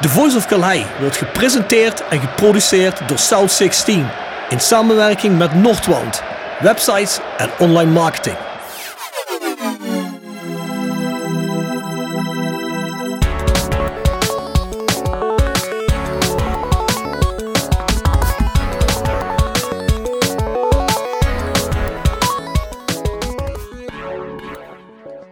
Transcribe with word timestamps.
The 0.00 0.08
Voice 0.08 0.36
of 0.36 0.46
Calais 0.46 0.84
wordt 1.00 1.16
gepresenteerd 1.16 2.08
en 2.08 2.20
geproduceerd 2.20 3.08
door 3.08 3.18
South 3.18 3.52
16 3.52 4.08
in 4.48 4.60
samenwerking 4.60 5.38
met 5.38 5.54
Noordwand, 5.54 6.22
websites 6.60 7.18
en 7.36 7.50
online 7.58 7.90
marketing. 7.90 8.36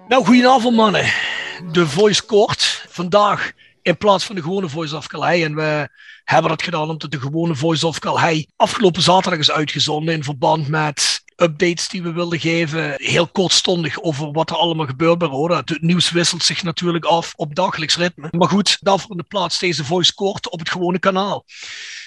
Nou, 0.09 0.25
goedenavond 0.25 0.77
mannen. 0.77 1.13
De 1.73 1.87
Voice 1.87 2.25
kort. 2.25 2.85
Vandaag 2.89 3.53
in 3.89 3.97
plaats 3.97 4.25
van 4.25 4.35
de 4.35 4.43
gewone 4.43 4.69
Voice 4.69 4.97
of 4.97 5.07
Calais. 5.07 5.45
En 5.45 5.55
we 5.55 5.89
hebben 6.25 6.51
dat 6.51 6.63
gedaan 6.63 6.91
omdat 6.91 7.11
de 7.11 7.21
gewone 7.21 7.55
Voice 7.55 7.87
of 7.87 7.99
Calais 7.99 8.47
afgelopen 8.57 9.03
zaterdag 9.03 9.41
is 9.41 9.51
uitgezonden 9.51 10.15
in 10.15 10.25
verband 10.25 10.69
met 10.69 11.23
updates 11.37 11.89
die 11.89 12.03
we 12.03 12.13
wilden 12.13 12.41
geven. 12.41 12.95
Heel 12.97 13.29
kortstondig 13.29 14.01
over 14.01 14.33
wat 14.33 14.51
er 14.51 14.57
allemaal 14.57 14.87
gebeurt 14.87 15.19
bij 15.19 15.29
Roda. 15.29 15.57
Het 15.65 15.83
nieuws 15.83 16.11
wisselt 16.11 16.43
zich 16.43 16.63
natuurlijk 16.63 17.05
af 17.05 17.33
op 17.37 17.55
dagelijks 17.55 17.97
ritme. 17.97 18.29
Maar 18.31 18.49
goed, 18.49 18.77
daarvoor 18.81 19.11
in 19.11 19.17
de 19.17 19.23
plaats 19.23 19.59
deze 19.59 19.85
Voice 19.85 20.15
kort 20.15 20.51
op 20.51 20.59
het 20.59 20.71
gewone 20.71 20.99
kanaal. 20.99 21.45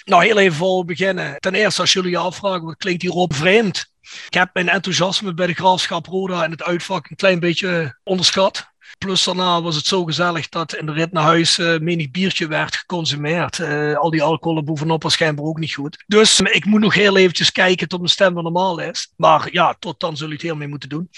Nou, 0.03 0.23
heel 0.23 0.37
even 0.37 0.57
voor 0.57 0.85
beginnen. 0.85 1.39
Ten 1.39 1.53
eerste, 1.53 1.81
als 1.81 1.93
jullie 1.93 2.11
je 2.11 2.17
afvragen, 2.17 2.65
wat 2.65 2.77
klinkt 2.77 3.01
hierop 3.01 3.33
vreemd? 3.35 3.89
Ik 4.25 4.33
heb 4.33 4.49
mijn 4.53 4.69
enthousiasme 4.69 5.33
bij 5.33 5.47
de 5.47 5.53
graafschap 5.53 6.05
Roda 6.05 6.43
in 6.43 6.51
het 6.51 6.63
uitvak 6.63 7.09
een 7.09 7.15
klein 7.15 7.39
beetje 7.39 7.99
onderschat. 8.03 8.70
Plus 9.05 9.23
daarna 9.23 9.61
was 9.61 9.75
het 9.75 9.85
zo 9.85 10.03
gezellig 10.05 10.49
dat 10.49 10.75
in 10.75 10.85
de 10.85 10.91
rit 10.91 11.11
naar 11.11 11.23
huis 11.23 11.59
uh, 11.59 11.79
menig 11.79 12.11
biertje 12.11 12.47
werd 12.47 12.75
geconsumeerd. 12.75 13.57
Uh, 13.57 13.97
al 13.97 14.09
die 14.09 14.23
alcohol 14.23 14.63
bovenop 14.63 15.03
was 15.03 15.13
schijnbaar 15.13 15.45
ook 15.45 15.59
niet 15.59 15.73
goed. 15.73 16.03
Dus 16.07 16.39
ik 16.39 16.65
moet 16.65 16.79
nog 16.81 16.93
heel 16.93 17.17
eventjes 17.17 17.51
kijken 17.51 17.87
tot 17.87 17.99
mijn 17.99 18.11
stem 18.11 18.33
weer 18.33 18.43
normaal 18.43 18.79
is. 18.79 19.13
Maar 19.15 19.47
ja, 19.51 19.75
tot 19.79 19.99
dan 19.99 20.17
zullen 20.17 20.33
het 20.33 20.41
heel 20.41 20.55
mee 20.55 20.67
moeten 20.67 20.89
doen. 20.89 21.09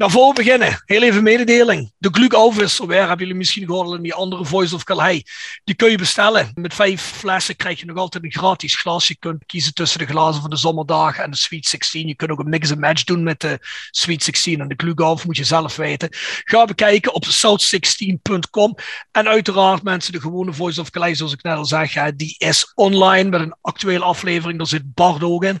Nou, 0.00 0.12
voor 0.12 0.28
we 0.28 0.34
beginnen, 0.34 0.82
heel 0.84 1.02
even 1.02 1.22
mededeling. 1.22 1.92
De 1.98 2.08
Gluk 2.12 2.32
Alvisselware 2.32 3.00
hebben 3.00 3.18
jullie 3.18 3.34
misschien 3.34 3.66
gehoord 3.66 3.96
in 3.96 4.02
die 4.02 4.14
andere 4.14 4.44
Voice 4.44 4.74
of 4.74 4.84
Calais. 4.84 5.22
Die 5.64 5.74
kun 5.74 5.90
je 5.90 5.98
bestellen. 5.98 6.50
Met 6.54 6.74
vijf 6.74 7.02
flessen 7.02 7.56
krijg 7.56 7.80
je 7.80 7.86
nog 7.86 7.96
altijd 7.96 8.24
een 8.24 8.32
gratis 8.32 8.76
glas. 8.76 9.08
Je 9.08 9.16
kunt 9.18 9.46
kiezen 9.46 9.74
tussen 9.74 9.98
de 9.98 10.06
glazen 10.06 10.40
van 10.40 10.50
de 10.50 10.56
zomerdagen 10.56 11.24
en 11.24 11.30
de 11.30 11.36
Sweet 11.36 11.66
16. 11.66 12.06
Je 12.06 12.14
kunt 12.14 12.30
ook 12.30 12.38
een 12.38 12.48
mix 12.48 12.70
and 12.70 12.80
match 12.80 13.04
doen 13.04 13.22
met 13.22 13.40
de 13.40 13.58
Sweet 13.90 14.22
16 14.22 14.60
en 14.60 14.68
de 14.68 14.74
Gluk 14.76 15.00
Alf, 15.00 15.26
moet 15.26 15.36
je 15.36 15.44
zelf 15.44 15.76
weten. 15.76 16.08
Ga 16.44 16.64
bekijken 16.64 17.14
op 17.14 17.26
south16.com. 17.26 18.74
En 19.12 19.28
uiteraard 19.28 19.82
mensen, 19.82 20.12
de 20.12 20.20
gewone 20.20 20.52
Voice 20.52 20.80
of 20.80 20.90
Calais, 20.90 21.18
zoals 21.18 21.32
ik 21.32 21.42
net 21.42 21.56
al 21.56 21.64
zeg, 21.64 22.12
die 22.14 22.34
is 22.38 22.72
online 22.74 23.28
met 23.28 23.40
een 23.40 23.54
actuele 23.60 24.04
aflevering. 24.04 24.58
Daar 24.58 24.66
zit 24.66 24.94
Bart 24.94 25.22
ook 25.22 25.44
in. 25.44 25.60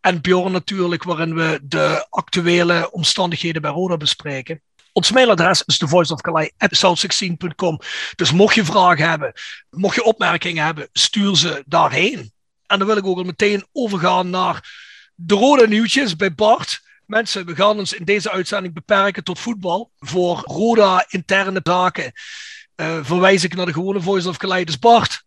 En 0.00 0.20
Bjorn 0.20 0.52
natuurlijk, 0.52 1.02
waarin 1.02 1.34
we 1.34 1.60
de 1.62 2.06
actuele 2.10 2.90
omstandigheden 2.90 3.62
bij 3.62 3.70
Roda 3.70 3.96
bespreken. 3.96 4.62
Ons 4.92 5.10
mailadres 5.10 5.62
is 5.62 5.78
thevoiceofcalais.south16.com. 5.78 7.78
Dus 8.16 8.32
mocht 8.32 8.54
je 8.54 8.64
vragen 8.64 9.08
hebben, 9.08 9.32
mocht 9.70 9.94
je 9.94 10.04
opmerkingen 10.04 10.64
hebben, 10.64 10.88
stuur 10.92 11.36
ze 11.36 11.62
daarheen. 11.66 12.32
En 12.66 12.78
dan 12.78 12.86
wil 12.86 12.96
ik 12.96 13.06
ook 13.06 13.16
al 13.16 13.24
meteen 13.24 13.66
overgaan 13.72 14.30
naar 14.30 14.78
de 15.14 15.34
rode 15.34 15.68
nieuwtjes 15.68 16.16
bij 16.16 16.34
Bart. 16.34 16.80
Mensen, 17.06 17.46
we 17.46 17.54
gaan 17.54 17.78
ons 17.78 17.92
in 17.92 18.04
deze 18.04 18.30
uitzending 18.30 18.74
beperken 18.74 19.24
tot 19.24 19.38
voetbal. 19.38 19.90
Voor 19.98 20.42
Roda 20.46 21.06
interne 21.08 21.60
zaken 21.62 22.12
uh, 22.76 22.98
verwijs 23.02 23.44
ik 23.44 23.54
naar 23.54 23.66
de 23.66 23.72
gewone 23.72 24.00
Voice 24.00 24.28
of 24.28 24.36
Calais. 24.36 24.64
Dus 24.64 24.78
Bart, 24.78 25.24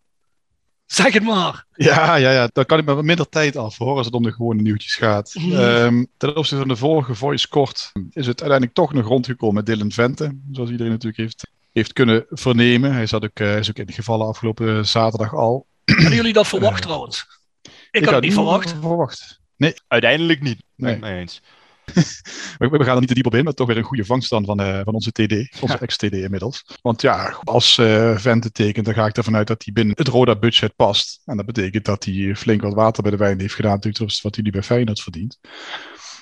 zeg 0.96 1.14
het 1.14 1.24
maar. 1.24 1.66
Ja, 1.74 2.16
ja, 2.16 2.32
ja, 2.32 2.50
dan 2.54 2.66
kan 2.66 2.80
ik 2.80 2.86
met 2.86 2.96
wat 2.96 3.04
minder 3.04 3.30
tijd 3.30 3.56
af 3.56 3.78
hoor, 3.78 3.98
als 3.98 4.06
het 4.06 4.16
om 4.16 4.24
de 4.24 4.32
gewone 4.32 4.62
nieuwtjes 4.62 4.96
gaat. 4.96 5.34
Mm. 5.40 5.52
Um, 5.52 6.08
ten 6.18 6.30
opzichte 6.30 6.58
van 6.58 6.68
de 6.68 6.76
vorige 6.76 7.16
Voice 7.16 7.48
kort 7.48 7.92
is 7.94 8.28
het 8.28 8.42
uiteindelijk 8.42 8.74
toch 8.74 8.94
nog 8.94 9.08
rondgekomen 9.08 9.56
met 9.56 9.66
Dylan 9.66 9.92
Vente. 9.92 10.38
Zoals 10.52 10.70
iedereen 10.70 10.92
natuurlijk 10.92 11.22
heeft, 11.22 11.48
heeft 11.72 11.94
kunnen 11.94 12.26
vernemen. 12.30 12.94
Hij 12.94 13.06
zat 13.06 13.24
ook, 13.24 13.40
uh, 13.40 13.58
is 13.58 13.70
ook 13.70 13.78
in 13.78 13.86
de 13.86 13.94
gevallen 13.94 14.28
afgelopen 14.28 14.88
zaterdag 14.88 15.36
al. 15.36 15.66
Hadden 15.86 16.16
jullie 16.16 16.34
dat 16.34 16.48
verwacht 16.48 16.80
uh, 16.80 16.84
trouwens? 16.84 17.28
Ik, 17.62 17.72
ik 17.92 18.06
had 18.06 18.14
het 18.14 18.24
niet 18.24 18.34
verwacht. 18.34 18.76
verwacht. 18.80 19.40
Nee. 19.58 19.74
Uiteindelijk 19.88 20.42
niet. 20.42 20.64
Nee. 20.76 20.98
mee 20.98 21.20
eens. 21.20 21.42
we, 22.58 22.70
we, 22.70 22.84
gaan 22.84 22.94
er 22.94 23.00
niet 23.00 23.08
te 23.08 23.14
diep 23.14 23.26
op 23.26 23.36
in, 23.36 23.44
maar 23.44 23.54
toch 23.54 23.68
weer 23.68 23.78
een 23.78 23.84
goede 23.84 24.06
vangst 24.06 24.30
dan 24.30 24.46
van, 24.46 24.62
uh, 24.62 24.80
van 24.84 24.94
onze 24.94 25.12
TD, 25.12 25.62
onze 25.62 25.74
ja. 25.74 25.80
ex-TD 25.80 26.14
inmiddels. 26.14 26.66
Want 26.82 27.02
ja, 27.02 27.38
als 27.44 27.78
uh, 27.78 28.18
Vente 28.18 28.52
tekent, 28.52 28.86
dan 28.86 28.94
ga 28.94 29.06
ik 29.06 29.18
ervan 29.18 29.36
uit 29.36 29.48
dat 29.48 29.64
hij 29.64 29.74
binnen 29.74 29.96
het 29.98 30.08
Roda-budget 30.08 30.76
past. 30.76 31.22
En 31.26 31.38
dat 31.38 31.46
betekent 31.46 31.86
dat 31.86 32.04
hij 32.04 32.36
flink 32.36 32.62
wat 32.62 32.74
water 32.74 33.04
bij 33.04 33.12
de 33.12 33.18
wijn 33.18 33.40
heeft 33.40 33.54
gedaan, 33.54 33.74
natuurlijk, 33.74 34.22
wat 34.22 34.36
hij 34.36 34.44
nu 34.44 34.52
bij 34.52 34.64
Feyenoord 34.64 35.02
verdient. 35.02 35.40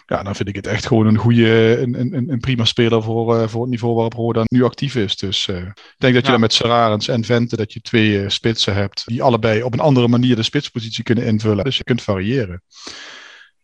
Ja, 0.06 0.24
dan 0.24 0.36
vind 0.36 0.50
ik 0.50 0.56
het 0.56 0.68
echt 0.68 0.86
gewoon 0.86 1.08
een 1.08 1.18
goede, 1.18 1.78
een, 1.82 2.00
een, 2.00 2.30
een 2.30 2.40
prima 2.40 2.66
speler 2.66 3.04
voor, 3.04 3.36
uh, 3.36 3.48
voor 3.48 3.62
het 3.62 3.70
niveau 3.70 3.94
waarop 3.94 4.14
Roda 4.14 4.44
nu 4.46 4.64
actief 4.64 4.96
is. 4.96 5.18
Dus 5.18 5.48
ik 5.48 5.74
denk 5.98 6.14
dat 6.14 6.14
je 6.14 6.22
ja. 6.22 6.32
dan 6.32 6.40
met 6.40 6.54
Serarens 6.54 7.08
en 7.08 7.24
Vente, 7.24 7.56
dat 7.56 7.74
je 7.74 7.82
twee 7.82 8.30
spitsen 8.30 8.74
hebt, 8.74 9.04
die 9.06 9.24
allebei 9.24 9.64
op 9.64 9.74
een 9.74 9.80
andere 9.80 10.08
manier 10.08 10.36
de 10.36 10.44
spitspositie 10.44 11.04
kunnen 11.04 11.26
invullen. 11.26 11.64
Dus 11.64 11.78
je 11.78 11.84
kunt 11.84 12.02
variëren. 12.02 12.64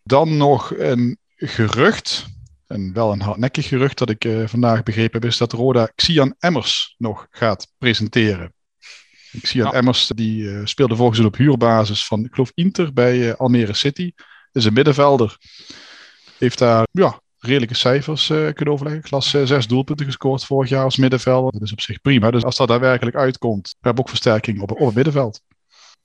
Dan 0.03 0.37
nog 0.37 0.73
een 0.77 1.17
gerucht, 1.37 2.25
en 2.67 2.93
wel 2.93 3.11
een 3.11 3.21
hardnekkig 3.21 3.67
gerucht 3.67 3.97
dat 3.97 4.09
ik 4.09 4.25
uh, 4.25 4.47
vandaag 4.47 4.83
begrepen 4.83 5.21
heb, 5.21 5.29
is 5.29 5.37
dat 5.37 5.51
Roda 5.51 5.91
Xian 5.95 6.35
Emmers 6.39 6.95
nog 6.97 7.27
gaat 7.31 7.73
presenteren. 7.77 8.53
Xian 9.41 9.65
ja. 9.65 9.73
Emmers 9.73 10.07
die 10.07 10.43
uh, 10.43 10.65
speelde 10.65 10.95
volgens 10.95 11.19
op 11.19 11.37
huurbasis 11.37 12.05
van, 12.05 12.25
ik 12.25 12.33
geloof, 12.33 12.51
Inter 12.53 12.93
bij 12.93 13.17
uh, 13.17 13.33
Almere 13.33 13.73
City. 13.73 14.11
Is 14.51 14.65
een 14.65 14.73
middenvelder. 14.73 15.37
Heeft 16.37 16.57
daar 16.57 16.87
ja, 16.91 17.21
redelijke 17.37 17.75
cijfers 17.75 18.27
kunnen 18.27 18.67
overleggen. 18.67 19.01
Klas 19.01 19.29
zes 19.29 19.67
doelpunten 19.67 20.05
gescoord 20.05 20.45
vorig 20.45 20.69
jaar 20.69 20.83
als 20.83 20.97
middenvelder. 20.97 21.51
Dat 21.51 21.61
is 21.61 21.71
op 21.71 21.81
zich 21.81 22.01
prima. 22.01 22.31
Dus 22.31 22.43
als 22.43 22.55
dat 22.55 22.67
daadwerkelijk 22.67 23.15
uitkomt, 23.15 23.69
we 23.69 23.77
hebben 23.81 24.03
ook 24.03 24.09
versterking 24.09 24.61
op, 24.61 24.71
op 24.71 24.85
het 24.85 24.95
middenveld. 24.95 25.41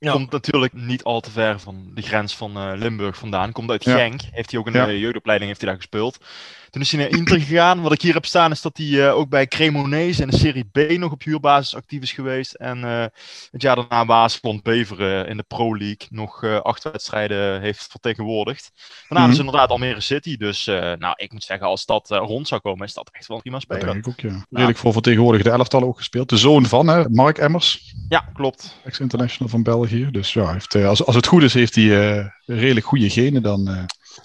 Ja. 0.03 0.13
Komt 0.13 0.31
natuurlijk 0.31 0.73
niet 0.73 1.05
al 1.05 1.21
te 1.21 1.31
ver 1.31 1.61
van 1.61 1.91
de 1.95 2.03
grens 2.03 2.37
van 2.37 2.57
uh, 2.57 2.73
Limburg 2.75 3.17
vandaan. 3.17 3.53
Komt 3.53 3.71
uit 3.71 3.83
Genk. 3.83 4.21
Heeft 4.31 4.51
hij 4.51 4.61
ook 4.61 4.67
een 4.67 4.73
ja. 4.73 4.89
uh, 4.89 5.01
jeugdopleiding 5.01 5.51
heeft 5.51 5.63
hij 5.63 5.71
daar 5.71 5.81
gespeeld. 5.81 6.19
Toen 6.73 6.83
is 6.83 6.93
hij 6.93 7.01
naar 7.01 7.19
Inter 7.19 7.41
gegaan. 7.41 7.81
Wat 7.81 7.93
ik 7.93 8.03
hier 8.03 8.15
heb 8.15 8.25
staan 8.27 8.51
is 8.51 8.61
dat 8.63 8.77
hij 8.77 8.87
uh, 8.87 9.17
ook 9.17 9.29
bij 9.29 9.47
Cremonese 9.47 10.23
en 10.23 10.31
de 10.31 10.37
Serie 10.37 10.65
B 10.73 10.99
nog 10.99 11.13
op 11.13 11.23
huurbasis 11.23 11.75
actief 11.75 12.03
is 12.03 12.13
geweest. 12.13 12.55
En 12.55 12.83
het 13.51 13.63
jaar 13.63 13.77
daarna 13.77 14.07
Waasland 14.07 14.63
Beveren 14.63 15.29
in 15.29 15.37
de 15.37 15.43
Pro 15.43 15.77
League 15.77 16.07
nog 16.11 16.45
acht 16.45 16.85
wedstrijden 16.85 17.61
heeft 17.61 17.87
vertegenwoordigd. 17.91 18.73
Daarna 18.75 19.19
mm 19.19 19.23
-hmm. 19.23 19.33
is 19.33 19.39
inderdaad 19.39 19.71
Almere 19.71 20.01
City. 20.01 20.37
Dus 20.37 20.65
nou, 20.65 21.15
ik 21.17 21.33
moet 21.33 21.45
zeggen, 21.45 21.67
als 21.67 21.87
dat 21.87 22.11
rond 22.11 22.49
zou 22.49 22.61
komen, 22.61 22.87
is 22.87 22.95
dat 22.95 23.11
echt 23.13 23.27
wel 23.27 23.41
prima 23.41 23.61
speler. 23.61 23.85
Dat 23.85 23.93
denk 23.93 24.07
ik 24.07 24.13
ook, 24.13 24.31
ja. 24.31 24.47
Redelijk 24.51 24.79
voor 24.79 24.93
vertegenwoordigde 24.93 25.51
elftallen 25.51 25.89
ook 25.89 25.97
gespeeld. 25.97 26.29
De 26.29 26.37
zoon 26.37 26.67
van, 26.67 26.87
hè, 26.87 27.09
Mark 27.09 27.39
Emmers. 27.39 27.95
Ja, 28.09 28.31
klopt. 28.35 28.77
Ex-international 28.85 29.49
van 29.49 29.63
België. 29.63 30.09
Dus 30.11 30.33
ja, 30.33 30.53
heeft, 30.53 30.75
als, 30.75 31.05
als 31.05 31.15
het 31.15 31.27
goed 31.27 31.43
is, 31.43 31.55
heeft 31.55 31.75
hij 31.75 31.85
uh, 31.85 32.27
redelijk 32.45 32.87
goede 32.87 33.11
genen 33.11 33.43
dan. 33.43 33.69
Uh... 33.69 33.83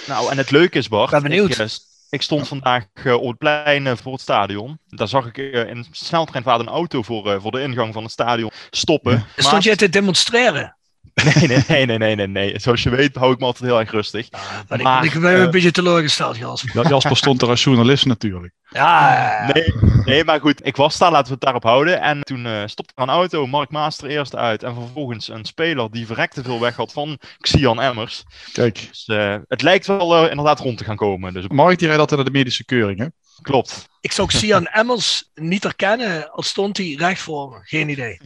Nou, 0.07 0.31
en 0.31 0.37
het 0.37 0.51
leuke 0.51 0.77
is, 0.77 0.87
Bart. 0.87 1.11
Ben 1.11 1.23
benieuwd. 1.23 1.59
Ik, 1.59 1.77
ik 2.09 2.21
stond 2.21 2.47
vandaag 2.47 2.85
uh, 3.03 3.13
op 3.13 3.27
het 3.27 3.37
plein 3.37 3.97
voor 3.97 4.11
het 4.11 4.21
stadion. 4.21 4.79
Daar 4.87 5.07
zag 5.07 5.25
ik 5.25 5.37
in 5.37 5.85
sneltreinvaart 5.91 6.59
een 6.59 6.67
auto 6.67 7.01
voor, 7.01 7.41
voor 7.41 7.51
de 7.51 7.61
ingang 7.61 7.93
van 7.93 8.03
het 8.03 8.11
stadion 8.11 8.51
stoppen. 8.69 9.11
Ja. 9.11 9.17
Maar... 9.17 9.45
Stond 9.45 9.63
jij 9.63 9.75
te 9.75 9.89
demonstreren? 9.89 10.76
Nee, 11.23 11.47
nee, 11.47 11.63
nee, 11.67 11.85
nee, 11.85 11.97
nee, 11.97 12.15
nee, 12.15 12.27
nee. 12.27 12.59
Zoals 12.59 12.83
je 12.83 12.89
weet 12.89 13.15
hou 13.15 13.33
ik 13.33 13.39
me 13.39 13.45
altijd 13.45 13.69
heel 13.69 13.79
erg 13.79 13.91
rustig. 13.91 14.27
Ja, 14.29 14.39
maar, 14.67 14.81
maar 14.81 15.05
ik, 15.05 15.13
ik 15.13 15.21
ben 15.21 15.35
uh, 15.35 15.39
een 15.39 15.51
beetje 15.51 15.71
teleurgesteld, 15.71 16.37
Jasper. 16.37 16.89
Jasper 16.89 17.17
stond 17.17 17.41
er 17.41 17.47
als 17.49 17.63
journalist 17.63 18.05
natuurlijk. 18.05 18.53
Ja, 18.69 19.51
nee, 19.53 19.73
nee, 20.05 20.23
maar 20.23 20.39
goed. 20.39 20.65
Ik 20.65 20.75
was 20.75 20.97
daar, 20.97 21.11
laten 21.11 21.27
we 21.27 21.33
het 21.33 21.41
daarop 21.41 21.63
houden. 21.63 22.01
En 22.01 22.21
toen 22.21 22.45
uh, 22.45 22.61
stopte 22.65 22.93
er 22.95 23.03
een 23.03 23.09
auto, 23.09 23.47
Mark 23.47 23.69
Maaster 23.69 24.09
eerst 24.09 24.35
uit. 24.35 24.63
En 24.63 24.73
vervolgens 24.73 25.27
een 25.27 25.45
speler 25.45 25.91
die 25.91 26.05
verrekte 26.05 26.43
veel 26.43 26.59
weg 26.59 26.75
had 26.75 26.91
van 26.91 27.19
Xian 27.39 27.81
Emmers. 27.81 28.23
Kijk. 28.53 28.87
Dus 28.87 29.07
uh, 29.07 29.35
het 29.47 29.61
lijkt 29.61 29.87
wel 29.87 30.29
inderdaad 30.29 30.59
rond 30.59 30.77
te 30.77 30.83
gaan 30.83 30.95
komen. 30.95 31.33
Dus... 31.33 31.47
Mark 31.47 31.77
die 31.77 31.87
rijdt 31.87 32.01
altijd 32.01 32.19
naar 32.19 32.31
de 32.31 32.37
medische 32.37 32.65
keuring, 32.65 32.99
hè? 32.99 33.05
Klopt. 33.41 33.89
Ik 34.01 34.11
zou 34.11 34.27
Xian 34.27 34.67
Emmers 34.81 35.29
niet 35.35 35.63
herkennen, 35.63 36.31
al 36.31 36.43
stond 36.43 36.77
hij 36.77 36.95
recht 36.97 37.21
voor 37.21 37.49
me. 37.49 37.59
Geen 37.63 37.89
idee. 37.89 38.19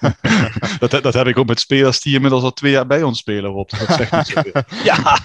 dat, 0.88 1.02
dat 1.02 1.14
heb 1.14 1.26
ik 1.26 1.38
ook 1.38 1.46
met 1.46 1.60
spelers 1.60 2.00
die 2.00 2.14
inmiddels 2.14 2.42
al 2.42 2.52
twee 2.52 2.72
jaar 2.72 2.86
bij 2.86 3.02
ons 3.02 3.18
spelen, 3.18 3.50
Rob. 3.50 3.68
Dat 3.68 3.96
zegt 3.96 4.12
niet 4.12 4.26
zoveel. 4.26 4.62
ja. 4.84 5.18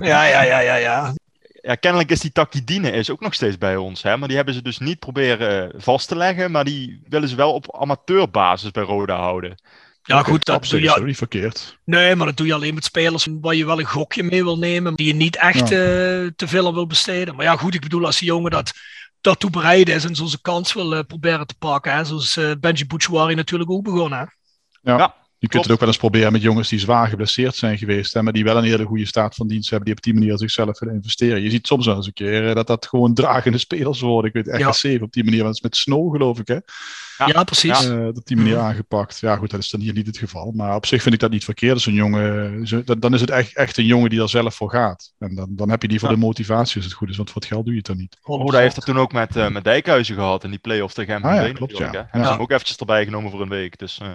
ja, 0.00 0.24
ja, 0.24 0.42
ja, 0.42 0.58
ja, 0.58 0.74
ja. 0.74 1.14
Ja, 1.60 1.74
kennelijk 1.74 2.10
is 2.10 2.20
die 2.20 2.32
Takidine 2.32 2.90
is 2.90 3.10
ook 3.10 3.20
nog 3.20 3.34
steeds 3.34 3.58
bij 3.58 3.76
ons. 3.76 4.02
Hè? 4.02 4.16
Maar 4.16 4.28
die 4.28 4.36
hebben 4.36 4.54
ze 4.54 4.62
dus 4.62 4.78
niet 4.78 4.98
proberen 4.98 5.72
vast 5.76 6.08
te 6.08 6.16
leggen. 6.16 6.50
Maar 6.50 6.64
die 6.64 7.02
willen 7.08 7.28
ze 7.28 7.36
wel 7.36 7.52
op 7.52 7.76
amateurbasis 7.76 8.70
bij 8.70 8.82
Roda 8.82 9.16
houden. 9.16 9.54
Ja, 10.08 10.22
goed, 10.22 10.44
dat 10.44 10.56
Absoluut, 10.56 10.88
doe 10.88 11.00
je... 11.00 11.06
niet 11.06 11.16
verkeerd. 11.16 11.78
Nee, 11.84 12.16
maar 12.16 12.26
dat 12.26 12.36
doe 12.36 12.46
je 12.46 12.54
alleen 12.54 12.74
met 12.74 12.84
spelers 12.84 13.26
waar 13.40 13.54
je 13.54 13.66
wel 13.66 13.78
een 13.78 13.86
gokje 13.86 14.22
mee 14.22 14.44
wil 14.44 14.58
nemen, 14.58 14.94
die 14.94 15.06
je 15.06 15.14
niet 15.14 15.36
echt 15.36 15.68
ja. 15.68 15.76
uh, 15.76 16.30
te 16.36 16.48
veel 16.48 16.66
aan 16.66 16.74
wil 16.74 16.86
besteden. 16.86 17.36
Maar 17.36 17.44
ja, 17.44 17.56
goed, 17.56 17.74
ik 17.74 17.80
bedoel, 17.80 18.06
als 18.06 18.18
die 18.18 18.28
jongen 18.28 18.50
dat 18.50 18.72
daartoe 19.20 19.50
bereid 19.50 19.88
is 19.88 20.04
en 20.04 20.14
zo 20.14 20.24
zijn 20.24 20.42
kans 20.42 20.72
wil 20.72 21.04
proberen 21.04 21.46
te 21.46 21.54
pakken. 21.58 21.92
Hè? 21.92 22.04
Zoals 22.04 22.38
Benji 22.60 22.86
Bouchouari 22.86 23.34
natuurlijk 23.34 23.70
ook 23.70 23.84
begonnen. 23.84 24.18
Hè? 24.18 24.24
Ja. 24.92 24.98
ja. 24.98 25.14
Je 25.38 25.48
kunt 25.48 25.62
het 25.62 25.72
ook 25.72 25.78
wel 25.78 25.88
eens 25.88 25.96
proberen 25.96 26.32
met 26.32 26.42
jongens 26.42 26.68
die 26.68 26.78
zwaar 26.78 27.08
geblesseerd 27.08 27.54
zijn 27.54 27.78
geweest, 27.78 28.14
hè, 28.14 28.22
maar 28.22 28.32
die 28.32 28.44
wel 28.44 28.56
een 28.56 28.64
hele 28.64 28.84
goede 28.84 29.06
staat 29.06 29.34
van 29.34 29.48
dienst 29.48 29.70
hebben, 29.70 29.86
die 29.86 29.96
op 29.96 30.02
die 30.02 30.14
manier 30.14 30.38
zichzelf 30.38 30.78
willen 30.78 30.94
investeren. 30.94 31.42
Je 31.42 31.50
ziet 31.50 31.66
soms 31.66 31.86
wel 31.86 31.96
eens 31.96 32.06
een 32.06 32.12
keer 32.12 32.54
dat 32.54 32.66
dat 32.66 32.86
gewoon 32.86 33.14
dragende 33.14 33.58
spelers 33.58 34.00
worden. 34.00 34.30
Ik 34.34 34.44
weet 34.44 34.60
RKC 34.60 34.82
ja. 34.82 35.02
op 35.02 35.12
die 35.12 35.24
manier, 35.24 35.42
want 35.42 35.56
het 35.56 35.64
is 35.64 35.70
met 35.70 35.76
Snow 35.76 36.12
geloof 36.12 36.38
ik 36.38 36.48
hè. 36.48 36.58
Ja, 37.26 37.44
precies. 37.44 37.88
Uh, 37.88 38.06
op 38.06 38.26
die 38.26 38.36
manier 38.36 38.58
aangepakt. 38.58 39.18
Ja, 39.20 39.36
goed, 39.36 39.50
dat 39.50 39.60
is 39.60 39.70
dan 39.70 39.80
hier 39.80 39.92
niet 39.92 40.06
het 40.06 40.18
geval. 40.18 40.52
Maar 40.54 40.74
op 40.74 40.86
zich 40.86 41.02
vind 41.02 41.14
ik 41.14 41.20
dat 41.20 41.30
niet 41.30 41.44
verkeerd. 41.44 41.72
Als 41.72 41.86
een 41.86 41.92
jongen, 41.92 42.66
dan 42.98 43.14
is 43.14 43.20
het 43.20 43.30
echt, 43.30 43.56
echt 43.56 43.76
een 43.76 43.86
jongen 43.86 44.10
die 44.10 44.20
er 44.20 44.28
zelf 44.28 44.54
voor 44.54 44.70
gaat. 44.70 45.12
En 45.18 45.34
dan, 45.34 45.48
dan 45.50 45.70
heb 45.70 45.82
je 45.82 45.88
die 45.88 45.98
voor 45.98 46.08
de 46.08 46.16
motivatie 46.16 46.76
als 46.76 46.84
het 46.84 46.94
goed 46.94 47.08
is, 47.08 47.16
want 47.16 47.30
voor 47.30 47.40
het 47.40 47.50
geld 47.50 47.64
doe 47.64 47.72
je 47.72 47.78
het 47.78 47.88
dan 47.88 47.96
niet. 47.96 48.16
Roda 48.22 48.58
heeft 48.58 48.76
het 48.76 48.84
toen 48.84 48.98
ook 48.98 49.12
met, 49.12 49.36
uh, 49.36 49.48
met 49.48 49.64
Dijkhuizen 49.64 50.14
gehad 50.14 50.44
in 50.44 50.50
die 50.50 50.58
play-off 50.58 50.94
tegen 50.94 51.20
MVV. 51.20 51.24
Ah, 51.24 51.46
ja, 51.46 51.52
klopt, 51.52 51.76
ja. 51.76 51.90
Hebben 51.92 52.24
ze 52.24 52.30
hem 52.30 52.40
ook 52.40 52.50
eventjes 52.50 52.76
erbij 52.76 53.04
genomen 53.04 53.30
voor 53.30 53.40
een 53.40 53.48
week. 53.48 53.78
Dus, 53.78 54.00
uh... 54.02 54.08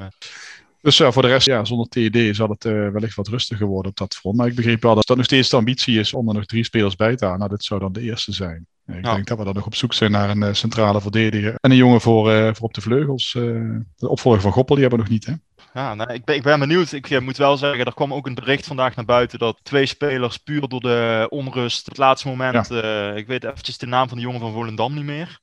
Dus 0.84 0.98
ja, 0.98 1.12
voor 1.12 1.22
de 1.22 1.28
rest, 1.28 1.46
ja, 1.46 1.66
zonder 1.66 1.88
TED 1.88 2.36
zal 2.36 2.50
het 2.50 2.66
uh, 2.66 2.90
wellicht 2.90 3.16
wat 3.16 3.28
rustiger 3.28 3.68
worden 3.68 3.92
op 3.92 3.98
dat 3.98 4.16
front. 4.16 4.38
Maar 4.38 4.48
ik 4.48 4.56
begreep 4.56 4.82
wel 4.82 4.96
dat 4.96 5.08
dat 5.08 5.18
nog 5.18 5.26
steeds 5.26 5.50
de 5.50 5.56
ambitie 5.56 6.00
is 6.00 6.14
om 6.14 6.28
er 6.28 6.34
nog 6.34 6.46
drie 6.46 6.64
spelers 6.64 6.96
bij 6.96 7.16
te 7.16 7.24
halen. 7.24 7.40
Nou, 7.40 7.52
dit 7.52 7.64
zou 7.64 7.80
dan 7.80 7.94
de 7.94 8.02
eerste 8.02 8.32
zijn. 8.32 8.68
Ik 8.88 9.04
denk 9.04 9.28
dat 9.28 9.38
we 9.38 9.44
dan 9.44 9.54
nog 9.54 9.66
op 9.66 9.76
zoek 9.76 9.94
zijn 9.94 10.12
naar 10.12 10.30
een 10.30 10.42
uh, 10.42 10.54
centrale 10.54 11.02
verdediger. 11.02 11.56
En 11.60 11.72
een 11.72 11.78
jongen 11.78 12.02
voor, 12.02 12.32
uh, 12.32 12.50
voor 12.54 12.68
op 12.68 12.74
de 12.74 12.82
vleugels. 12.82 13.32
de 13.32 14.10
opvolger 14.10 14.42
van 14.42 14.52
Goppel, 14.52 14.76
die 14.76 14.84
hebben 14.84 15.04
we 15.06 15.10
nog 15.10 15.14
niet, 15.14 15.26
hè? 15.26 15.34
Ja, 15.82 15.94
nou, 15.94 16.14
ik, 16.14 16.26
ben, 16.26 16.36
ik 16.36 16.44
ben 16.44 16.60
benieuwd. 16.60 16.92
Ik 16.92 17.20
moet 17.22 17.38
wel 17.38 17.58
zeggen, 17.58 17.86
er 17.86 17.94
kwam 17.94 18.14
ook 18.14 18.28
een 18.28 18.36
bericht 18.36 18.68
vandaag 18.68 18.96
naar 18.96 19.06
buiten 19.06 19.40
dat 19.40 19.60
twee 19.64 19.86
spelers 19.86 20.38
puur 20.38 20.68
door 20.68 20.82
de 20.82 21.28
onrust 21.30 21.86
het 21.86 21.98
laatste 21.98 22.28
moment, 22.28 22.68
ja. 22.68 23.12
ik 23.12 23.28
weet 23.28 23.44
eventjes 23.44 23.78
de 23.78 23.86
naam 23.86 24.08
van 24.08 24.18
de 24.18 24.24
jongen 24.24 24.40
van 24.40 24.54
Volendam 24.54 24.94
niet 24.94 25.04
meer. 25.04 25.40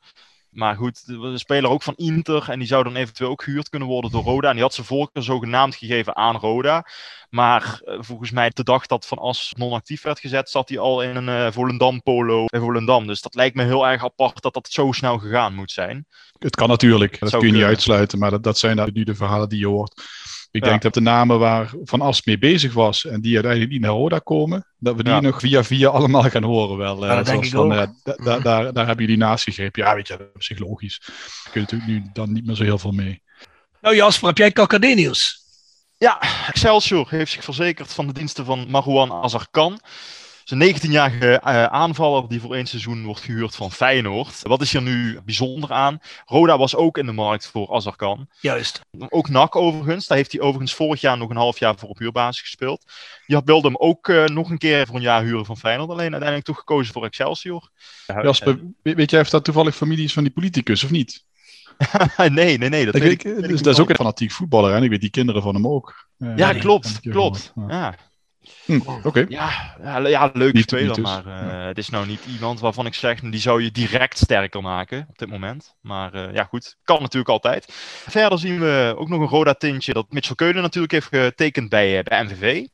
Maar 0.50 0.76
goed, 0.76 1.06
de 1.06 1.38
speler 1.38 1.70
ook 1.70 1.82
van 1.82 1.94
Inter. 1.97 2.50
En 2.50 2.58
die 2.58 2.69
zou 2.69 2.85
dan 2.85 2.97
eventueel 2.97 3.31
ook 3.31 3.43
gehuurd 3.43 3.69
kunnen 3.69 3.88
worden 3.88 4.11
door 4.11 4.23
Roda. 4.23 4.49
En 4.49 4.55
die 4.55 4.62
had 4.62 4.75
zijn 4.75 4.87
voorkeur 4.87 5.23
zogenaamd 5.23 5.75
gegeven 5.75 6.17
aan 6.17 6.37
Roda. 6.37 6.87
Maar 7.31 7.81
uh, 7.85 7.97
volgens 8.00 8.31
mij, 8.31 8.50
de 8.50 8.62
dag 8.62 8.87
dat 8.87 9.06
Van 9.06 9.19
As 9.19 9.52
non-actief 9.56 10.02
werd 10.02 10.20
gezet, 10.20 10.50
zat 10.50 10.69
hij 10.69 10.79
al 10.79 11.02
in 11.02 11.17
een 11.17 11.47
uh, 11.47 11.52
Volendam-polo 11.52 12.44
bij 12.44 12.61
Volendam. 12.61 13.06
Dus 13.06 13.20
dat 13.20 13.35
lijkt 13.35 13.56
me 13.56 13.64
heel 13.64 13.88
erg 13.88 14.05
apart 14.05 14.43
dat 14.43 14.55
dat 14.55 14.69
zo 14.70 14.93
snel 14.93 15.19
gegaan 15.19 15.55
moet 15.55 15.70
zijn. 15.70 16.06
Het 16.38 16.56
kan 16.56 16.69
natuurlijk, 16.69 17.20
dat, 17.20 17.31
kun 17.31 17.47
je 17.47 17.52
niet 17.52 17.62
uitsluiten. 17.62 18.19
Maar 18.19 18.31
dat, 18.31 18.43
dat 18.43 18.58
zijn 18.58 18.91
nu 18.93 19.05
de 19.05 19.14
verhalen 19.14 19.49
die 19.49 19.58
je 19.58 19.67
hoort. 19.67 20.02
Ik 20.52 20.62
denk 20.62 20.82
dat 20.82 20.94
de 20.94 21.00
namen 21.00 21.38
waar 21.38 21.73
Van 21.85 22.00
As 22.00 22.25
mee 22.25 22.38
bezig 22.38 22.73
was 22.73 23.06
en 23.06 23.20
die 23.20 23.35
uiteindelijk 23.35 23.73
niet 23.73 23.81
naar 23.81 23.91
Roda 23.91 24.19
komen, 24.19 24.67
dat 24.79 24.97
we 24.97 25.02
die 25.02 25.20
nog 25.20 25.41
via 25.41 25.64
via 25.64 25.88
allemaal 25.88 26.23
gaan 26.23 26.43
horen 26.43 26.76
wel. 26.76 27.06
Ja, 27.06 27.19
uh, 27.20 27.43
van, 27.43 27.73
uh, 27.73 27.87
daar, 28.43 28.73
daar 28.73 28.87
heb 28.87 29.00
je 29.00 29.06
die 29.06 29.17
naast 29.17 29.44
gegrepen. 29.44 29.82
Ja, 29.82 29.94
weet 29.94 30.08
je, 30.08 30.17
dat 30.17 30.26
is 30.26 30.47
psychologisch. 30.47 31.00
Daar 31.05 31.52
kun 31.52 31.61
je 31.61 31.61
natuurlijk 31.61 31.91
nu 31.91 32.11
dan 32.12 32.32
niet 32.32 32.47
meer 32.47 32.56
zo 32.56 32.62
heel 32.62 32.79
veel 32.79 32.93
mee. 32.93 33.23
Nou 33.81 33.97
Jasper, 33.97 34.29
heb 34.29 34.38
jij 34.38 34.52
KKD-nieuws? 34.52 35.38
Ja, 35.99 36.20
Excelsior 36.47 37.06
heeft 37.11 37.32
zich 37.32 37.44
verzekerd 37.44 37.93
van 37.93 38.06
de 38.06 38.12
diensten 38.12 38.44
van 38.44 38.70
Marouan 38.70 39.12
Azarkan 39.12 39.81
een 40.50 40.75
19-jarige 40.75 41.41
uh, 41.44 41.64
aanvaller 41.64 42.29
die 42.29 42.41
voor 42.41 42.55
één 42.55 42.67
seizoen 42.67 43.05
wordt 43.05 43.20
gehuurd 43.20 43.56
van 43.56 43.73
Feyenoord. 43.73 44.41
Wat 44.43 44.61
is 44.61 44.73
hier 44.73 44.82
nu 44.82 45.20
bijzonder 45.25 45.73
aan? 45.73 45.99
Roda 46.26 46.58
was 46.58 46.76
ook 46.76 46.99
in 46.99 47.06
de 47.06 47.12
markt 47.12 47.47
voor 47.47 47.75
Azarkan. 47.75 48.29
Juist. 48.41 48.81
Ook 49.08 49.29
NAC 49.29 49.56
overigens. 49.56 50.06
Daar 50.06 50.17
heeft 50.17 50.32
hij 50.32 50.41
overigens 50.41 50.75
vorig 50.75 51.00
jaar 51.00 51.19
nog 51.19 51.31
een 51.31 51.37
half 51.37 51.58
jaar 51.58 51.79
voor 51.79 51.88
op 51.88 51.99
huurbasis 51.99 52.41
gespeeld. 52.41 52.85
Die 53.26 53.37
had 53.37 53.44
wilde 53.44 53.67
hem 53.67 53.76
ook 53.76 54.08
uh, 54.08 54.25
nog 54.25 54.50
een 54.50 54.58
keer 54.58 54.87
voor 54.87 54.97
een 54.97 55.02
jaar 55.02 55.23
huren 55.23 55.47
van 55.47 55.56
Feyenoord. 55.56 55.91
Alleen 55.91 56.11
uiteindelijk 56.11 56.44
toch 56.44 56.58
gekozen 56.58 56.93
voor 56.93 57.05
Excelsior. 57.05 57.70
Jasper, 58.06 58.61
weet 58.82 59.11
jij 59.11 59.20
of 59.20 59.31
dat 59.31 59.44
toevallig 59.44 59.76
familie 59.76 60.05
is 60.05 60.12
van 60.12 60.23
die 60.23 60.32
politicus 60.32 60.85
of 60.85 60.91
niet? 60.91 61.25
nee, 62.17 62.58
nee, 62.58 62.69
nee. 62.69 62.85
Dat, 62.85 62.93
dat, 62.93 63.02
weet 63.02 63.25
ik, 63.25 63.49
dus 63.49 63.62
dat 63.62 63.75
is 63.75 63.81
ook 63.81 63.88
een 63.88 63.94
fanatiek 63.94 64.31
voetballer. 64.31 64.75
En 64.75 64.82
ik 64.82 64.91
weet 64.91 65.00
die 65.00 65.11
kinderen 65.11 65.43
van 65.43 65.55
hem 65.55 65.67
ook. 65.67 66.08
Ja, 66.37 66.52
klopt. 66.52 67.00
Klopt. 67.00 67.52
Ja. 67.69 67.94
Hm, 68.65 68.81
Oké. 69.03 69.27
Ja, 69.29 69.77
ja, 69.83 70.09
ja, 70.09 70.31
leuke 70.33 70.61
speler, 70.61 70.95
dus. 70.95 71.05
maar 71.05 71.27
uh, 71.27 71.67
het 71.67 71.79
is 71.79 71.89
nou 71.89 72.07
niet 72.07 72.21
iemand 72.33 72.61
waarvan 72.61 72.87
ik 72.87 72.95
zeg, 72.95 73.21
die 73.21 73.41
zou 73.41 73.63
je 73.63 73.71
direct 73.71 74.19
sterker 74.19 74.63
maken 74.63 75.07
op 75.09 75.19
dit 75.19 75.29
moment. 75.29 75.75
Maar 75.81 76.15
uh, 76.15 76.35
ja, 76.35 76.45
goed, 76.45 76.77
kan 76.85 77.01
natuurlijk 77.01 77.31
altijd. 77.31 77.67
Verder 78.09 78.39
zien 78.39 78.61
we 78.61 78.95
ook 78.97 79.09
nog 79.09 79.21
een 79.21 79.29
roda 79.29 79.55
tintje 79.55 79.93
dat 79.93 80.07
Mitchell 80.13 80.35
Keulen 80.35 80.63
natuurlijk 80.63 80.93
heeft 80.93 81.07
getekend 81.07 81.69
bij, 81.69 81.99
uh, 81.99 82.03
bij 82.03 82.25
MVV. 82.25 82.67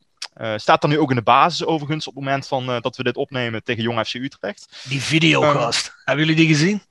staat 0.59 0.81
dan 0.81 0.89
nu 0.89 0.99
ook 0.99 1.09
in 1.09 1.15
de 1.15 1.21
basis 1.21 1.65
overigens 1.65 2.07
op 2.07 2.15
het 2.15 2.23
moment 2.23 2.47
van, 2.47 2.65
dat 2.81 2.97
we 2.97 3.03
dit 3.03 3.15
opnemen 3.15 3.63
tegen 3.63 3.83
Jong 3.83 4.07
FC 4.07 4.13
Utrecht. 4.13 4.85
Die 4.89 5.01
videocast, 5.01 5.93
hebben 6.03 6.25
jullie 6.25 6.45
die 6.45 6.55
gezien? 6.55 6.81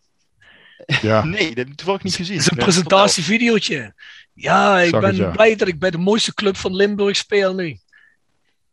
Ja. 1.02 1.24
nee, 1.34 1.48
dat 1.48 1.56
heb 1.56 1.68
ik 1.68 1.74
toevallig 1.74 2.02
niet 2.02 2.14
gezien. 2.14 2.36
Het 2.36 2.44
is 2.44 2.50
een 2.50 2.56
presentatievideootje. 2.56 3.94
Ja, 4.32 4.80
ik 4.80 5.00
ben 5.00 5.30
blij 5.30 5.56
dat 5.56 5.68
ik 5.68 5.78
bij 5.78 5.90
de 5.90 5.98
mooiste 5.98 6.34
club 6.34 6.56
van 6.56 6.74
Limburg 6.76 7.16
speel 7.16 7.54
nu. 7.54 7.78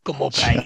Kom 0.03 0.21
op, 0.21 0.33
hè. 0.35 0.59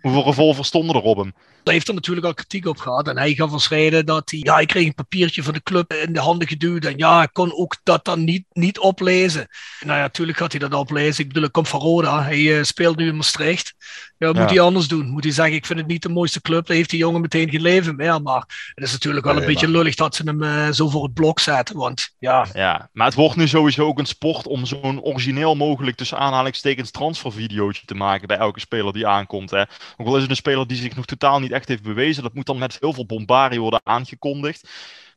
Hoeveel 0.00 0.24
revolvers 0.24 0.68
stonden 0.68 0.96
er 0.96 1.02
op 1.02 1.16
hem? 1.16 1.34
Daar 1.68 1.76
heeft 1.76 1.88
er 1.88 1.94
natuurlijk 1.94 2.26
al 2.26 2.34
kritiek 2.34 2.66
op 2.66 2.78
gehad. 2.78 3.08
En 3.08 3.18
hij 3.18 3.34
gaf 3.34 3.68
reden 3.68 4.06
dat 4.06 4.30
hij, 4.30 4.40
ja, 4.42 4.58
ik 4.58 4.68
kreeg 4.68 4.86
een 4.86 4.94
papiertje 4.94 5.42
van 5.42 5.52
de 5.52 5.62
club 5.62 5.92
in 5.92 6.12
de 6.12 6.20
handen 6.20 6.48
geduwd. 6.48 6.84
En 6.84 6.94
ja, 6.96 7.22
ik 7.22 7.30
kon 7.32 7.52
ook 7.52 7.76
dat 7.82 8.04
dan 8.04 8.24
niet, 8.24 8.44
niet 8.52 8.78
oplezen. 8.78 9.48
Nou 9.80 9.96
ja, 9.96 10.02
natuurlijk 10.02 10.38
gaat 10.38 10.52
hij 10.52 10.60
dat 10.60 10.74
oplezen. 10.74 11.22
Ik 11.24 11.28
bedoel, 11.28 11.44
ik 11.44 11.52
kom 11.52 11.66
van 11.66 11.80
Roda. 11.80 12.22
Hij 12.22 12.38
uh, 12.38 12.62
speelt 12.62 12.96
nu 12.96 13.06
in 13.06 13.16
Maastricht. 13.16 13.74
Ja, 14.18 14.26
wat 14.26 14.36
moet 14.36 14.50
hij 14.50 14.60
anders 14.60 14.88
doen? 14.88 15.08
Moet 15.08 15.24
hij 15.24 15.32
zeggen, 15.32 15.54
ik 15.54 15.66
vind 15.66 15.78
het 15.78 15.88
niet 15.88 16.02
de 16.02 16.08
mooiste 16.08 16.40
club. 16.40 16.66
Dan 16.66 16.76
heeft 16.76 16.90
die 16.90 16.98
jongen 16.98 17.20
meteen 17.20 17.50
geen 17.50 17.60
leven 17.60 17.96
meer. 17.96 18.22
Maar 18.22 18.72
het 18.74 18.84
is 18.84 18.92
natuurlijk 18.92 19.24
wel 19.24 19.36
een 19.36 19.46
beetje 19.46 19.66
maar... 19.66 19.76
lullig 19.76 19.94
dat 19.94 20.14
ze 20.14 20.22
hem 20.24 20.42
uh, 20.42 20.70
zo 20.70 20.88
voor 20.88 21.02
het 21.02 21.14
blok 21.14 21.40
zetten. 21.40 21.76
Want 21.76 22.10
ja. 22.18 22.46
Ja, 22.52 22.88
maar 22.92 23.06
het 23.06 23.14
wordt 23.14 23.36
nu 23.36 23.48
sowieso 23.48 23.86
ook 23.86 23.98
een 23.98 24.06
sport 24.06 24.46
om 24.46 24.66
zo'n 24.66 25.02
origineel 25.02 25.56
mogelijk 25.56 25.96
tussen 25.96 26.18
aanhalingstekens 26.18 26.90
transfervideootje 26.90 27.86
te 27.86 27.94
maken 27.94 28.28
bij 28.28 28.36
elke 28.36 28.60
speler 28.60 28.92
die 28.92 29.06
aankomt. 29.06 29.50
Hè. 29.50 29.60
Ook 29.96 30.06
al 30.06 30.16
is 30.16 30.22
het 30.22 30.30
een 30.30 30.36
speler 30.36 30.66
die 30.66 30.76
zich 30.76 30.96
nog 30.96 31.04
totaal 31.04 31.40
niet 31.40 31.52
echt 31.58 31.68
heeft 31.68 31.82
bewezen. 31.82 32.22
Dat 32.22 32.34
moet 32.34 32.46
dan 32.46 32.58
met 32.58 32.76
heel 32.80 32.92
veel 32.92 33.06
bombardie 33.06 33.60
worden 33.60 33.80
aangekondigd 33.84 34.68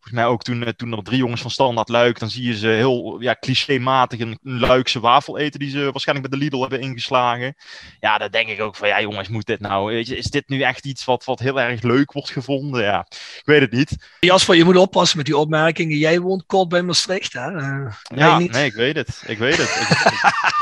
volgens 0.01 0.23
mij 0.23 0.25
ook 0.25 0.43
toen, 0.43 0.63
eh, 0.63 0.73
toen 0.73 0.91
er 0.91 1.03
drie 1.03 1.17
jongens 1.17 1.41
van 1.41 1.51
Standaard 1.51 1.89
Luik, 1.89 2.19
dan 2.19 2.29
zie 2.29 2.47
je 2.47 2.57
ze 2.57 2.67
heel 2.67 3.17
ja, 3.19 3.35
clichématig 3.39 4.19
een, 4.19 4.39
een 4.43 4.59
Luikse 4.59 4.99
wafel 4.99 5.37
eten 5.37 5.59
die 5.59 5.69
ze 5.69 5.91
waarschijnlijk 5.91 6.29
bij 6.29 6.39
de 6.39 6.43
Lidl 6.45 6.61
hebben 6.61 6.81
ingeslagen. 6.81 7.55
Ja, 7.99 8.17
dan 8.17 8.31
denk 8.31 8.49
ik 8.49 8.61
ook 8.61 8.75
van, 8.75 8.87
ja 8.87 9.01
jongens, 9.01 9.27
moet 9.27 9.45
dit 9.45 9.59
nou, 9.59 9.91
weet 9.93 10.07
je, 10.07 10.17
is 10.17 10.25
dit 10.25 10.49
nu 10.49 10.61
echt 10.61 10.85
iets 10.85 11.05
wat, 11.05 11.25
wat 11.25 11.39
heel 11.39 11.59
erg 11.61 11.81
leuk 11.81 12.11
wordt 12.11 12.29
gevonden? 12.29 12.83
Ja, 12.83 13.05
ik 13.09 13.41
weet 13.45 13.61
het 13.61 13.71
niet. 13.71 13.95
Jasper, 14.19 14.55
je 14.55 14.63
moet 14.63 14.75
oppassen 14.75 15.17
met 15.17 15.25
die 15.25 15.37
opmerkingen. 15.37 15.97
Jij 15.97 16.19
woont 16.19 16.45
kort 16.45 16.69
bij 16.69 16.81
Maastricht, 16.81 17.33
hè? 17.33 17.51
Uh, 17.51 17.93
ja, 18.15 18.39
nee, 18.39 18.65
ik 18.65 18.73
weet 18.73 18.95
het. 18.95 19.23
Ik 19.27 19.37
weet 19.37 19.57
het. 19.57 19.69
ik, 19.69 19.89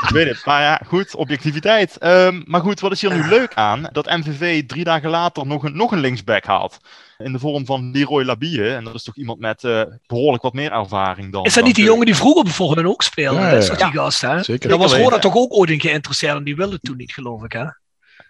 ik, 0.06 0.10
weet 0.12 0.28
het. 0.28 0.44
Maar 0.44 0.62
ja, 0.62 0.80
goed, 0.86 1.14
objectiviteit. 1.14 2.04
Um, 2.04 2.42
maar 2.46 2.60
goed, 2.60 2.80
wat 2.80 2.92
is 2.92 3.00
hier 3.00 3.14
nu 3.14 3.28
leuk 3.28 3.54
aan? 3.54 3.88
Dat 3.92 4.06
MVV 4.06 4.66
drie 4.66 4.84
dagen 4.84 5.10
later 5.10 5.46
nog 5.46 5.62
een, 5.62 5.76
nog 5.76 5.92
een 5.92 6.00
linksback 6.00 6.44
haalt 6.44 6.78
in 7.18 7.32
de 7.32 7.38
vorm 7.38 7.66
van 7.66 7.90
Leroy 7.90 8.24
Labie. 8.24 8.74
En 8.74 8.84
dat 8.84 8.94
is 8.94 9.02
toch 9.02 9.16
iemand 9.16 9.29
met 9.38 9.62
uh, 9.62 9.82
behoorlijk 10.06 10.42
wat 10.42 10.52
meer 10.52 10.72
ervaring 10.72 11.32
dan. 11.32 11.44
Is 11.44 11.54
dat 11.54 11.64
niet 11.64 11.74
die 11.74 11.84
jongen 11.84 12.06
die 12.06 12.16
vroeger 12.16 12.44
bijvoorbeeld 12.44 12.86
ook 12.86 13.02
speelde? 13.02 13.40
Ja, 13.40 13.50
dat 13.50 13.62
is 13.62 13.68
toch 13.68 13.78
die 13.78 14.00
gast, 14.00 14.20
hè? 14.20 14.42
Zeker. 14.42 14.68
Daar 14.68 14.78
was 14.78 14.94
Roda 14.94 15.18
toch 15.18 15.36
ook 15.36 15.52
ooit 15.52 15.70
in 15.70 15.80
geïnteresseerd 15.80 16.36
en 16.36 16.44
die 16.44 16.56
wilde 16.56 16.80
toen 16.80 16.96
niet, 16.96 17.12
geloof 17.12 17.44
ik, 17.44 17.52
hè? 17.52 17.66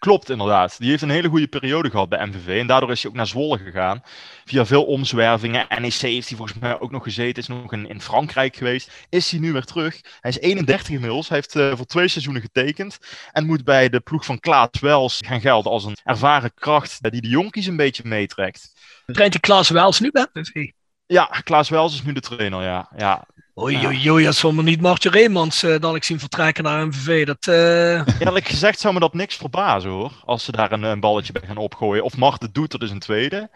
Klopt, 0.00 0.30
inderdaad. 0.30 0.78
Die 0.78 0.90
heeft 0.90 1.02
een 1.02 1.10
hele 1.10 1.28
goede 1.28 1.46
periode 1.46 1.90
gehad 1.90 2.08
bij 2.08 2.26
MVV. 2.26 2.60
En 2.60 2.66
daardoor 2.66 2.90
is 2.90 3.02
hij 3.02 3.10
ook 3.10 3.16
naar 3.16 3.26
Zwolle 3.26 3.58
gegaan. 3.58 4.02
Via 4.44 4.66
veel 4.66 4.84
omzwervingen. 4.84 5.66
NEC 5.68 5.92
heeft 5.92 6.28
hij 6.28 6.36
volgens 6.36 6.58
mij 6.58 6.80
ook 6.80 6.90
nog 6.90 7.02
gezeten. 7.02 7.42
Is 7.42 7.48
nog 7.48 7.72
in, 7.72 7.88
in 7.88 8.00
Frankrijk 8.00 8.56
geweest. 8.56 9.06
Is 9.08 9.30
hij 9.30 9.40
nu 9.40 9.52
weer 9.52 9.64
terug. 9.64 10.00
Hij 10.20 10.30
is 10.30 10.38
31 10.38 10.88
inmiddels. 10.88 11.28
Hij 11.28 11.36
heeft 11.36 11.54
uh, 11.54 11.76
voor 11.76 11.86
twee 11.86 12.08
seizoenen 12.08 12.42
getekend. 12.42 12.98
En 13.32 13.46
moet 13.46 13.64
bij 13.64 13.88
de 13.88 14.00
ploeg 14.00 14.24
van 14.24 14.40
Klaas 14.40 14.80
Wels 14.80 15.18
gaan 15.26 15.40
gelden 15.40 15.72
als 15.72 15.84
een 15.84 15.96
ervaren 16.04 16.54
kracht 16.54 17.10
die 17.10 17.20
de 17.20 17.28
jonkies 17.28 17.66
een 17.66 17.76
beetje 17.76 18.02
meetrekt. 18.04 18.72
Traint 19.06 19.32
die 19.32 19.40
Klaas 19.40 19.68
Wels 19.68 20.00
nu 20.00 20.10
bij 20.10 20.26
MVV? 20.32 20.70
Ja, 21.10 21.24
Klaas 21.44 21.68
Wels 21.68 21.94
is 21.94 22.02
nu 22.02 22.12
de 22.12 22.20
trainer, 22.20 22.62
ja. 22.62 22.88
ja. 22.96 23.26
Oei, 23.58 23.86
oei, 23.86 24.10
oei, 24.10 24.26
als 24.26 24.42
we 24.42 24.52
me 24.52 24.62
niet 24.62 24.80
Martje 24.80 25.10
Reemans 25.10 25.64
uh, 25.64 25.78
dan 25.78 25.94
ik 25.94 26.04
zien 26.04 26.18
vertrekken 26.18 26.64
naar 26.64 26.86
MVV. 26.86 27.26
Dat, 27.26 27.46
uh... 27.46 28.20
Eerlijk 28.26 28.48
gezegd 28.48 28.80
zou 28.80 28.94
me 28.94 29.00
dat 29.00 29.14
niks 29.14 29.36
verbazen 29.36 29.90
hoor. 29.90 30.12
Als 30.24 30.44
ze 30.44 30.52
daar 30.52 30.72
een, 30.72 30.82
een 30.82 31.00
balletje 31.00 31.32
bij 31.32 31.42
gaan 31.46 31.56
opgooien. 31.56 32.04
Of 32.04 32.16
Mart 32.16 32.42
het 32.42 32.54
doet, 32.54 32.70
dat 32.70 32.82
is 32.82 32.90
een 32.90 32.98
tweede. 32.98 33.50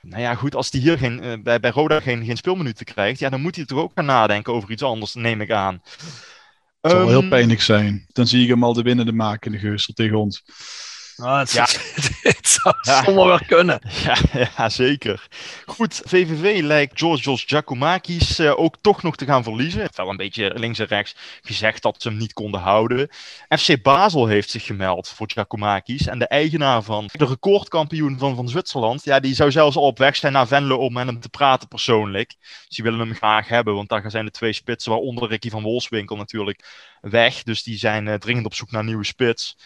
Nou 0.00 0.22
ja, 0.22 0.34
goed, 0.34 0.54
als 0.54 0.70
die 0.70 0.80
hier 0.80 0.98
geen, 0.98 1.24
uh, 1.24 1.32
bij, 1.42 1.60
bij 1.60 1.70
Roda 1.70 2.00
geen, 2.00 2.24
geen 2.24 2.36
speelminuten 2.36 2.86
krijgt, 2.86 3.18
ja, 3.18 3.28
dan 3.28 3.40
moet 3.40 3.56
hij 3.56 3.64
toch 3.64 3.78
ook 3.78 3.92
gaan 3.94 4.04
nadenken 4.04 4.52
over 4.52 4.70
iets 4.70 4.82
anders, 4.82 5.14
neem 5.14 5.40
ik 5.40 5.50
aan. 5.50 5.82
Het 6.80 6.90
zal 6.90 7.00
um, 7.00 7.08
heel 7.08 7.20
ehm, 7.20 7.28
pijnlijk 7.28 7.62
zijn. 7.62 8.06
Dan 8.12 8.26
zie 8.26 8.42
ik 8.42 8.48
hem 8.48 8.64
al 8.64 8.72
de 8.72 8.82
winnende 8.82 9.12
maken 9.12 9.52
in 9.52 9.58
de 9.58 9.66
geustel 9.66 9.94
tegen 9.94 10.18
ons. 10.18 10.44
Nou, 11.16 11.38
het, 11.38 11.52
ja. 11.52 11.62
het, 12.30 12.48
zou 12.48 12.74
ja. 12.80 13.04
zomaar 13.04 13.26
wel 13.26 13.40
kunnen. 13.46 13.80
Ja, 14.04 14.16
ja, 14.56 14.68
zeker. 14.68 15.26
Goed, 15.66 16.00
VVV 16.04 16.60
lijkt 16.62 16.98
Georgios 16.98 17.44
Giacomakis 17.44 18.40
uh, 18.40 18.58
ook 18.58 18.76
toch 18.80 19.02
nog 19.02 19.16
te 19.16 19.24
gaan 19.24 19.42
verliezen. 19.42 19.82
Het 19.82 19.96
wel 19.96 20.08
een 20.08 20.16
beetje 20.16 20.52
links 20.54 20.78
en 20.78 20.86
rechts 20.86 21.16
gezegd 21.42 21.82
dat 21.82 22.02
ze 22.02 22.08
hem 22.08 22.16
niet 22.16 22.32
konden 22.32 22.60
houden. 22.60 23.08
FC 23.48 23.82
Basel 23.82 24.26
heeft 24.26 24.50
zich 24.50 24.64
gemeld 24.64 25.08
voor 25.08 25.30
Giacomakis. 25.30 26.06
En 26.06 26.18
de 26.18 26.26
eigenaar 26.26 26.82
van 26.82 27.08
de 27.12 27.26
recordkampioen 27.26 28.18
van, 28.18 28.36
van 28.36 28.48
Zwitserland, 28.48 29.04
ja, 29.04 29.20
die 29.20 29.34
zou 29.34 29.50
zelfs 29.50 29.76
al 29.76 29.82
op 29.82 29.98
weg 29.98 30.16
zijn 30.16 30.32
naar 30.32 30.46
Venlo 30.46 30.76
om 30.76 30.92
met 30.92 31.06
hem 31.06 31.20
te 31.20 31.28
praten 31.28 31.68
persoonlijk. 31.68 32.34
Dus 32.38 32.76
die 32.76 32.84
willen 32.84 33.00
hem 33.00 33.14
graag 33.14 33.48
hebben, 33.48 33.74
want 33.74 33.88
daar 33.88 34.10
zijn 34.10 34.24
de 34.24 34.30
twee 34.30 34.52
spitsen, 34.52 34.92
waaronder 34.92 35.28
Ricky 35.28 35.50
van 35.50 35.62
Wolfswinkel 35.62 36.16
natuurlijk, 36.16 36.64
weg. 37.00 37.42
Dus 37.42 37.62
die 37.62 37.78
zijn 37.78 38.06
uh, 38.06 38.14
dringend 38.14 38.46
op 38.46 38.54
zoek 38.54 38.70
naar 38.70 38.80
een 38.80 38.86
nieuwe 38.86 39.04
spits. 39.04 39.56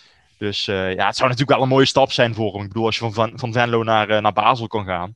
Dus 0.41 0.67
uh, 0.67 0.95
ja, 0.95 1.07
het 1.07 1.17
zou 1.17 1.29
natuurlijk 1.29 1.51
wel 1.51 1.63
een 1.63 1.69
mooie 1.69 1.87
stap 1.87 2.13
zijn 2.13 2.35
voor 2.35 2.53
hem. 2.53 2.63
Ik 2.63 2.69
bedoel, 2.69 2.87
als 2.87 2.99
je 2.99 3.11
van, 3.11 3.33
van 3.35 3.53
Venlo 3.53 3.83
naar, 3.83 4.11
uh, 4.11 4.21
naar 4.21 4.33
Basel 4.33 4.67
kan 4.67 4.85
gaan, 4.85 5.15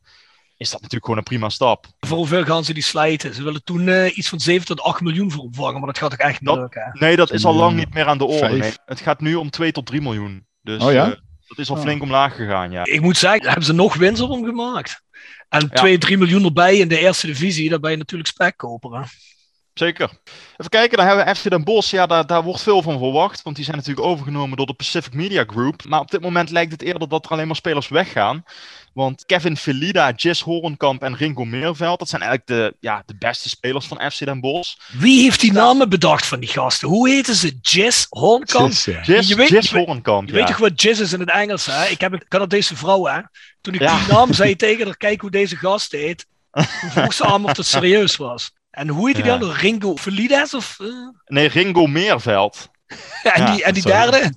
is 0.57 0.71
dat 0.71 0.81
natuurlijk 0.81 1.04
gewoon 1.04 1.19
een 1.19 1.25
prima 1.25 1.49
stap. 1.49 1.87
Voor 2.00 2.16
hoeveel 2.16 2.45
gaan 2.45 2.64
ze 2.64 2.75
die 2.75 2.83
slijten? 2.83 3.35
Ze 3.35 3.43
willen 3.43 3.64
toen 3.64 3.87
uh, 3.87 4.16
iets 4.16 4.28
van 4.28 4.40
7 4.40 4.66
tot 4.66 4.81
8 4.81 5.00
miljoen 5.00 5.31
voor 5.31 5.45
opvangen, 5.45 5.78
maar 5.78 5.87
dat 5.87 5.99
gaat 5.99 6.11
toch 6.11 6.19
echt 6.19 6.40
niet 6.40 6.54
lukken? 6.54 6.90
Nee, 6.93 7.16
dat 7.16 7.33
is 7.33 7.45
al 7.45 7.54
lang 7.54 7.76
niet 7.76 7.95
meer 7.95 8.07
aan 8.07 8.19
de 8.19 8.25
orde. 8.25 8.57
Nee. 8.57 8.73
Het 8.87 9.00
gaat 9.00 9.21
nu 9.21 9.35
om 9.35 9.50
2 9.50 9.73
tot 9.73 9.87
3 9.87 10.00
miljoen. 10.00 10.47
Dus 10.62 10.83
oh, 10.83 10.93
ja? 10.93 11.07
dat 11.47 11.59
is 11.59 11.71
al 11.71 11.76
oh. 11.76 11.83
flink 11.83 12.02
omlaag 12.02 12.37
gegaan, 12.37 12.71
ja. 12.71 12.85
Ik 12.85 13.00
moet 13.00 13.16
zeggen, 13.16 13.47
hebben 13.47 13.64
ze 13.64 13.73
nog 13.73 13.95
winst 13.95 14.23
op 14.23 14.31
hem 14.31 14.45
gemaakt. 14.45 15.02
En 15.49 15.71
2, 15.71 15.93
ja. 15.93 15.99
3 15.99 16.19
miljoen 16.19 16.45
erbij 16.45 16.76
in 16.76 16.88
de 16.88 16.99
eerste 16.99 17.26
divisie, 17.26 17.71
dan 17.71 17.81
ben 17.81 17.90
je 17.90 17.97
natuurlijk 17.97 18.28
spekkoper. 18.28 19.09
Zeker. 19.75 20.11
Even 20.57 20.71
kijken, 20.71 20.97
dan 20.97 21.07
hebben 21.07 21.25
we 21.25 21.35
FC 21.35 21.50
Den 21.50 21.64
Bosch. 21.64 21.90
Ja, 21.90 22.07
daar, 22.07 22.26
daar 22.26 22.43
wordt 22.43 22.62
veel 22.62 22.83
van 22.83 22.99
verwacht. 22.99 23.43
Want 23.43 23.57
die 23.57 23.64
zijn 23.64 23.76
natuurlijk 23.76 24.07
overgenomen 24.07 24.57
door 24.57 24.66
de 24.66 24.75
Pacific 24.75 25.14
Media 25.14 25.45
Group. 25.47 25.85
Maar 25.85 26.00
op 26.00 26.11
dit 26.11 26.21
moment 26.21 26.50
lijkt 26.50 26.73
het 26.73 26.83
eerder 26.83 27.09
dat 27.09 27.25
er 27.25 27.31
alleen 27.31 27.47
maar 27.47 27.57
spelers 27.57 27.88
weggaan. 27.88 28.45
Want 28.93 29.26
Kevin 29.26 29.57
Felida, 29.57 30.12
Jess 30.16 30.40
Horenkamp 30.40 31.02
en 31.02 31.16
Ringo 31.16 31.45
Meerveld, 31.45 31.99
dat 31.99 32.09
zijn 32.09 32.23
eigenlijk 32.23 32.50
de, 32.50 32.76
ja, 32.81 33.02
de 33.07 33.16
beste 33.19 33.49
spelers 33.49 33.87
van 33.87 34.11
FC 34.11 34.19
Den 34.19 34.40
Bosch. 34.40 34.75
Wie 34.99 35.23
heeft 35.23 35.40
die 35.40 35.52
namen 35.52 35.88
bedacht 35.88 36.26
van 36.26 36.40
die 36.40 36.49
gasten? 36.49 36.88
Hoe 36.88 37.09
heten 37.09 37.35
ze? 37.35 37.59
Jess 37.61 38.07
Horenkamp? 38.11 38.69
Jess, 38.69 38.85
ja. 38.85 39.02
Jess, 39.02 39.28
je 39.28 39.35
weet, 39.35 39.49
Jess 39.49 39.73
Horenkamp, 39.73 40.28
Je 40.28 40.35
weet 40.35 40.47
toch 40.47 40.57
wat 40.57 40.83
Jess 40.83 41.00
is 41.00 41.12
in 41.12 41.21
het 41.21 41.31
Engels, 41.31 41.66
hè? 41.66 41.87
Ik 41.87 42.00
heb 42.00 42.12
een 42.12 42.28
Canadese 42.28 42.76
vrouw, 42.76 43.04
hè? 43.07 43.21
Toen 43.61 43.75
ik 43.75 43.81
ja. 43.81 43.99
die 43.99 44.12
naam 44.12 44.33
zei 44.33 44.57
tegen 44.57 44.87
haar, 44.87 44.97
kijk 44.97 45.21
hoe 45.21 45.31
deze 45.31 45.57
gast 45.57 45.93
heet. 45.93 46.26
vroeg 46.90 47.12
ze 47.12 47.25
aan 47.25 47.45
of 47.45 47.57
het 47.57 47.66
serieus 47.66 48.16
was. 48.16 48.52
En 48.75 48.88
hoe 48.88 49.07
heet 49.07 49.16
die 49.16 49.25
ja. 49.25 49.38
dan? 49.38 49.50
Ringo 49.50 49.97
Velides? 49.97 50.54
Of, 50.54 50.78
uh... 50.81 51.09
Nee, 51.26 51.47
Ringo 51.47 51.87
Meerveld. 51.87 52.71
En, 53.23 53.43
ja, 53.43 53.53
die, 53.53 53.64
en 53.64 53.75
die 53.75 53.83
derde? 53.83 54.33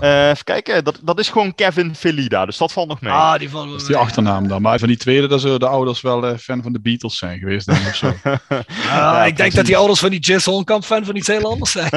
Uh, 0.00 0.28
even 0.28 0.44
kijken, 0.44 0.84
dat, 0.84 0.98
dat 1.02 1.18
is 1.18 1.28
gewoon 1.28 1.54
Kevin 1.54 1.94
Felida, 1.94 2.46
dus 2.46 2.56
dat 2.56 2.72
valt 2.72 2.88
nog 2.88 3.00
mee. 3.00 3.12
Ah, 3.12 3.38
die 3.38 3.50
valt 3.50 3.70
dat 3.70 3.80
is 3.80 3.86
die 3.86 3.96
achternaam 3.96 4.48
dan. 4.48 4.62
Maar 4.62 4.78
van 4.78 4.88
die 4.88 4.96
tweede, 4.96 5.26
dat 5.26 5.40
zullen 5.40 5.60
de 5.60 5.66
ouders 5.66 6.00
wel 6.00 6.30
uh, 6.30 6.36
fan 6.36 6.62
van 6.62 6.72
de 6.72 6.80
Beatles 6.80 7.16
zijn 7.16 7.38
geweest, 7.38 7.66
denk 7.66 7.78
ik. 7.78 7.86
Of 7.86 7.94
zo. 7.94 8.14
uh, 8.24 8.36
ja, 8.84 9.24
ik 9.24 9.36
denk 9.36 9.54
dat 9.54 9.66
die 9.66 9.76
ouders 9.76 10.00
van 10.00 10.10
die 10.10 10.20
Jess 10.20 10.46
Holkamp 10.46 10.84
fan 10.84 11.04
van 11.04 11.16
iets 11.16 11.26
heel 11.26 11.50
anders 11.50 11.70
zijn. 11.70 11.88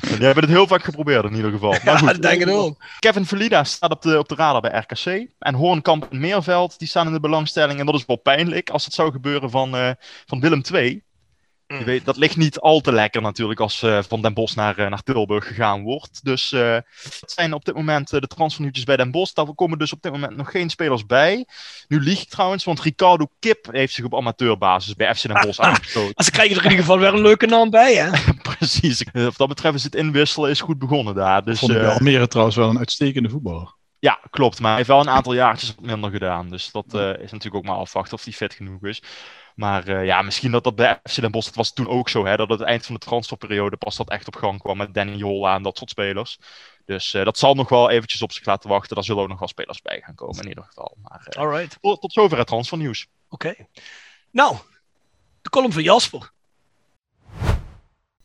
die 0.00 0.24
hebben 0.24 0.42
het 0.42 0.48
heel 0.48 0.66
vaak 0.66 0.84
geprobeerd 0.84 1.24
in 1.24 1.34
ieder 1.34 1.50
geval. 1.50 1.70
Maar 1.70 1.98
goed, 1.98 2.06
ja, 2.06 2.12
dat 2.12 2.22
denk 2.22 2.42
ik 2.42 2.48
ook. 2.48 2.84
Kevin 2.98 3.26
Felida 3.26 3.64
staat 3.64 3.90
op 3.90 4.02
de, 4.02 4.18
op 4.18 4.28
de 4.28 4.34
radar 4.34 4.60
bij 4.60 4.84
RKC. 4.88 5.26
En 5.38 5.54
Hoornkamp 5.54 6.06
en 6.10 6.20
Meerveld, 6.20 6.78
die 6.78 6.88
staan 6.88 7.06
in 7.06 7.12
de 7.12 7.20
belangstelling. 7.20 7.80
En 7.80 7.86
dat 7.86 7.94
is 7.94 8.06
wel 8.06 8.16
pijnlijk 8.16 8.70
als 8.70 8.84
het 8.84 8.94
zou 8.94 9.12
gebeuren 9.12 9.50
van, 9.50 9.96
van 10.26 10.40
Willem 10.40 10.62
II. 10.72 11.04
Je 11.66 11.74
mm. 11.74 11.84
weet, 11.84 12.04
dat 12.04 12.16
ligt 12.16 12.36
niet 12.36 12.58
al 12.58 12.80
te 12.80 12.92
lekker 12.92 13.22
natuurlijk 13.22 13.60
als 13.60 13.82
uh, 13.82 13.98
Van 14.08 14.22
Den 14.22 14.34
Bos 14.34 14.54
naar, 14.54 14.78
uh, 14.78 14.88
naar 14.88 15.02
Tilburg 15.02 15.46
gegaan 15.46 15.82
wordt. 15.82 16.24
Dus 16.24 16.52
uh, 16.52 16.78
dat 17.20 17.32
zijn 17.32 17.52
op 17.52 17.64
dit 17.64 17.74
moment 17.74 18.10
de 18.10 18.20
transfernieuwtjes 18.20 18.84
bij 18.84 18.96
Den 18.96 19.10
Bos. 19.10 19.34
Daar 19.34 19.54
komen 19.54 19.78
dus 19.78 19.92
op 19.92 20.02
dit 20.02 20.12
moment 20.12 20.36
nog 20.36 20.50
geen 20.50 20.70
spelers 20.70 21.06
bij. 21.06 21.46
Nu 21.88 22.00
lieg 22.00 22.22
ik 22.22 22.28
trouwens, 22.28 22.64
want 22.64 22.80
Ricardo 22.80 23.26
Kip 23.38 23.68
heeft 23.70 23.92
zich 23.94 24.04
op 24.04 24.14
amateurbasis 24.14 24.94
bij 24.94 25.14
FC 25.14 25.22
Den 25.22 25.40
Bos 25.40 25.60
aangesloten. 25.60 26.24
Ze 26.24 26.30
krijgen 26.30 26.56
er 26.56 26.64
in 26.64 26.70
ieder 26.70 26.84
geval 26.84 26.98
weer 26.98 27.14
een 27.14 27.22
leuke 27.22 27.46
naam 27.46 27.70
bij, 27.70 27.94
hè? 27.94 28.10
Precies. 28.56 29.04
Wat 29.12 29.36
dat 29.36 29.48
betreft 29.48 29.74
is 29.74 29.84
het 29.84 29.94
inwisselen 29.94 30.50
is 30.50 30.60
goed 30.60 30.78
begonnen 30.78 31.14
daar. 31.14 31.44
Dus, 31.44 31.58
Vond 31.58 31.72
ik 31.72 31.82
Almere 31.82 32.28
trouwens 32.28 32.56
wel 32.56 32.68
een 32.68 32.78
uitstekende 32.78 33.28
voetballer. 33.28 33.74
Ja, 33.98 34.20
klopt. 34.30 34.60
Maar 34.60 34.68
hij 34.68 34.76
heeft 34.76 34.88
wel 34.88 35.00
een 35.00 35.08
aantal 35.08 35.34
jaartjes 35.34 35.74
minder 35.80 36.10
gedaan. 36.10 36.50
Dus 36.50 36.70
dat 36.70 36.86
is 36.94 37.30
natuurlijk 37.30 37.54
ook 37.54 37.64
maar 37.64 37.76
afwachten 37.76 38.14
of 38.14 38.24
hij 38.24 38.32
fit 38.32 38.54
genoeg 38.54 38.84
is. 38.84 39.02
Maar 39.56 39.88
uh, 39.88 40.04
ja, 40.04 40.22
misschien 40.22 40.50
dat 40.50 40.64
dat 40.64 40.74
bij 40.74 41.00
FC 41.02 41.20
Den 41.20 41.30
Bosch, 41.30 41.46
dat 41.46 41.54
was 41.54 41.72
toen 41.72 41.88
ook 41.88 42.08
zo, 42.08 42.26
hè, 42.26 42.36
dat 42.36 42.48
het 42.48 42.60
eind 42.60 42.86
van 42.86 42.94
de 42.94 43.00
transferperiode 43.00 43.76
pas 43.76 43.96
dat 43.96 44.10
echt 44.10 44.26
op 44.26 44.36
gang 44.36 44.58
kwam 44.58 44.76
met 44.76 44.94
Danny 44.94 45.16
Jola 45.16 45.54
en 45.54 45.62
dat 45.62 45.78
soort 45.78 45.90
spelers. 45.90 46.38
Dus 46.84 47.14
uh, 47.14 47.24
dat 47.24 47.38
zal 47.38 47.54
nog 47.54 47.68
wel 47.68 47.90
eventjes 47.90 48.22
op 48.22 48.32
zich 48.32 48.44
laten 48.44 48.70
wachten. 48.70 48.94
Daar 48.94 49.04
zullen 49.04 49.22
ook 49.22 49.28
nog 49.28 49.38
wel 49.38 49.48
spelers 49.48 49.82
bij 49.82 50.00
gaan 50.04 50.14
komen 50.14 50.42
in 50.42 50.48
ieder 50.48 50.64
geval. 50.64 50.96
Maar 51.02 51.26
uh, 51.30 51.42
Alright. 51.42 51.78
Tot, 51.80 52.00
tot 52.00 52.12
zover 52.12 52.38
het 52.38 52.46
transfernieuws. 52.46 53.06
Oké. 53.28 53.48
Okay. 53.48 53.68
Nou, 54.30 54.56
de 55.42 55.50
column 55.50 55.72
van 55.72 55.82
Jasper. 55.82 56.30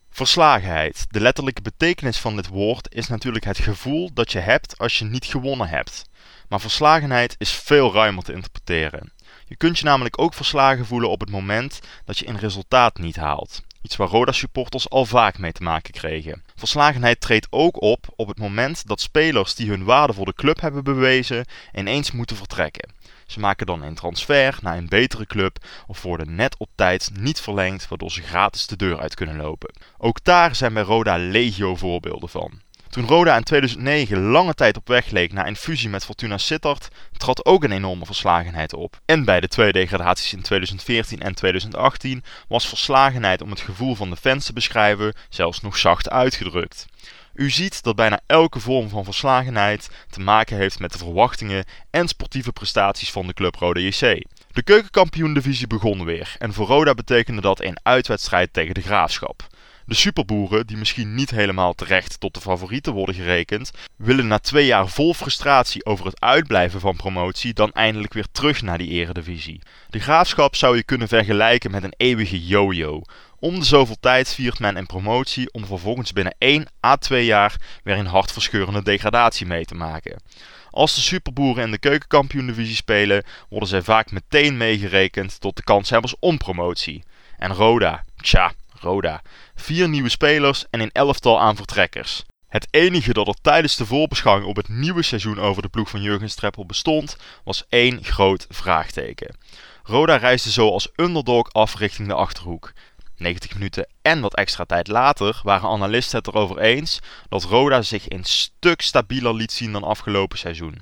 Verslagenheid. 0.10 1.06
De 1.10 1.20
letterlijke 1.20 1.62
betekenis 1.62 2.18
van 2.18 2.36
dit 2.36 2.48
woord 2.48 2.94
is 2.94 3.08
natuurlijk 3.08 3.46
het 3.46 3.58
gevoel 3.58 4.14
dat 4.14 4.32
je 4.32 4.40
hebt 4.40 4.78
als 4.78 5.00
je 5.00 5.06
niet 5.06 5.26
gewonnen 5.26 5.68
hebt. 5.68 6.10
Maar 6.50 6.60
verslagenheid 6.60 7.36
is 7.38 7.52
veel 7.52 7.94
ruimer 7.94 8.24
te 8.24 8.34
interpreteren. 8.34 9.14
Je 9.52 9.58
kunt 9.58 9.80
je 9.80 9.86
namelijk 9.86 10.22
ook 10.22 10.34
verslagen 10.34 10.86
voelen 10.86 11.10
op 11.10 11.20
het 11.20 11.30
moment 11.30 11.80
dat 12.06 12.18
je 12.18 12.28
een 12.28 12.40
resultaat 12.40 12.98
niet 12.98 13.16
haalt. 13.16 13.62
Iets 13.82 13.96
waar 13.96 14.08
Roda 14.08 14.32
supporters 14.32 14.90
al 14.90 15.06
vaak 15.06 15.38
mee 15.38 15.52
te 15.52 15.64
maken 15.64 15.94
kregen. 15.94 16.44
Verslagenheid 16.56 17.22
treedt 17.22 17.48
ook 17.50 17.82
op 17.82 18.14
op 18.16 18.28
het 18.28 18.40
moment 18.40 18.88
dat 18.88 19.02
spelers 19.02 19.56
die 19.56 19.70
hun 19.70 19.84
waarde 19.84 20.14
voor 20.14 20.26
de 20.26 20.34
club 20.34 20.62
hebben 20.62 20.84
bewezen 20.84 21.46
ineens 21.74 22.12
moeten 22.12 22.36
vertrekken. 22.36 22.92
Ze 23.26 23.40
maken 23.40 23.66
dan 23.66 23.82
een 23.82 23.96
transfer 23.96 24.58
naar 24.62 24.78
een 24.78 24.90
betere 24.90 25.26
club 25.26 25.58
of 25.88 26.02
worden 26.02 26.36
net 26.36 26.58
op 26.58 26.70
tijd 26.76 27.10
niet 27.14 27.42
verlengd 27.42 27.88
waardoor 27.88 28.12
ze 28.12 28.22
gratis 28.22 28.68
de 28.68 28.76
deur 28.76 29.00
uit 29.00 29.16
kunnen 29.16 29.38
lopen. 29.38 29.74
Ook 29.98 30.24
daar 30.24 30.56
zijn 30.56 30.74
bij 30.74 30.84
Roda 30.84 31.18
legio 31.18 31.76
voorbeelden 31.76 32.30
van. 32.30 32.61
Toen 32.92 33.08
Roda 33.08 33.38
in 33.38 33.44
2009 33.44 34.22
lange 34.22 34.54
tijd 34.54 34.78
op 34.78 34.88
weg 34.88 35.10
leek 35.10 35.34
naar 35.34 35.48
een 35.48 35.56
fusie 35.56 35.90
met 35.90 36.06
Fortuna 36.06 36.38
Sittard, 36.38 36.88
trad 37.18 37.46
ook 37.46 37.64
een 37.64 37.72
enorme 37.72 38.06
verslagenheid 38.06 38.74
op. 38.74 39.00
En 39.06 39.26
bij 39.26 39.40
de 39.40 39.48
twee 39.48 39.72
degradaties 39.72 40.34
in 40.34 40.42
2014 40.42 41.22
en 41.22 41.36
2018 41.36 42.24
was 42.48 42.68
verslagenheid 42.68 43.42
om 43.42 43.50
het 43.50 43.60
gevoel 43.60 43.96
van 43.96 44.10
de 44.10 44.16
fans 44.16 44.46
te 44.46 44.54
beschrijven 44.54 45.14
zelfs 45.30 45.62
nog 45.62 45.78
zacht 45.78 46.10
uitgedrukt. 46.10 46.88
U 47.34 47.50
ziet 47.50 47.84
dat 47.84 47.96
bijna 47.96 48.20
elke 48.26 48.60
vorm 48.60 48.90
van 48.90 49.04
verslagenheid 49.04 49.90
te 50.10 50.20
maken 50.20 50.58
heeft 50.58 50.80
met 50.80 50.92
de 50.92 50.98
verwachtingen 50.98 51.66
en 51.90 52.08
sportieve 52.08 52.52
prestaties 52.52 53.12
van 53.12 53.28
de 53.28 53.34
club 53.34 53.56
Roda 53.56 53.80
JC. 53.80 54.26
De 54.52 54.64
keukenkampioen-divisie 54.64 55.68
begon 55.68 56.06
weer 56.06 56.36
en 56.38 56.54
voor 56.54 56.68
Roda 56.68 56.94
betekende 56.94 57.42
dat 57.42 57.62
een 57.62 57.78
uitwedstrijd 57.84 58.54
tegen 58.54 58.74
de 58.74 58.82
Graafschap. 58.82 59.48
De 59.92 59.98
superboeren, 59.98 60.68
die 60.68 60.78
misschien 60.78 61.16
niet 61.16 61.30
helemaal 61.30 61.74
terecht 61.74 62.20
tot 62.20 62.34
de 62.34 62.42
favorieten 62.42 62.94
worden 62.94 63.16
gerekend, 63.16 63.72
willen 63.96 64.28
na 64.28 64.40
twee 64.40 64.66
jaar 64.66 64.88
vol 64.88 65.14
frustratie 65.14 65.86
over 65.86 66.06
het 66.06 66.22
uitblijven 66.22 66.80
van 66.80 66.96
promotie 66.96 67.54
dan 67.54 67.72
eindelijk 67.72 68.14
weer 68.14 68.28
terug 68.32 68.62
naar 68.62 68.78
die 68.78 68.90
eredivisie. 68.90 69.62
De 69.90 70.00
graafschap 70.00 70.56
zou 70.56 70.76
je 70.76 70.84
kunnen 70.84 71.08
vergelijken 71.08 71.72
met 71.72 71.84
een 71.84 71.94
eeuwige 71.98 72.46
yo-yo. 72.46 73.02
Om 73.40 73.60
de 73.60 73.66
zoveel 73.66 73.98
tijd 74.00 74.34
viert 74.34 74.60
men 74.60 74.76
een 74.76 74.86
promotie 74.86 75.54
om 75.54 75.66
vervolgens 75.66 76.14
binnen 76.14 76.36
1 76.38 76.68
à 76.86 76.96
2 76.96 77.26
jaar 77.26 77.56
weer 77.84 77.98
een 77.98 78.06
hartverscheurende 78.06 78.84
degradatie 78.84 79.46
mee 79.46 79.66
te 79.66 79.76
maken. 79.76 80.22
Als 80.70 80.96
de 80.96 81.02
superboeren 81.02 81.64
in 81.64 81.72
de 81.72 81.78
keukenkampioen-divisie 81.78 82.76
spelen, 82.76 83.24
worden 83.50 83.70
zij 83.70 83.82
vaak 83.82 84.12
meteen 84.12 84.58
meegerekend 84.58 85.40
tot 85.40 85.56
de 85.56 85.64
kanshebbers 85.64 86.16
om 86.20 86.38
promotie. 86.38 87.04
En 87.38 87.54
Roda, 87.54 88.04
tja, 88.16 88.52
Roda. 88.82 89.22
Vier 89.56 89.90
nieuwe 89.90 90.10
spelers 90.10 90.66
en 90.70 90.80
een 90.80 90.92
elftal 90.92 91.40
aan 91.40 91.56
vertrekkers. 91.56 92.24
Het 92.48 92.68
enige 92.72 93.14
dat 93.14 93.28
er 93.28 93.36
tijdens 93.42 93.76
de 93.76 93.86
voorbeschouwing 93.86 94.48
op 94.48 94.56
het 94.56 94.70
nieuwe 94.70 95.04
seizoen 95.04 95.40
over 95.40 95.62
de 95.62 95.70
ploeg 95.70 95.90
van 95.90 96.02
Jurgen 96.02 96.30
Streppel 96.30 96.66
bestond, 96.66 97.18
was 97.44 97.66
één 97.70 98.04
groot 98.04 98.46
vraagteken. 98.50 99.36
Roda 99.84 100.16
reisde 100.16 100.52
zo 100.52 100.70
als 100.70 100.90
underdog 100.96 101.52
af 101.52 101.76
richting 101.76 102.08
de 102.08 102.14
Achterhoek. 102.14 102.74
90 103.16 103.54
minuten 103.54 103.88
en 104.02 104.22
wat 104.22 104.36
extra 104.36 104.66
tijd 104.66 104.88
later 104.88 105.40
waren 105.44 105.70
analisten 105.70 106.18
het 106.18 106.28
erover 106.28 106.60
eens 106.60 107.00
dat 107.30 107.44
Roda 107.44 107.82
zich 107.82 108.10
een 108.10 108.24
stuk 108.24 108.82
stabieler 108.82 109.36
liet 109.36 109.52
zien 109.52 109.72
dan 109.72 109.84
afgelopen 109.84 110.38
seizoen. 110.38 110.82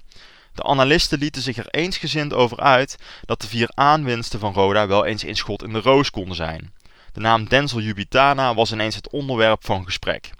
De 0.53 0.63
analisten 0.63 1.19
lieten 1.19 1.41
zich 1.41 1.57
er 1.57 1.67
eensgezind 1.69 2.33
over 2.33 2.59
uit 2.59 2.97
dat 3.25 3.41
de 3.41 3.47
vier 3.47 3.69
aanwinsten 3.73 4.39
van 4.39 4.53
Roda 4.53 4.87
wel 4.87 5.05
eens 5.05 5.23
een 5.23 5.35
schot 5.35 5.63
in 5.63 5.73
de 5.73 5.81
roos 5.81 6.09
konden 6.09 6.35
zijn. 6.35 6.73
De 7.13 7.19
naam 7.19 7.47
Denzel 7.47 7.79
Jubitana 7.79 8.53
was 8.53 8.71
ineens 8.71 8.95
het 8.95 9.09
onderwerp 9.09 9.65
van 9.65 9.85
gesprek. 9.85 10.31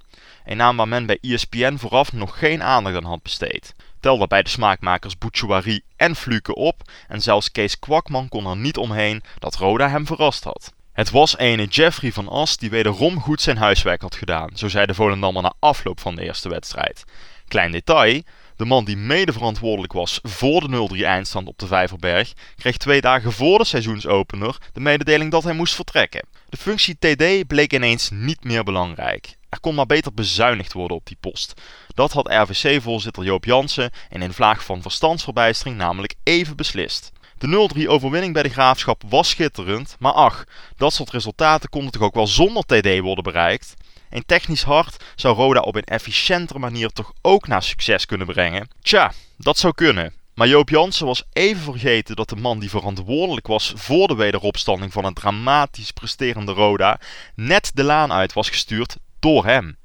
Een 0.46 0.58
naam 0.58 0.78
waar 0.78 0.88
men 0.88 1.06
bij 1.06 1.18
ESPN 1.22 1.76
vooraf 1.78 2.14
nog 2.14 2.40
geen 2.40 2.64
aandacht 2.64 2.96
aan 2.96 3.04
had 3.04 3.24
besteed. 3.24 3.76
Tel 4.00 4.18
daarbij 4.18 4.44
de 4.44 4.50
smaakmakers 4.50 5.18
Bouchouari 5.18 5.82
en 5.96 6.16
Fluke 6.16 6.56
op 6.56 6.82
en 7.08 7.22
zelfs 7.22 7.52
Kees 7.52 7.80
Kwakman 7.80 8.30
kon 8.30 8.46
er 8.46 8.58
niet 8.58 8.78
omheen 8.78 9.24
dat 9.40 9.56
Roda 9.56 9.90
hem 9.90 10.06
verrast 10.06 10.44
had. 10.44 10.74
Het 10.94 11.10
was 11.10 11.38
ene 11.38 11.66
Jeffrey 11.66 12.12
van 12.12 12.28
As 12.28 12.58
die 12.58 12.70
wederom 12.70 13.22
goed 13.22 13.42
zijn 13.42 13.58
huiswerk 13.58 14.02
had 14.02 14.16
gedaan, 14.16 14.50
zo 14.54 14.68
zei 14.68 14.86
de 14.86 14.94
Volendammer 14.94 15.44
na 15.44 15.54
afloop 15.60 16.00
van 16.00 16.16
de 16.16 16.24
eerste 16.24 16.50
wedstrijd. 16.50 17.04
Klein 17.48 17.72
detail, 17.72 18.22
de 18.60 18.66
man 18.66 18.86
die 18.86 18.98
mede 18.98 19.34
verantwoordelijk 19.34 19.94
was 19.94 20.20
voor 20.24 20.68
de 20.68 20.90
0-3 20.98 21.04
eindstand 21.04 21.48
op 21.48 21.60
de 21.60 21.68
Vijverberg, 21.68 22.34
kreeg 22.56 22.78
twee 22.78 23.02
dagen 23.02 23.32
voor 23.32 23.58
de 23.58 23.66
seizoensopener 23.66 24.58
de 24.74 24.80
mededeling 24.80 25.32
dat 25.32 25.44
hij 25.44 25.54
moest 25.54 25.76
vertrekken. 25.76 26.28
De 26.50 26.58
functie 26.58 26.98
TD 27.00 27.48
bleek 27.48 27.74
ineens 27.74 28.10
niet 28.10 28.44
meer 28.44 28.64
belangrijk. 28.64 29.38
Er 29.50 29.60
kon 29.60 29.76
maar 29.76 29.86
beter 29.86 30.14
bezuinigd 30.14 30.74
worden 30.74 30.98
op 30.98 31.06
die 31.06 31.18
post. 31.20 31.62
Dat 31.94 32.12
had 32.12 32.28
RVC-voorzitter 32.28 33.24
Joop 33.24 33.46
Jansen 33.46 33.92
in 34.10 34.22
een 34.22 34.34
vlaag 34.34 34.64
van 34.64 34.82
verstandsverbijstering 34.82 35.78
namelijk 35.78 36.16
even 36.24 36.56
beslist. 36.56 37.12
De 37.38 37.70
0-3 37.78 37.88
overwinning 37.88 38.34
bij 38.34 38.44
de 38.44 38.50
Graafschap 38.50 39.04
was 39.08 39.30
schitterend, 39.30 39.96
maar 40.00 40.14
ach, 40.14 40.44
dat 40.78 40.94
soort 40.94 41.10
resultaten 41.10 41.70
konden 41.70 41.92
toch 41.92 42.02
ook 42.02 42.16
wel 42.16 42.28
zonder 42.28 42.64
TD 42.64 43.00
worden 43.00 43.24
bereikt? 43.24 43.76
Een 44.10 44.26
technisch 44.26 44.64
hart 44.64 45.04
zou 45.16 45.36
Roda 45.36 45.60
op 45.60 45.76
een 45.76 45.84
efficiëntere 45.84 46.60
manier 46.60 46.90
toch 46.90 47.14
ook 47.22 47.48
naar 47.48 47.64
succes 47.64 48.06
kunnen 48.06 48.28
brengen? 48.28 48.68
Tja, 48.82 49.12
dat 49.38 49.58
zou 49.58 49.74
kunnen. 49.74 50.14
Maar 50.34 50.48
Joop 50.48 50.70
Jansen 50.70 51.06
was 51.06 51.24
even 51.34 51.64
vergeten 51.64 52.16
dat 52.16 52.30
de 52.30 52.36
man 52.36 52.60
die 52.60 52.70
verantwoordelijk 52.70 53.48
was 53.48 53.74
voor 53.76 54.08
de 54.08 54.16
wederopstanding 54.16 54.94
van 54.94 55.06
een 55.06 55.14
dramatisch 55.14 55.92
presterende 55.92 56.52
Roda 56.52 57.00
net 57.36 57.72
de 57.74 57.84
laan 57.84 58.12
uit 58.12 58.34
was 58.34 58.50
gestuurd 58.50 58.98
door 59.20 59.46
hem. 59.46 59.78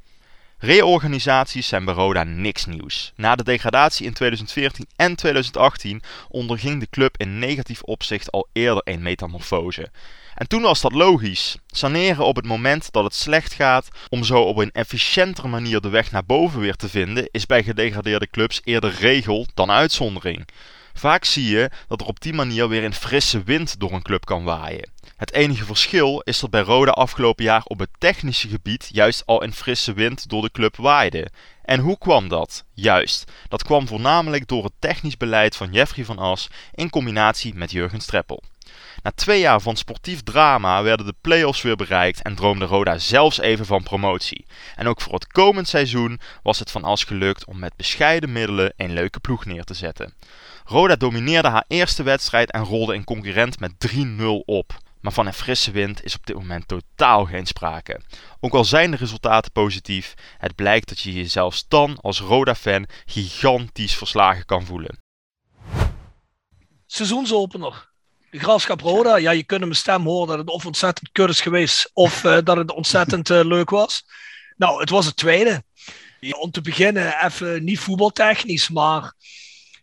Reorganisaties 0.58 1.68
zijn 1.68 1.84
bij 1.84 1.94
Roda 1.94 2.22
niks 2.22 2.66
nieuws. 2.66 3.12
Na 3.16 3.34
de 3.34 3.44
degradatie 3.44 4.06
in 4.06 4.12
2014 4.12 4.86
en 4.96 5.16
2018 5.16 6.02
onderging 6.28 6.80
de 6.80 6.88
club 6.90 7.14
in 7.16 7.38
negatief 7.38 7.82
opzicht 7.82 8.30
al 8.30 8.48
eerder 8.52 8.82
een 8.84 9.02
metamorfose. 9.02 9.90
En 10.34 10.48
toen 10.48 10.62
was 10.62 10.80
dat 10.80 10.92
logisch. 10.92 11.56
Saneren 11.66 12.24
op 12.24 12.36
het 12.36 12.46
moment 12.46 12.92
dat 12.92 13.04
het 13.04 13.14
slecht 13.14 13.52
gaat, 13.52 13.88
om 14.08 14.24
zo 14.24 14.40
op 14.40 14.56
een 14.56 14.72
efficiëntere 14.72 15.48
manier 15.48 15.80
de 15.80 15.88
weg 15.88 16.10
naar 16.10 16.24
boven 16.24 16.60
weer 16.60 16.76
te 16.76 16.88
vinden, 16.88 17.28
is 17.30 17.46
bij 17.46 17.62
gedegradeerde 17.62 18.30
clubs 18.30 18.60
eerder 18.64 18.94
regel 19.00 19.46
dan 19.54 19.70
uitzondering. 19.70 20.46
Vaak 20.96 21.24
zie 21.24 21.48
je 21.48 21.70
dat 21.88 22.00
er 22.00 22.06
op 22.06 22.20
die 22.20 22.32
manier 22.32 22.68
weer 22.68 22.84
een 22.84 22.94
frisse 22.94 23.42
wind 23.42 23.80
door 23.80 23.92
een 23.92 24.02
club 24.02 24.24
kan 24.24 24.44
waaien. 24.44 24.90
Het 25.16 25.32
enige 25.32 25.64
verschil 25.64 26.20
is 26.20 26.40
dat 26.40 26.50
bij 26.50 26.60
Roda 26.60 26.90
afgelopen 26.90 27.44
jaar 27.44 27.62
op 27.64 27.78
het 27.78 27.90
technische 27.98 28.48
gebied 28.48 28.88
juist 28.92 29.26
al 29.26 29.42
een 29.42 29.52
frisse 29.54 29.92
wind 29.92 30.28
door 30.28 30.42
de 30.42 30.50
club 30.50 30.76
waaide. 30.76 31.30
En 31.62 31.80
hoe 31.80 31.98
kwam 31.98 32.28
dat? 32.28 32.64
Juist, 32.74 33.32
dat 33.48 33.62
kwam 33.62 33.86
voornamelijk 33.86 34.48
door 34.48 34.64
het 34.64 34.72
technisch 34.78 35.16
beleid 35.16 35.56
van 35.56 35.72
Jeffrey 35.72 36.04
van 36.04 36.18
As 36.18 36.48
in 36.74 36.90
combinatie 36.90 37.54
met 37.54 37.70
Jurgen 37.70 38.00
Streppel. 38.00 38.42
Na 39.02 39.12
twee 39.14 39.40
jaar 39.40 39.60
van 39.60 39.76
sportief 39.76 40.22
drama 40.22 40.82
werden 40.82 41.06
de 41.06 41.14
play-offs 41.20 41.62
weer 41.62 41.76
bereikt 41.76 42.22
en 42.22 42.34
droomde 42.34 42.64
Roda 42.64 42.98
zelfs 42.98 43.38
even 43.38 43.66
van 43.66 43.82
promotie. 43.82 44.46
En 44.76 44.86
ook 44.86 45.00
voor 45.00 45.14
het 45.14 45.26
komend 45.26 45.68
seizoen 45.68 46.20
was 46.42 46.58
het 46.58 46.70
van 46.70 46.84
As 46.84 47.04
gelukt 47.04 47.44
om 47.44 47.58
met 47.58 47.76
bescheiden 47.76 48.32
middelen 48.32 48.72
een 48.76 48.92
leuke 48.92 49.20
ploeg 49.20 49.44
neer 49.44 49.64
te 49.64 49.74
zetten. 49.74 50.14
Roda 50.64 50.96
domineerde 50.96 51.48
haar 51.48 51.64
eerste 51.68 52.02
wedstrijd 52.02 52.50
en 52.50 52.64
rolde 52.64 52.94
een 52.94 53.04
concurrent 53.04 53.60
met 53.60 53.72
3-0 53.94 54.24
op. 54.44 54.82
Maar 55.00 55.12
van 55.12 55.26
een 55.26 55.34
frisse 55.34 55.70
wind 55.70 56.04
is 56.04 56.14
op 56.14 56.26
dit 56.26 56.36
moment 56.36 56.68
totaal 56.68 57.24
geen 57.24 57.46
sprake. 57.46 58.00
Ook 58.40 58.54
al 58.54 58.64
zijn 58.64 58.90
de 58.90 58.96
resultaten 58.96 59.52
positief, 59.52 60.14
het 60.38 60.54
blijkt 60.54 60.88
dat 60.88 61.00
je 61.00 61.12
je 61.12 61.26
zelfs 61.26 61.64
dan 61.68 61.98
als 62.00 62.20
Roda-fan 62.20 62.86
gigantisch 63.06 63.96
verslagen 63.96 64.44
kan 64.44 64.64
voelen. 64.64 64.98
Seizoensopener. 66.86 67.92
Graafschap 68.38 68.80
Roda, 68.80 69.16
ja, 69.16 69.30
je 69.30 69.44
kunt 69.44 69.60
mijn 69.60 69.74
stem 69.74 70.04
horen 70.04 70.28
dat 70.28 70.38
het 70.38 70.48
of 70.48 70.66
ontzettend 70.66 71.08
kut 71.12 71.28
is 71.28 71.40
geweest 71.40 71.90
of 71.92 72.24
uh, 72.24 72.38
dat 72.44 72.56
het 72.56 72.72
ontzettend 72.72 73.30
uh, 73.30 73.44
leuk 73.44 73.70
was. 73.70 74.04
Nou, 74.56 74.80
het 74.80 74.90
was 74.90 75.06
het 75.06 75.16
tweede. 75.16 75.62
Om 76.40 76.50
te 76.50 76.60
beginnen, 76.60 77.24
even 77.24 77.64
niet 77.64 77.78
voetbaltechnisch, 77.78 78.68
maar 78.68 79.12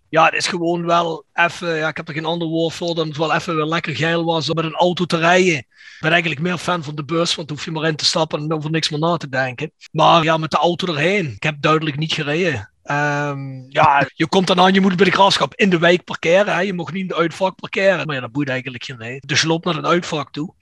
ja, 0.09 0.25
het 0.25 0.33
is 0.33 0.47
gewoon 0.47 0.85
wel 0.85 1.25
even, 1.33 1.75
ja, 1.75 1.87
ik 1.87 1.97
heb 1.97 2.07
er 2.07 2.13
geen 2.13 2.25
ander 2.25 2.47
woord 2.47 2.73
voor, 2.73 2.95
dan 2.95 3.07
het 3.07 3.17
wel 3.17 3.33
even 3.33 3.55
weer 3.55 3.65
lekker 3.65 3.95
geil 3.95 4.23
was 4.23 4.49
om 4.49 4.55
met 4.55 4.65
een 4.65 4.75
auto 4.75 5.05
te 5.05 5.17
rijden. 5.17 5.57
Ik 5.57 5.97
ben 5.99 6.11
eigenlijk 6.11 6.41
meer 6.41 6.57
fan 6.57 6.83
van 6.83 6.95
de 6.95 7.03
bus, 7.05 7.35
want 7.35 7.47
dan 7.47 7.57
hoef 7.57 7.65
je 7.65 7.71
maar 7.71 7.87
in 7.87 7.95
te 7.95 8.05
stappen 8.05 8.39
en 8.39 8.53
over 8.53 8.71
niks 8.71 8.89
meer 8.89 8.99
na 8.99 9.17
te 9.17 9.29
denken. 9.29 9.71
Maar 9.91 10.23
ja, 10.23 10.37
met 10.37 10.51
de 10.51 10.57
auto 10.57 10.87
erheen, 10.87 11.31
ik 11.31 11.43
heb 11.43 11.61
duidelijk 11.61 11.97
niet 11.97 12.13
gereden. 12.13 12.70
Um, 12.83 13.65
ja, 13.69 14.09
je 14.13 14.27
komt 14.27 14.47
dan 14.47 14.59
aan, 14.59 14.73
je 14.73 14.81
moet 14.81 14.95
bij 14.95 15.05
de 15.05 15.11
graafschap 15.11 15.55
in 15.55 15.69
de 15.69 15.79
wijk 15.79 16.03
parkeren. 16.03 16.53
Hè. 16.53 16.59
Je 16.59 16.73
mag 16.73 16.91
niet 16.91 17.01
in 17.01 17.07
de 17.07 17.15
uitvak 17.15 17.55
parkeren. 17.55 18.05
Maar 18.05 18.15
ja, 18.15 18.21
dat 18.21 18.31
boeit 18.31 18.49
eigenlijk 18.49 18.83
geen 18.83 18.97
reden. 18.97 19.27
Dus 19.27 19.41
je 19.41 19.47
loopt 19.47 19.65
naar 19.65 19.75
het 19.75 19.85
uitvak 19.85 20.31
toe. 20.31 20.53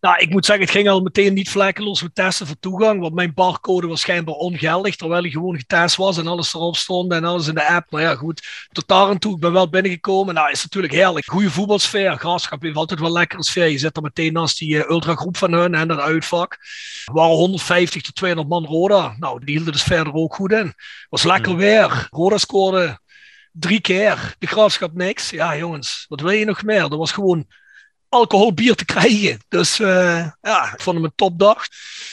Nou, 0.00 0.18
ik 0.18 0.30
moet 0.30 0.46
zeggen, 0.46 0.64
het 0.64 0.74
ging 0.74 0.88
al 0.88 1.00
meteen 1.00 1.34
niet 1.34 1.50
vlekkeloos 1.50 2.02
met 2.02 2.14
testen 2.14 2.46
voor 2.46 2.58
toegang. 2.60 3.00
Want 3.00 3.14
mijn 3.14 3.34
barcode 3.34 3.86
was 3.86 4.00
schijnbaar 4.00 4.34
ongeldig. 4.34 4.96
Terwijl 4.96 5.22
hij 5.22 5.30
gewoon 5.30 5.58
getest 5.58 5.96
was 5.96 6.18
en 6.18 6.26
alles 6.26 6.54
erop 6.54 6.76
stond 6.76 7.12
en 7.12 7.24
alles 7.24 7.48
in 7.48 7.54
de 7.54 7.68
app. 7.68 7.90
Maar 7.90 8.02
ja, 8.02 8.14
goed. 8.14 8.68
Tot 8.72 8.88
daar 8.88 9.10
en 9.10 9.18
toe, 9.18 9.34
ik 9.34 9.40
ben 9.40 9.52
wel 9.52 9.68
binnengekomen. 9.68 10.34
Nou, 10.34 10.50
is 10.50 10.62
natuurlijk 10.62 10.92
heerlijk. 10.92 11.26
Goede 11.26 11.50
voetbalsfeer. 11.50 12.18
Graafschap 12.18 12.62
heeft 12.62 12.76
altijd 12.76 13.00
wel 13.00 13.12
lekkere 13.12 13.44
sfeer. 13.44 13.68
Je 13.68 13.78
zit 13.78 13.96
er 13.96 14.02
meteen 14.02 14.32
naast 14.32 14.58
die 14.58 14.74
uh, 14.74 14.88
ultragroep 14.88 15.36
van 15.36 15.52
hun 15.52 15.74
en 15.74 15.88
dat 15.88 15.98
uitvak. 15.98 16.52
Er 17.04 17.12
waren 17.12 17.36
150 17.36 18.02
tot 18.02 18.14
200 18.14 18.48
man 18.48 18.64
Roda. 18.64 19.16
Nou, 19.18 19.44
die 19.44 19.54
hielden 19.54 19.72
dus 19.72 19.82
verder 19.82 20.12
ook 20.12 20.34
goed 20.34 20.52
in. 20.52 20.74
Was 21.08 21.22
lekker 21.22 21.52
mm. 21.52 21.58
weer. 21.58 22.08
Roda 22.10 22.38
scoorde 22.38 22.98
drie 23.52 23.80
keer. 23.80 24.34
De 24.38 24.46
Graafschap 24.46 24.94
niks. 24.94 25.30
Ja, 25.30 25.56
jongens, 25.56 26.04
wat 26.08 26.20
wil 26.20 26.30
je 26.30 26.44
nog 26.44 26.62
meer? 26.62 26.80
Dat 26.80 26.98
was 26.98 27.12
gewoon 27.12 27.46
alcoholbier 28.08 28.74
te 28.74 28.84
krijgen. 28.84 29.38
Dus 29.48 29.80
uh, 29.80 30.26
ja, 30.40 30.72
ik 30.72 30.80
vond 30.80 30.96
hem 30.96 31.04
een 31.04 31.12
topdag. 31.14 31.66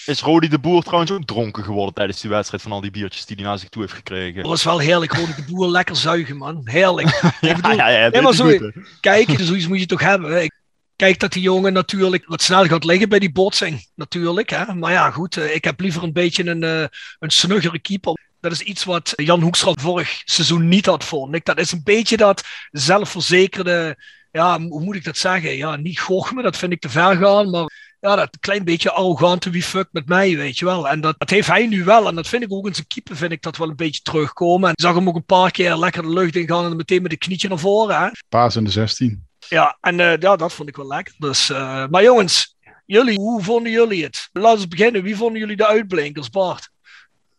Is 0.06 0.22
Rodi 0.22 0.48
de 0.48 0.60
Boer 0.60 0.84
trouwens 0.84 1.12
ook 1.12 1.26
dronken 1.26 1.64
geworden 1.64 1.94
tijdens 1.94 2.22
die 2.22 2.30
wedstrijd 2.30 2.64
van 2.64 2.72
al 2.72 2.82
die 2.82 2.92
biertjes 2.92 3.26
die 3.26 3.36
hij 3.36 3.46
naar 3.46 3.60
zich 3.60 3.70
toe 3.70 3.82
heeft 3.82 3.94
gekregen? 3.94 4.42
Dat 4.42 4.52
was 4.52 4.64
wel 4.64 4.80
heerlijk, 4.80 5.14
Rodi 5.14 5.36
de 5.36 5.44
Boer 5.52 5.68
lekker 5.68 5.96
zuigen, 5.96 6.38
man. 6.38 6.62
Heerlijk. 6.64 7.08
ja, 7.42 7.50
ik 7.50 7.56
bedoel, 7.56 7.72
ja, 7.72 7.88
ja, 7.88 8.10
ja, 8.12 8.32
zo, 8.32 8.58
kijk, 9.00 9.36
zoiets 9.40 9.68
moet 9.68 9.80
je 9.80 9.86
toch 9.86 10.02
hebben. 10.02 10.50
Kijk 10.96 11.20
dat 11.20 11.34
die 11.34 11.42
jongen 11.42 11.74
natuurlijk 11.74 12.26
wat 12.26 12.42
snel 12.42 12.66
gaat 12.66 12.84
liggen 12.84 13.10
bij 13.10 13.20
die 13.20 13.32
botsing, 13.32 13.88
natuurlijk. 13.96 14.50
Hè? 14.50 14.74
Maar 14.74 14.92
ja, 14.92 15.12
goed, 15.12 15.38
eh, 15.38 15.56
ik 15.56 15.64
heb 15.64 15.80
liever 15.80 16.04
een 16.04 16.14
beetje 16.14 16.46
een, 16.46 16.64
uh, 16.64 16.86
een 17.20 17.30
snuggere 17.30 17.80
keeper. 17.80 18.20
Dat 18.40 18.52
is 18.52 18.62
iets 18.62 18.84
wat 18.84 19.14
Jan 19.16 19.42
Hoekstra 19.42 19.74
vorig 19.74 20.22
seizoen 20.26 20.68
niet 20.68 20.86
had, 20.86 21.04
vond 21.04 21.36
ik. 21.36 21.46
Dat 21.46 21.60
is 21.60 21.72
een 21.72 21.82
beetje 21.84 22.18
dat 22.18 22.44
zelfverzekerde 22.72 23.98
ja, 24.36 24.62
hoe 24.62 24.84
moet 24.84 24.96
ik 24.96 25.04
dat 25.04 25.18
zeggen? 25.18 25.56
Ja, 25.56 25.76
niet 25.76 26.00
gochme, 26.00 26.42
dat 26.42 26.58
vind 26.58 26.72
ik 26.72 26.80
te 26.80 26.90
ver 26.90 27.16
gaan, 27.16 27.50
maar 27.50 27.96
ja, 28.00 28.16
dat 28.16 28.38
klein 28.40 28.64
beetje 28.64 28.92
arrogante 28.92 29.50
wie 29.50 29.64
fuck 29.64 29.88
met 29.92 30.08
mij, 30.08 30.36
weet 30.36 30.58
je 30.60 30.66
wel. 30.66 30.90
En 30.90 31.02
dat, 31.02 31.16
dat 31.18 31.30
heeft 31.30 31.48
hij 31.48 31.68
nu 31.68 31.84
wel. 31.84 32.08
En 32.08 32.16
dat 32.16 32.28
vind 32.28 32.44
ik 32.44 32.52
ook 32.52 32.68
in 32.68 32.76
zijn 32.76 32.88
keeper, 32.88 33.16
vind 33.16 33.32
ik 33.32 33.42
dat 33.42 33.58
wel 33.58 33.70
een 33.70 33.76
beetje 33.76 34.02
terugkomen. 34.02 34.68
En 34.68 34.74
ik 34.74 34.82
zag 34.82 34.96
hem 34.96 35.08
ook 35.08 35.16
een 35.16 35.26
paar 35.26 35.52
keer 35.52 35.76
lekker 35.76 36.02
de 36.02 36.10
lucht 36.10 36.36
in 36.36 36.48
gaan 36.48 36.66
en 36.66 36.76
meteen 36.76 37.02
met 37.02 37.12
de 37.12 37.18
knietje 37.18 37.48
naar 37.48 37.60
voren. 37.60 38.00
Hè. 38.00 38.10
Paas 38.30 38.56
in 38.56 38.64
de 38.64 38.72
16. 38.72 39.28
Ja, 39.50 39.78
en 39.82 40.00
uh, 40.00 40.18
ja, 40.18 40.36
dat 40.36 40.54
vond 40.54 40.70
ik 40.70 40.76
wel 40.76 40.88
lekker. 40.88 41.14
Dus, 41.18 41.50
uh, 41.50 41.86
maar 41.88 42.04
jongens, 42.04 42.56
jullie, 42.86 43.20
hoe 43.20 43.44
vonden 43.44 43.72
jullie 43.72 44.04
het? 44.04 44.30
Laten 44.32 44.62
we 44.62 44.68
beginnen. 44.68 45.04
Wie 45.04 45.16
vonden 45.16 45.40
jullie 45.40 45.56
de 45.56 45.68
uitblinkers, 45.68 46.30
Bart? 46.30 46.70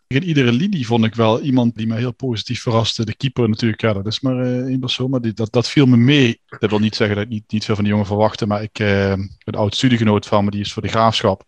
In 0.09 0.25
iedere 0.25 0.53
linie 0.53 0.87
vond 0.87 1.05
ik 1.05 1.15
wel 1.15 1.41
iemand 1.41 1.77
die 1.77 1.87
mij 1.87 1.99
heel 1.99 2.13
positief 2.13 2.63
verraste. 2.63 3.05
De 3.05 3.17
keeper 3.17 3.49
natuurlijk, 3.49 3.81
ja, 3.81 3.93
dat 3.93 4.07
is 4.07 4.21
maar 4.21 4.47
uh, 4.47 4.67
één 4.67 4.81
persoon, 4.81 5.11
maar 5.11 5.21
die, 5.21 5.33
dat, 5.33 5.53
dat 5.53 5.69
viel 5.69 5.87
me 5.87 5.97
mee. 5.97 6.41
Dat 6.59 6.71
wil 6.71 6.79
niet 6.79 6.97
zeggen 6.97 7.17
dat 7.17 7.25
ik 7.25 7.31
niet, 7.31 7.45
niet 7.53 7.65
veel 7.65 7.75
van 7.75 7.85
die 7.85 7.93
jongen 7.93 8.09
verwachtte, 8.09 8.47
maar 8.47 8.63
ik 8.63 8.79
uh, 8.79 9.11
een 9.11 9.55
oud 9.55 9.75
studiegenoot 9.75 10.27
van 10.27 10.45
me, 10.45 10.51
die 10.51 10.61
is 10.61 10.73
voor 10.73 10.83
de 10.83 10.89
graafschap. 10.89 11.45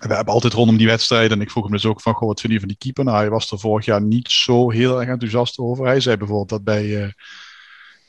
En 0.00 0.08
we 0.08 0.14
hebben 0.14 0.34
altijd 0.34 0.52
rondom 0.52 0.76
die 0.76 0.86
wedstrijden, 0.86 1.36
en 1.36 1.42
ik 1.42 1.50
vroeg 1.50 1.64
hem 1.64 1.72
dus 1.72 1.86
ook 1.86 2.00
van, 2.00 2.14
goh, 2.14 2.28
wat 2.28 2.40
vind 2.40 2.52
je 2.52 2.58
van 2.58 2.68
die 2.68 2.76
keeper? 2.76 3.04
Nou, 3.04 3.16
hij 3.16 3.30
was 3.30 3.50
er 3.50 3.58
vorig 3.58 3.84
jaar 3.84 4.02
niet 4.02 4.30
zo 4.30 4.70
heel 4.70 5.00
erg 5.00 5.08
enthousiast 5.08 5.58
over. 5.58 5.86
Hij 5.86 6.00
zei 6.00 6.16
bijvoorbeeld 6.16 6.48
dat 6.48 6.64
bij 6.64 6.84
uh, 6.84 7.08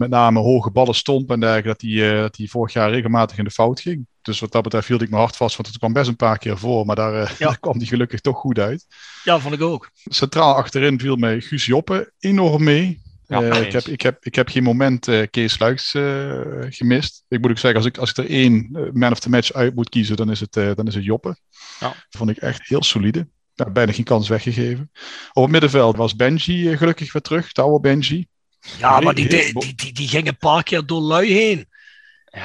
met 0.02 0.10
name 0.10 0.40
hoge 0.40 0.72
ballen 0.72 0.96
stond 0.96 1.30
en 1.30 1.40
dergelijke, 1.40 1.68
dat 1.68 1.82
hij, 1.82 2.22
dat 2.22 2.38
hij 2.38 2.48
vorig 2.48 2.74
jaar 2.74 2.90
regelmatig 2.90 3.38
in 3.38 3.44
de 3.44 3.52
fout 3.52 3.82
ging. 3.82 4.06
Dus 4.22 4.40
wat 4.40 4.52
dat 4.52 4.64
betreft 4.64 4.88
hield 4.88 5.02
ik 5.02 5.10
me 5.10 5.16
hard 5.16 5.36
vast, 5.36 5.56
want 5.56 5.68
het 5.68 5.78
kwam 5.78 5.94
best 5.94 6.08
een 6.08 6.16
paar 6.16 6.38
keer 6.38 6.58
voor. 6.58 6.86
Maar 6.86 6.96
daar, 6.96 7.22
uh, 7.22 7.40
daar 7.40 7.60
kwam 7.60 7.78
die 7.78 7.88
gelukkig 7.88 8.20
toch 8.20 8.38
goed 8.38 8.60
uit. 8.60 8.86
Ja, 9.24 9.40
vond 9.40 9.54
ik 9.54 9.62
ook. 9.62 9.90
Centraal 9.94 10.56
achterin 10.56 11.00
viel 11.00 11.16
mij 11.16 11.42
Guus 11.42 11.66
Joppe 11.66 12.12
enorm 12.20 12.64
mee. 12.64 13.02
Ja, 13.28 13.42
uh, 13.42 13.62
ik, 13.62 13.72
heb, 13.72 13.84
ik, 13.84 14.02
heb, 14.02 14.26
ik 14.26 14.36
heb 14.36 14.50
geen 14.50 14.64
moment 14.64 15.08
uh, 15.08 15.28
Kees 15.32 15.60
Luiks 15.60 15.92
gemist. 16.70 17.24
Ik 17.28 17.42
moet 17.42 17.52
ook 17.52 17.58
zeggen, 17.58 17.80
als 17.80 17.90
ik, 17.90 17.98
als 17.98 18.10
ik 18.10 18.18
er 18.18 18.30
één 18.30 18.70
man 18.94 19.12
of 19.12 19.20
the 19.20 19.30
match 19.30 19.54
uit 19.54 19.76
moet 19.76 19.90
kiezen, 19.90 20.16
dan 20.16 20.32
is 20.32 20.40
het, 20.40 20.54
dan 20.54 20.88
is 20.88 20.96
het 20.96 21.04
Joppe. 21.04 21.36
Ja. 21.80 21.88
Dat 21.88 22.18
vond 22.18 22.30
ik 22.30 22.38
echt 22.38 22.68
heel 22.68 22.84
solide. 22.84 23.28
Ja, 23.54 23.70
bijna 23.70 23.92
geen 23.92 24.04
kans 24.06 24.30
weggegeven. 24.30 24.92
Op 25.34 25.44
het 25.44 25.52
middenveld 25.52 25.98
was 25.98 26.16
Benji 26.16 26.78
gelukkig 26.78 27.14
weer 27.14 27.22
terug, 27.22 27.52
de 27.52 27.62
oude 27.62 27.80
Benji. 27.80 28.28
Ja, 28.80 29.00
maar 29.00 29.14
die, 29.14 29.28
die, 29.28 29.76
die, 29.76 29.94
die, 29.94 30.08
ging 30.08 30.28
een 30.28 30.38
paar 30.38 30.64
keer 30.64 30.86
door 30.86 31.02
lui 31.02 31.34
heen. 31.34 31.66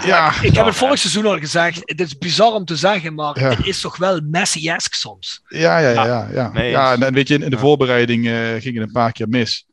Ja, 0.04 0.42
ik 0.42 0.54
heb 0.54 0.66
het 0.66 0.74
vorig 0.74 0.98
seizoen 0.98 1.26
al 1.26 1.38
gezegd. 1.38 1.80
Het 1.84 2.00
is 2.00 2.18
bizar 2.18 2.52
om 2.52 2.64
te 2.64 2.76
zeggen, 2.76 3.14
maar 3.14 3.34
het 3.34 3.66
is 3.66 3.80
toch 3.80 3.96
wel 3.96 4.20
Messi-esque 4.20 4.96
soms. 4.96 5.42
Ja, 5.48 5.78
ja, 5.78 5.90
ja. 5.90 6.04
ja, 6.06 6.28
ja. 6.32 6.50
Nee, 6.52 6.70
ja 6.70 6.96
en, 6.98 7.14
weet 7.14 7.28
je, 7.28 7.38
in, 7.38 7.50
de 7.50 7.58
voorbereiding 7.58 8.24
uh, 8.24 8.48
ging 8.48 8.74
het 8.74 8.86
een 8.86 8.92
paar 8.92 9.12
keer 9.12 9.28
mis. 9.28 9.66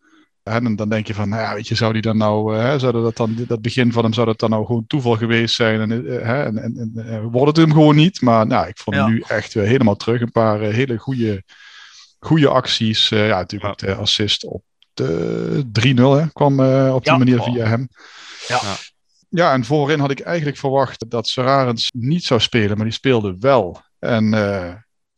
En 0.43 0.75
dan 0.75 0.89
denk 0.89 1.07
je 1.07 1.13
van, 1.13 1.29
nou 1.29 1.41
ja, 1.41 1.53
weet 1.53 1.67
je, 1.67 1.75
zou 1.75 1.93
die 1.93 2.01
dan 2.01 2.17
nou, 2.17 2.57
uh, 2.57 2.79
zou 2.79 2.91
dat 2.91 3.17
dan, 3.17 3.35
dat 3.47 3.61
begin 3.61 3.91
van 3.91 4.03
hem, 4.03 4.13
zou 4.13 4.25
dat 4.25 4.39
dan 4.39 4.49
nou 4.49 4.65
gewoon 4.65 4.87
toeval 4.87 5.15
geweest 5.15 5.55
zijn? 5.55 5.81
En, 5.81 5.91
uh, 6.05 6.29
en, 6.29 6.57
en, 6.57 6.91
en 6.95 7.21
wordt 7.21 7.57
het 7.57 7.65
hem 7.65 7.73
gewoon 7.73 7.95
niet. 7.95 8.21
Maar 8.21 8.47
nou, 8.47 8.67
ik 8.67 8.77
vond 8.77 8.95
hem 8.95 9.09
nu 9.09 9.23
echt 9.27 9.53
helemaal 9.53 9.95
terug. 9.95 10.21
Een 10.21 10.31
paar 10.31 10.59
hele 10.59 10.97
goede 10.97 11.43
Goede 12.19 12.47
acties. 12.47 13.09
ja, 13.09 13.37
natuurlijk 13.37 13.77
de 13.77 13.95
assist 13.95 14.45
op 14.45 14.63
de 14.93 16.25
3-0 16.27 16.31
kwam 16.33 16.59
op 16.89 17.03
die 17.03 17.17
manier 17.17 17.41
via 17.41 17.65
hem. 17.65 17.87
Ja. 18.47 18.61
ja, 19.29 19.53
en 19.53 19.65
voorin 19.65 19.99
had 19.99 20.11
ik 20.11 20.19
eigenlijk 20.19 20.57
verwacht 20.57 21.09
dat 21.09 21.27
Serarens 21.27 21.91
niet 21.95 22.23
zou 22.23 22.39
spelen, 22.39 22.75
maar 22.75 22.85
die 22.85 22.95
speelde 22.95 23.35
wel. 23.39 23.81
En 23.99 24.29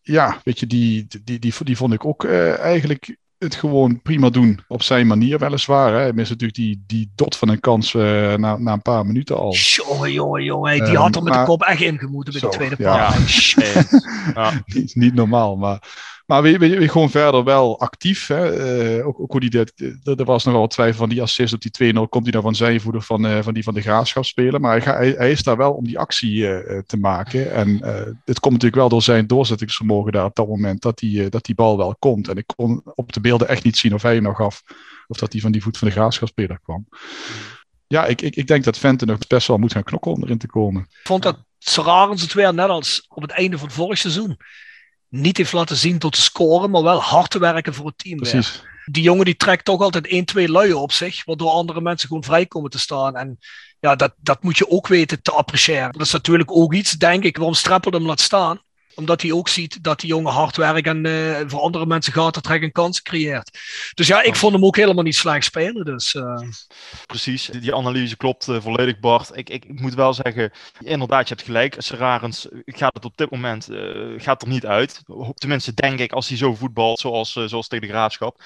ja, 0.02 0.42
weet 0.44 0.60
je, 0.60 0.68
die, 0.68 1.08
die, 1.24 1.40
die, 1.40 1.54
die 1.64 1.78
vond 1.78 1.94
ik 1.94 2.06
ook 2.06 2.26
eigenlijk 2.26 3.18
het 3.38 3.56
gewoon 3.56 4.02
prima 4.02 4.30
doen. 4.30 4.60
Op 4.68 4.84
zijn 4.84 5.08
manier 5.08 5.40
weliswaar. 5.40 5.94
Hè. 5.94 6.00
Hij 6.00 6.14
mist 6.14 6.30
natuurlijk 6.30 6.60
die, 6.60 6.84
die 6.88 7.12
dot 7.16 7.36
van 7.38 7.50
een 7.50 7.60
kans 7.60 7.94
uh, 7.94 8.34
na, 8.34 8.58
na 8.58 8.74
een 8.74 8.82
paar 8.82 9.06
minuten 9.06 9.38
al. 9.38 9.54
Jongen, 9.54 10.12
jongen, 10.12 10.44
jongen. 10.44 10.84
Die 10.84 10.94
um, 10.94 10.96
had 10.96 11.16
er 11.16 11.24
met 11.24 11.34
maar, 11.34 11.42
de 11.42 11.50
kop 11.50 11.62
echt 11.62 11.82
ingemoeten 11.82 12.34
bij 12.34 12.42
de 12.42 12.50
tweede 12.50 12.76
ja. 12.78 13.14
ja. 14.34 14.52
niet, 14.66 14.96
niet 14.96 15.14
normaal, 15.14 15.56
maar... 15.56 16.14
Maar 16.26 16.42
we, 16.42 16.58
we, 16.58 16.90
gewoon 16.90 17.10
verder 17.10 17.44
wel 17.44 17.80
actief. 17.80 18.28
Hè? 18.28 18.98
Uh, 18.98 19.08
ook, 19.08 19.20
ook, 19.20 19.32
hoe 19.32 19.40
die 19.40 19.50
dit, 19.50 19.74
er 20.04 20.26
was 20.26 20.44
nogal 20.44 20.68
twijfel 20.68 20.98
van 20.98 21.10
die 21.10 21.22
assist 21.22 21.54
op 21.54 21.62
die 21.62 21.94
2-0. 21.94 22.00
Komt 22.10 22.24
hij 22.24 22.32
nou 22.32 22.44
van 22.44 22.56
zijn 22.56 22.82
voeder 22.82 23.02
van, 23.02 23.26
uh, 23.26 23.40
van 23.42 23.54
die 23.54 23.64
van 23.64 23.74
de 23.74 23.82
graafschap 23.82 24.26
spelen? 24.26 24.62
Maar 24.62 24.84
hij, 24.84 24.94
hij, 24.94 25.16
hij, 25.18 25.32
is 25.32 25.44
daar 25.44 25.58
wel 25.58 25.74
om 25.74 25.86
die 25.86 26.00
actie 26.00 26.36
uh, 26.36 26.80
te 26.86 26.98
maken. 26.98 27.52
En 27.52 27.68
dit 28.26 28.40
komt 28.40 28.54
natuurlijk 28.54 28.82
wel 28.82 28.90
door 28.90 29.02
zijn 29.02 29.28
doorzettingsvermogen 29.28 30.12
daar 30.12 30.26
op 30.26 30.36
dat 30.36 30.48
moment. 30.48 30.82
Dat 30.82 30.98
die, 30.98 31.30
dat 31.30 31.46
die 31.46 31.56
bal 31.56 31.78
wel 31.78 31.96
komt. 32.00 32.28
En 32.28 32.38
ik 32.38 32.54
kon 32.56 32.82
op 32.96 33.14
de 33.14 33.22
beelden 33.22 33.48
echt 33.48 33.64
niet 33.64 33.78
zien 33.78 33.94
of 33.94 34.02
hij 34.02 34.14
hem 34.14 34.24
nog 34.24 34.38
gaf. 34.38 34.64
Of 35.08 35.18
dat 35.18 35.32
hij 35.32 35.42
van 35.42 35.52
die 35.52 35.62
voet 35.62 35.78
van 35.78 35.88
de 35.88 35.94
graafschapspeler 35.94 36.60
kwam. 36.64 36.88
Ja, 37.88 38.06
ik, 38.06 38.22
ik, 38.22 38.36
ik 38.36 38.48
denk 38.48 38.64
dat 38.64 38.78
Vente 38.78 39.06
nog 39.06 39.28
best 39.28 39.48
wel 39.48 39.58
moet 39.58 39.72
gaan 39.72 39.84
knokken 39.84 40.12
om 40.12 40.24
erin 40.24 40.38
te 40.38 40.48
komen. 40.48 40.82
Ik 40.82 41.00
vond 41.08 41.24
dat 41.24 41.38
Serarens 41.60 42.22
het 42.22 42.34
weer 42.34 42.54
net 42.54 42.70
als 42.70 43.06
op 43.08 43.22
het 43.22 43.32
einde 43.32 43.58
van 43.58 43.68
het 43.68 43.76
vorig 43.76 43.98
seizoen 43.98 44.38
niet 45.10 45.38
heeft 45.38 45.54
laten 45.54 45.76
zien 45.76 46.00
tot 46.00 46.15
scoren, 46.15 46.70
maar 46.70 46.84
wel 46.84 47.02
hard 47.02 47.30
te 47.30 47.39
werken 47.39 47.74
voor 47.74 47.86
het 47.86 47.98
team. 47.98 48.18
Precies. 48.18 48.63
Die 48.86 49.04
jongen 49.04 49.26
die 49.26 49.36
trekt 49.36 49.65
toch 49.65 49.82
altijd 49.82 50.08
1, 50.08 50.26
2 50.26 50.50
luien 50.50 50.82
op 50.82 50.91
zich, 50.91 51.26
waardoor 51.26 51.50
andere 51.50 51.82
mensen 51.82 52.08
gewoon 52.08 52.24
vrij 52.24 52.46
komen 52.46 52.70
te 52.70 52.80
staan. 52.80 53.15
En 53.15 53.38
ja, 53.80 53.96
dat, 53.96 54.13
dat 54.18 54.44
moet 54.44 54.58
je 54.58 54.70
ook 54.70 54.88
weten 54.88 55.22
te 55.22 55.32
appreciëren. 55.32 55.91
Dat 55.91 56.02
is 56.02 56.12
natuurlijk 56.12 56.52
ook 56.52 56.74
iets, 56.74 56.91
denk 56.91 57.24
ik, 57.24 57.38
waarom 57.38 57.56
Streppel 57.56 57.91
hem 57.91 58.06
laat 58.06 58.20
staan 58.20 58.60
omdat 58.96 59.22
hij 59.22 59.32
ook 59.32 59.50
ziet 59.50 59.84
dat 59.84 60.00
die 60.00 60.10
jongen 60.10 60.32
hard 60.32 60.56
werkt 60.56 60.88
en 60.88 61.06
uh, 61.06 61.40
voor 61.48 61.60
andere 61.60 61.86
mensen 61.86 62.14
gaat 62.14 62.44
trekken 62.44 62.68
en 62.68 62.72
kansen 62.72 63.04
creëert. 63.04 63.60
Dus 63.94 64.08
ja, 64.08 64.22
ik 64.22 64.36
vond 64.36 64.54
hem 64.54 64.66
ook 64.66 64.76
helemaal 64.76 65.04
niet 65.04 65.16
slecht 65.16 65.46
spelen. 65.46 65.86
Dus, 65.86 66.14
uh... 66.14 66.40
Precies, 67.06 67.46
die 67.46 67.76
analyse 67.76 68.18
klopt 68.18 68.48
uh, 68.48 68.62
volledig, 68.62 69.00
Bart. 69.00 69.30
Ik, 69.34 69.50
ik, 69.50 69.66
ik, 69.66 69.80
moet 69.80 69.94
wel 69.94 70.14
zeggen, 70.14 70.52
inderdaad, 70.80 71.28
je 71.28 71.34
hebt 71.34 71.46
gelijk. 71.46 71.76
Serarens 71.78 72.48
gaat 72.66 72.94
het 72.94 73.06
op 73.06 73.18
dit 73.18 73.30
moment 73.30 73.68
gaat 74.18 74.42
er 74.42 74.48
niet 74.48 74.66
uit. 74.66 75.02
Tenminste, 75.34 75.74
denk 75.74 76.00
ik, 76.00 76.12
als 76.12 76.28
hij 76.28 76.38
zo 76.38 76.56
voetbalt 76.56 77.00
zoals, 77.00 77.32
zoals 77.32 77.68
tegen 77.68 77.88
de 77.88 77.94
Graafschap. 77.94 78.42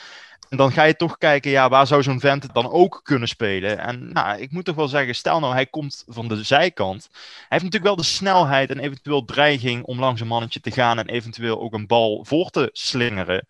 En 0.49 0.57
dan 0.57 0.71
ga 0.71 0.83
je 0.83 0.95
toch 0.95 1.17
kijken, 1.17 1.51
ja, 1.51 1.69
waar 1.69 1.87
zou 1.87 2.03
zo'n 2.03 2.19
vent 2.19 2.53
dan 2.53 2.71
ook 2.71 2.99
kunnen 3.03 3.27
spelen? 3.27 3.79
En 3.79 4.11
nou, 4.13 4.39
ik 4.39 4.51
moet 4.51 4.65
toch 4.65 4.75
wel 4.75 4.87
zeggen, 4.87 5.15
stel 5.15 5.39
nou, 5.39 5.53
hij 5.53 5.65
komt 5.65 6.03
van 6.07 6.27
de 6.27 6.43
zijkant. 6.43 7.09
Hij 7.11 7.21
heeft 7.47 7.63
natuurlijk 7.63 7.83
wel 7.83 7.95
de 7.95 8.03
snelheid 8.03 8.69
en 8.69 8.79
eventueel 8.79 9.25
dreiging 9.25 9.83
om 9.83 9.99
langs 9.99 10.21
een 10.21 10.27
mannetje 10.27 10.59
te 10.59 10.71
gaan 10.71 10.99
en 10.99 11.07
eventueel 11.07 11.61
ook 11.61 11.73
een 11.73 11.87
bal 11.87 12.25
voor 12.25 12.49
te 12.49 12.69
slingeren. 12.71 13.45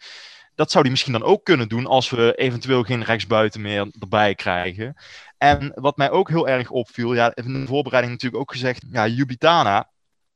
Dat 0.56 0.71
zou 0.71 0.84
hij 0.84 0.91
misschien 0.91 1.13
dan 1.13 1.23
ook 1.23 1.43
kunnen 1.43 1.67
doen 1.67 1.86
als 1.86 2.10
we 2.10 2.34
eventueel 2.36 2.84
geen 2.84 3.04
rechtsbuiten 3.04 3.62
meer 3.62 3.91
erbij 3.99 4.36
krijgen. 4.36 4.95
En 5.38 5.71
wat 5.75 5.97
mij 5.97 6.12
ook 6.12 6.30
heel 6.30 6.47
erg 6.47 6.69
opviel, 6.69 7.13
ja, 7.13 7.36
in 7.36 7.54
de 7.54 7.67
voorbereiding 7.67 8.13
natuurlijk 8.13 8.41
ook 8.41 8.52
gezegd, 8.52 8.86
ja, 8.91 9.08
Jubitana. 9.08 9.89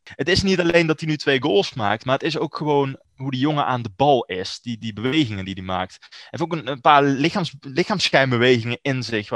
Het 0.04 0.30
is 0.30 0.44
niet 0.44 0.60
alleen 0.60 0.88
dat 0.88 1.00
hij 1.00 1.10
nu 1.10 1.18
twee 1.18 1.42
goals 1.42 1.74
maakt, 1.74 2.06
maar 2.06 2.14
het 2.14 2.24
is 2.24 2.38
ook 2.38 2.58
gewoon 2.58 3.00
hoe 3.24 3.32
die 3.32 3.40
jongen 3.40 3.66
aan 3.66 3.82
de 3.82 3.92
bal 3.96 4.24
is. 4.24 4.60
Die, 4.62 4.78
die 4.78 4.94
bewegingen 4.94 5.46
die 5.46 5.54
hij 5.54 5.64
maakt. 5.64 5.98
Hij 6.00 6.28
heeft 6.30 6.44
ook 6.44 6.54
een, 6.54 6.68
een 6.68 6.82
paar 6.82 7.04
lichaams, 7.04 7.56
lichaamsschijnbewegingen 7.60 8.80
in 8.82 9.04
zich. 9.04 9.30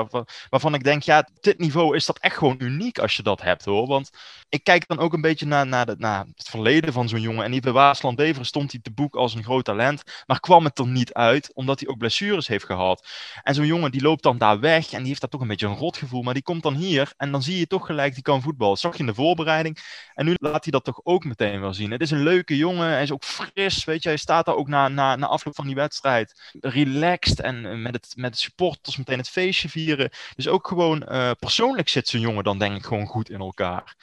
Waarvan, 0.49 0.73
ik 0.73 0.83
denk, 0.83 1.03
ja, 1.03 1.29
dit 1.39 1.57
niveau 1.57 1.95
is 1.95 2.05
dat 2.05 2.19
echt 2.19 2.37
gewoon 2.37 2.55
uniek 2.59 2.99
als 2.99 3.15
je 3.15 3.23
dat 3.23 3.41
hebt 3.41 3.65
hoor. 3.65 3.87
Want 3.87 4.09
ik 4.49 4.63
kijk 4.63 4.87
dan 4.87 4.99
ook 4.99 5.13
een 5.13 5.21
beetje 5.21 5.45
naar, 5.45 5.67
naar, 5.67 6.25
het 6.35 6.49
verleden 6.49 6.93
van 6.93 7.09
zo'n 7.09 7.21
jongen. 7.21 7.43
En 7.43 7.51
die 7.51 7.61
bij 7.61 7.71
Waasland 7.71 8.15
Beveren 8.15 8.45
stond 8.45 8.71
hij 8.71 8.81
te 8.81 8.91
boek 8.91 9.15
als 9.15 9.35
een 9.35 9.43
groot 9.43 9.65
talent. 9.65 10.03
Maar 10.25 10.39
kwam 10.39 10.63
het 10.63 10.79
er 10.79 10.87
niet 10.87 11.13
uit, 11.13 11.53
omdat 11.53 11.79
hij 11.79 11.89
ook 11.89 11.97
blessures 11.97 12.47
heeft 12.47 12.65
gehad. 12.65 13.07
En 13.43 13.55
zo'n 13.55 13.65
jongen 13.65 13.91
die 13.91 14.01
loopt 14.01 14.23
dan 14.23 14.37
daar 14.37 14.59
weg. 14.59 14.91
En 14.91 14.99
die 14.99 15.07
heeft 15.07 15.21
daar 15.21 15.29
toch 15.29 15.41
een 15.41 15.47
beetje 15.47 15.67
een 15.67 15.75
rotgevoel. 15.75 16.21
Maar 16.21 16.33
die 16.33 16.43
komt 16.43 16.63
dan 16.63 16.75
hier. 16.75 17.13
En 17.17 17.31
dan 17.31 17.43
zie 17.43 17.57
je 17.57 17.67
toch 17.67 17.85
gelijk, 17.85 18.13
die 18.13 18.23
kan 18.23 18.41
voetballen. 18.41 18.73
Dat 18.73 18.83
zag 18.83 18.93
je 18.93 18.99
in 18.99 19.05
de 19.05 19.13
voorbereiding. 19.13 19.77
En 20.13 20.25
nu 20.25 20.35
laat 20.39 20.63
hij 20.63 20.71
dat 20.71 20.83
toch 20.83 20.99
ook 21.03 21.23
meteen 21.23 21.61
wel 21.61 21.73
zien. 21.73 21.91
Het 21.91 22.01
is 22.01 22.11
een 22.11 22.23
leuke 22.23 22.57
jongen. 22.57 22.87
Hij 22.87 23.03
is 23.03 23.11
ook 23.11 23.23
fris 23.23 23.76
Weet 23.83 24.03
je, 24.03 24.09
hij 24.09 24.17
staat 24.17 24.45
daar 24.45 24.55
ook 24.55 24.67
na, 24.67 24.87
na, 24.87 25.15
na 25.15 25.27
afloop 25.27 25.55
van 25.55 25.65
die 25.65 25.75
wedstrijd 25.75 26.51
relaxed 26.59 27.39
en 27.39 27.65
eh, 27.65 27.77
met, 27.77 27.93
het, 27.93 28.13
met 28.15 28.31
de 28.31 28.39
supporters 28.39 28.97
meteen 28.97 29.17
het 29.17 29.29
feestje 29.29 29.69
vieren. 29.69 30.09
Dus 30.35 30.47
ook 30.47 30.67
gewoon 30.67 31.05
uh, 31.09 31.31
persoonlijk 31.39 31.89
zit 31.89 32.07
zo'n 32.07 32.19
jongen 32.19 32.43
dan 32.43 32.59
denk 32.59 32.75
ik 32.75 32.85
gewoon 32.85 33.07
goed 33.07 33.29
in 33.29 33.39
elkaar. 33.39 33.95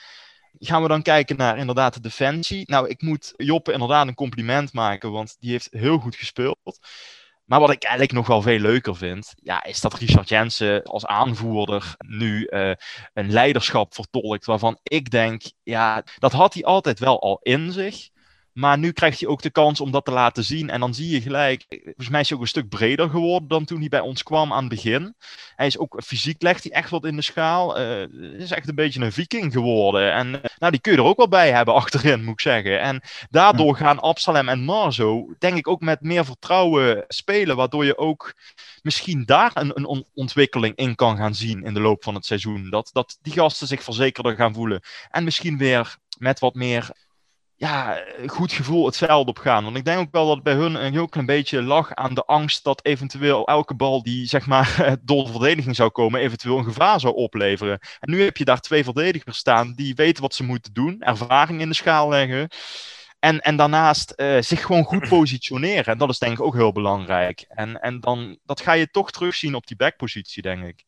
Gaan 0.58 0.82
we 0.82 0.88
dan 0.88 1.02
kijken 1.02 1.36
naar 1.36 1.58
inderdaad 1.58 1.94
de 1.94 2.00
defensie. 2.00 2.62
Nou, 2.70 2.88
ik 2.88 3.02
moet 3.02 3.32
Joppe 3.36 3.72
inderdaad 3.72 4.06
een 4.06 4.14
compliment 4.14 4.72
maken, 4.72 5.10
want 5.10 5.36
die 5.40 5.50
heeft 5.50 5.68
heel 5.70 5.98
goed 5.98 6.16
gespeeld. 6.16 6.78
Maar 7.44 7.60
wat 7.60 7.70
ik 7.70 7.82
eigenlijk 7.82 8.12
nog 8.12 8.26
wel 8.26 8.42
veel 8.42 8.58
leuker 8.58 8.96
vind, 8.96 9.34
ja, 9.36 9.64
is 9.64 9.80
dat 9.80 9.94
Richard 9.94 10.28
Jensen 10.28 10.82
als 10.82 11.06
aanvoerder 11.06 11.94
nu 12.06 12.46
uh, 12.50 12.72
een 13.12 13.30
leiderschap 13.30 13.94
vertolkt. 13.94 14.44
Waarvan 14.44 14.78
ik 14.82 15.10
denk, 15.10 15.42
ja, 15.62 16.04
dat 16.18 16.32
had 16.32 16.54
hij 16.54 16.64
altijd 16.64 16.98
wel 16.98 17.20
al 17.20 17.38
in 17.42 17.72
zich. 17.72 18.08
Maar 18.54 18.78
nu 18.78 18.92
krijgt 18.92 19.20
hij 19.20 19.28
ook 19.28 19.42
de 19.42 19.50
kans 19.50 19.80
om 19.80 19.90
dat 19.90 20.04
te 20.04 20.10
laten 20.10 20.44
zien. 20.44 20.70
En 20.70 20.80
dan 20.80 20.94
zie 20.94 21.10
je 21.10 21.20
gelijk, 21.20 21.64
volgens 21.68 22.08
mij 22.08 22.20
is 22.20 22.28
hij 22.28 22.36
ook 22.36 22.42
een 22.42 22.48
stuk 22.48 22.68
breder 22.68 23.10
geworden 23.10 23.48
dan 23.48 23.64
toen 23.64 23.80
hij 23.80 23.88
bij 23.88 24.00
ons 24.00 24.22
kwam 24.22 24.52
aan 24.52 24.64
het 24.64 24.68
begin. 24.68 25.14
Hij 25.56 25.66
is 25.66 25.78
ook 25.78 26.02
fysiek 26.04 26.42
legt 26.42 26.62
hij 26.62 26.72
echt 26.72 26.90
wat 26.90 27.04
in 27.04 27.16
de 27.16 27.22
schaal. 27.22 27.80
Uh, 27.80 28.40
is 28.40 28.50
echt 28.50 28.68
een 28.68 28.74
beetje 28.74 29.00
een 29.00 29.12
viking 29.12 29.52
geworden. 29.52 30.12
En 30.12 30.28
uh, 30.28 30.40
nou, 30.58 30.72
die 30.72 30.80
kun 30.80 30.92
je 30.92 30.98
er 30.98 31.04
ook 31.04 31.16
wel 31.16 31.28
bij 31.28 31.52
hebben 31.52 31.74
achterin, 31.84 32.24
moet 32.24 32.32
ik 32.32 32.40
zeggen. 32.40 32.80
En 32.80 33.02
daardoor 33.30 33.76
gaan 33.76 34.00
Absalem 34.00 34.48
en 34.48 34.64
Marzo, 34.64 35.34
denk 35.38 35.56
ik, 35.56 35.68
ook 35.68 35.80
met 35.80 36.00
meer 36.00 36.24
vertrouwen 36.24 37.04
spelen. 37.08 37.56
Waardoor 37.56 37.84
je 37.84 37.98
ook 37.98 38.34
misschien 38.82 39.24
daar 39.24 39.50
een, 39.54 39.72
een 39.74 40.04
ontwikkeling 40.14 40.76
in 40.76 40.94
kan 40.94 41.16
gaan 41.16 41.34
zien 41.34 41.64
in 41.64 41.74
de 41.74 41.80
loop 41.80 42.04
van 42.04 42.14
het 42.14 42.26
seizoen. 42.26 42.70
Dat, 42.70 42.90
dat 42.92 43.18
die 43.22 43.32
gasten 43.32 43.66
zich 43.66 43.82
verzekerder 43.82 44.34
gaan 44.34 44.54
voelen. 44.54 44.82
En 45.10 45.24
misschien 45.24 45.58
weer 45.58 45.96
met 46.18 46.38
wat 46.38 46.54
meer 46.54 46.90
ja, 47.56 48.04
goed 48.26 48.52
gevoel 48.52 48.86
het 48.86 48.96
veld 48.96 49.28
op 49.28 49.38
gaan. 49.38 49.64
Want 49.64 49.76
ik 49.76 49.84
denk 49.84 49.98
ook 49.98 50.12
wel 50.12 50.26
dat 50.26 50.42
bij 50.42 50.54
hun 50.54 50.84
een 50.84 50.92
heel 50.92 51.08
klein 51.08 51.26
beetje 51.26 51.62
lag 51.62 51.94
aan 51.94 52.14
de 52.14 52.24
angst 52.24 52.64
dat 52.64 52.84
eventueel 52.84 53.46
elke 53.46 53.74
bal 53.74 54.02
die 54.02 54.26
zeg 54.26 54.46
maar 54.46 54.96
door 55.02 55.24
de 55.24 55.30
verdediging 55.30 55.76
zou 55.76 55.90
komen, 55.90 56.20
eventueel 56.20 56.58
een 56.58 56.64
gevaar 56.64 57.00
zou 57.00 57.14
opleveren. 57.14 57.78
En 58.00 58.10
nu 58.10 58.22
heb 58.22 58.36
je 58.36 58.44
daar 58.44 58.60
twee 58.60 58.84
verdedigers 58.84 59.38
staan 59.38 59.72
die 59.74 59.94
weten 59.94 60.22
wat 60.22 60.34
ze 60.34 60.44
moeten 60.44 60.72
doen, 60.72 61.00
ervaring 61.00 61.60
in 61.60 61.68
de 61.68 61.74
schaal 61.74 62.08
leggen. 62.08 62.48
En, 63.18 63.40
en 63.40 63.56
daarnaast 63.56 64.12
uh, 64.16 64.40
zich 64.40 64.62
gewoon 64.62 64.84
goed 64.84 65.08
positioneren. 65.18 65.84
En 65.84 65.98
dat 65.98 66.08
is 66.08 66.18
denk 66.18 66.32
ik 66.32 66.44
ook 66.44 66.54
heel 66.54 66.72
belangrijk. 66.72 67.44
En, 67.48 67.80
en 67.80 68.00
dan, 68.00 68.38
dat 68.44 68.60
ga 68.60 68.72
je 68.72 68.90
toch 68.90 69.10
terugzien 69.10 69.54
op 69.54 69.66
die 69.66 69.76
backpositie, 69.76 70.42
denk 70.42 70.64
ik. 70.64 70.84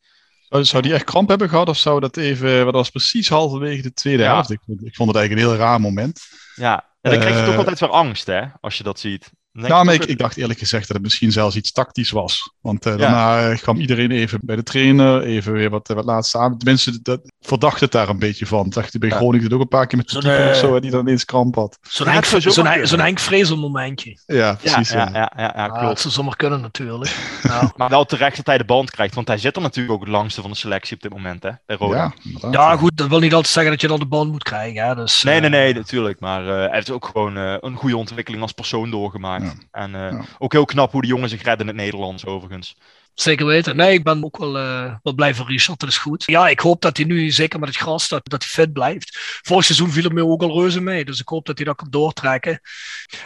Zou 0.49 0.83
die 0.83 0.95
echt 0.95 1.05
kramp 1.05 1.29
hebben 1.29 1.49
gehad 1.49 1.69
of 1.69 1.77
zou 1.77 2.01
dat 2.01 2.17
even, 2.17 2.65
wat 2.65 2.75
was 2.75 2.91
precies 2.91 3.29
halverwege 3.29 3.83
de 3.83 3.93
tweede 3.93 4.23
helft? 4.23 4.51
Ik, 4.51 4.61
ik, 4.67 4.95
vond 4.95 5.09
het 5.09 5.19
eigenlijk 5.19 5.31
een 5.31 5.53
heel 5.53 5.67
raar 5.67 5.81
moment. 5.81 6.21
Ja, 6.55 6.85
en 7.01 7.11
dan 7.11 7.21
krijg 7.21 7.35
je 7.35 7.45
toch 7.45 7.53
eh, 7.53 7.59
altijd 7.59 7.81
weer 7.81 7.91
angst, 7.91 8.27
hè, 8.27 8.45
als 8.61 8.77
je 8.77 8.83
dat 8.83 9.01
ziet. 9.01 9.31
Nou, 9.57 9.93
ik, 9.93 10.05
ik, 10.05 10.19
dacht 10.19 10.37
eerlijk 10.37 10.59
gezegd 10.59 10.87
dat 10.87 10.97
het 10.97 11.05
misschien 11.05 11.33
zelfs 11.33 11.57
iets 11.57 11.73
tactisch 11.73 12.11
was. 12.11 12.53
Want 12.61 12.87
uh, 12.87 12.97
daarna 12.97 13.49
ja. 13.49 13.55
kwam 13.55 13.77
iedereen 13.77 14.11
even 14.11 14.39
bij 14.43 14.57
de 14.57 14.63
trainer, 14.63 15.23
even 15.23 15.53
weer 15.53 15.71
wat, 15.71 15.89
wat 15.89 16.05
laatste 16.05 16.39
aan. 16.39 16.59
Tenminste, 16.59 17.03
dat 17.03 17.21
verdacht 17.41 17.81
het 17.81 17.93
daar 17.93 18.09
een 18.09 18.19
beetje 18.19 18.47
van. 18.47 18.69
Dacht 18.69 18.91
hij 18.91 19.01
bij 19.01 19.09
ja. 19.09 19.17
Groningen 19.17 19.53
ook 19.53 19.61
een 19.61 19.69
paar 19.69 19.87
keer 19.87 19.99
met 19.99 20.11
zo'n 20.11 20.27
uh, 20.27 20.49
of 20.51 20.57
zo, 20.57 20.81
die 20.81 20.91
dan 20.91 21.01
ineens 21.01 21.25
kramp 21.25 21.55
had. 21.55 21.79
Zo'n 21.83 22.09
Henk, 22.09 22.25
zo 22.25 22.41
zo 22.41 22.51
zo 22.85 22.97
Henk 22.97 23.19
Vrezel 23.19 23.57
momentje. 23.57 24.19
Ja, 24.27 24.55
precies. 24.55 24.91
Ja, 24.91 25.09
ja, 25.13 25.33
ja, 25.37 25.53
ja, 25.57 25.69
klopt. 25.69 25.87
dat 25.87 26.01
zou 26.01 26.15
zomaar 26.15 26.37
kunnen 26.37 26.61
natuurlijk. 26.61 27.17
nou. 27.43 27.71
maar 27.77 27.89
wel 27.89 28.05
terecht 28.05 28.37
dat 28.37 28.47
hij 28.47 28.59
de 28.59 28.65
band 28.65 28.91
krijgt, 28.91 29.15
want 29.15 29.29
hij 29.29 29.39
zit 29.39 29.57
er 29.57 29.63
natuurlijk 29.63 29.95
ook 29.95 30.01
het 30.01 30.11
langste 30.11 30.41
van 30.41 30.51
de 30.51 30.57
selectie 30.57 30.97
op 30.97 31.03
dit 31.03 31.13
moment, 31.13 31.43
hè, 31.43 31.51
bij 31.67 31.77
Roda. 31.77 32.13
Ja, 32.41 32.51
ja, 32.51 32.77
goed, 32.77 32.97
dat 32.97 33.09
wil 33.09 33.19
niet 33.19 33.35
altijd 33.35 33.53
zeggen 33.53 33.73
dat 33.73 33.81
je 33.81 33.89
dan 33.89 33.99
de 33.99 34.07
band 34.07 34.31
moet 34.31 34.43
krijgen. 34.43 34.87
Hè, 34.87 34.95
dus, 34.95 35.23
nee, 35.23 35.41
nee, 35.41 35.51
nee, 35.51 35.75
natuurlijk. 35.75 36.21
Maar 36.21 36.43
uh, 36.43 36.49
hij 36.49 36.69
heeft 36.73 36.91
ook 36.91 37.05
gewoon 37.05 37.39
uh, 37.39 37.57
een 37.61 37.77
goede 37.77 37.97
ontwikkeling 37.97 38.43
als 38.43 38.53
persoon 38.53 38.91
doorgemaakt. 38.91 39.46
En 39.71 39.95
uh, 39.95 40.23
ook 40.39 40.53
heel 40.53 40.65
knap 40.65 40.93
hoe 40.93 41.03
de 41.03 41.07
jongen 41.07 41.29
zich 41.29 41.43
redden 41.43 41.69
in 41.69 41.75
het 41.75 41.85
Nederlands, 41.85 42.27
overigens. 42.27 42.77
Zeker 43.15 43.47
weten. 43.47 43.77
Nee, 43.77 43.93
ik 43.93 44.05
ben 44.05 44.25
ook 44.25 44.39
wel, 44.39 44.59
uh, 44.59 44.95
wel 45.03 45.15
blij 45.15 45.35
voor 45.35 45.47
Richard. 45.47 45.81
Dat 45.81 45.89
is 45.89 45.99
goed. 45.99 46.23
Ja, 46.27 46.49
ik 46.49 46.61
hoop 46.61 46.81
dat 46.81 46.97
hij 46.97 47.07
nu, 47.07 47.31
zeker 47.31 47.59
met 47.59 47.69
het 47.69 47.79
gras, 47.79 48.09
dat, 48.09 48.29
dat 48.29 48.43
hij 48.43 48.53
fit 48.53 48.73
blijft. 48.73 49.19
Vorig 49.43 49.65
seizoen 49.65 49.91
viel 49.91 50.03
het 50.03 50.13
me 50.13 50.27
ook 50.27 50.43
al 50.43 50.61
reuze 50.61 50.81
mee. 50.81 51.05
Dus 51.05 51.21
ik 51.21 51.29
hoop 51.29 51.47
dat 51.47 51.57
hij 51.57 51.67
dat 51.67 51.77
kan 51.77 51.91
doortrekken. 51.91 52.61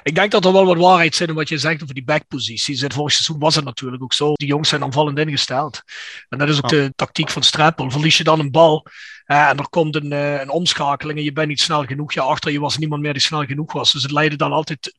Ik 0.02 0.14
denk 0.14 0.30
dat 0.30 0.44
er 0.44 0.52
wel 0.52 0.64
wat 0.64 0.76
waarheid 0.76 1.14
zit 1.14 1.28
in 1.28 1.35
wat 1.35 1.48
je 1.48 1.59
zegt 1.59 1.83
over 1.83 1.94
die 1.94 2.04
backposities. 2.04 2.85
Vorig 2.87 3.12
seizoen 3.12 3.38
was 3.38 3.54
het 3.54 3.64
natuurlijk 3.64 4.02
ook 4.02 4.12
zo. 4.12 4.33
Die 4.33 4.48
jongens 4.48 4.68
zijn 4.68 4.83
aanvallend 4.83 5.18
ingesteld. 5.18 5.83
En 6.28 6.38
dat 6.38 6.48
is 6.48 6.62
ook 6.62 6.68
de 6.68 6.92
tactiek 6.96 7.30
van 7.30 7.42
Strappel. 7.42 7.90
Verlies 7.90 8.16
je 8.16 8.24
dan 8.24 8.40
een 8.40 8.50
bal 8.50 8.87
uh, 9.26 9.48
en 9.48 9.59
er 9.59 9.68
komt 9.68 9.94
een, 9.96 10.12
uh, 10.12 10.40
een 10.40 10.50
omschakeling 10.50 11.18
en 11.18 11.24
je 11.24 11.33
bent 11.33 11.48
niet 11.48 11.61
snel 11.61 11.85
genoeg. 11.85 12.12
Ja, 12.12 12.22
achter 12.22 12.52
je 12.52 12.61
was 12.61 12.78
niemand 12.78 13.02
meer 13.02 13.12
die 13.12 13.22
snel 13.22 13.44
genoeg 13.44 13.72
was. 13.72 13.92
Dus 13.92 14.02
het 14.02 14.12
leidde 14.12 14.37
dan 14.37 14.52
altijd 14.52 14.94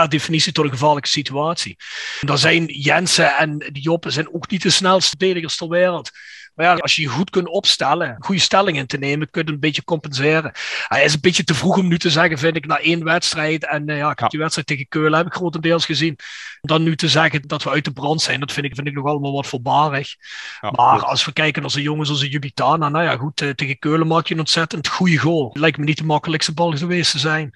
per 0.00 0.08
definitie 0.08 0.52
tot 0.52 0.64
een 0.64 0.70
gevaarlijke 0.70 1.08
situatie. 1.08 1.76
Dan 2.20 2.38
zijn 2.38 2.64
Jensen 2.64 3.36
en 3.36 3.70
Joppen 3.72 4.12
zijn 4.12 4.34
ook 4.34 4.50
niet 4.50 4.62
de 4.62 4.70
snelste 4.70 5.08
verdedigers 5.08 5.56
ter 5.56 5.68
wereld. 5.68 6.10
Maar 6.56 6.66
ja, 6.66 6.74
als 6.74 6.96
je 6.96 7.02
je 7.02 7.08
goed 7.08 7.30
kunt 7.30 7.48
opstellen, 7.48 8.16
goede 8.18 8.40
stellingen 8.40 8.86
te 8.86 8.96
nemen, 8.98 9.30
kun 9.30 9.46
je 9.46 9.52
een 9.52 9.60
beetje 9.60 9.84
compenseren. 9.84 10.52
Hij 10.88 11.04
is 11.04 11.14
een 11.14 11.20
beetje 11.20 11.44
te 11.44 11.54
vroeg 11.54 11.76
om 11.76 11.88
nu 11.88 11.98
te 11.98 12.10
zeggen, 12.10 12.38
vind 12.38 12.56
ik, 12.56 12.66
na 12.66 12.78
één 12.78 13.04
wedstrijd. 13.04 13.66
En 13.66 13.90
uh, 13.90 13.96
ja, 13.96 14.10
ik 14.10 14.18
heb 14.18 14.30
die 14.30 14.40
wedstrijd 14.40 14.66
tegen 14.66 14.88
Keulen 14.88 15.16
heb 15.16 15.26
ik 15.26 15.34
grotendeels 15.34 15.84
gezien. 15.84 16.18
Dan 16.60 16.82
nu 16.82 16.96
te 16.96 17.08
zeggen 17.08 17.42
dat 17.42 17.62
we 17.62 17.70
uit 17.70 17.84
de 17.84 17.92
brand 17.92 18.22
zijn, 18.22 18.40
dat 18.40 18.52
vind 18.52 18.66
ik, 18.66 18.74
vind 18.74 18.86
ik 18.86 18.94
nog 18.94 19.06
allemaal 19.06 19.32
wat 19.32 19.46
voorbarig. 19.46 20.14
maar 20.60 21.04
als 21.04 21.24
we 21.24 21.32
kijken 21.32 21.62
naar 21.62 21.70
zo'n 21.70 21.82
jongens 21.82 22.08
als 22.08 22.22
Jubitana, 22.22 22.88
nou 22.88 23.04
ja, 23.04 23.16
goed, 23.16 23.40
uh, 23.40 23.50
tegen 23.50 23.78
Keulen 23.78 24.06
maak 24.06 24.26
je 24.26 24.34
een 24.34 24.40
ontzettend 24.40 24.88
goede 24.88 25.18
goal. 25.18 25.50
Lijkt 25.52 25.78
me 25.78 25.84
niet 25.84 25.98
de 25.98 26.04
makkelijkste 26.04 26.52
bal 26.52 26.76
geweest 26.76 27.10
te 27.10 27.18
zijn. 27.18 27.52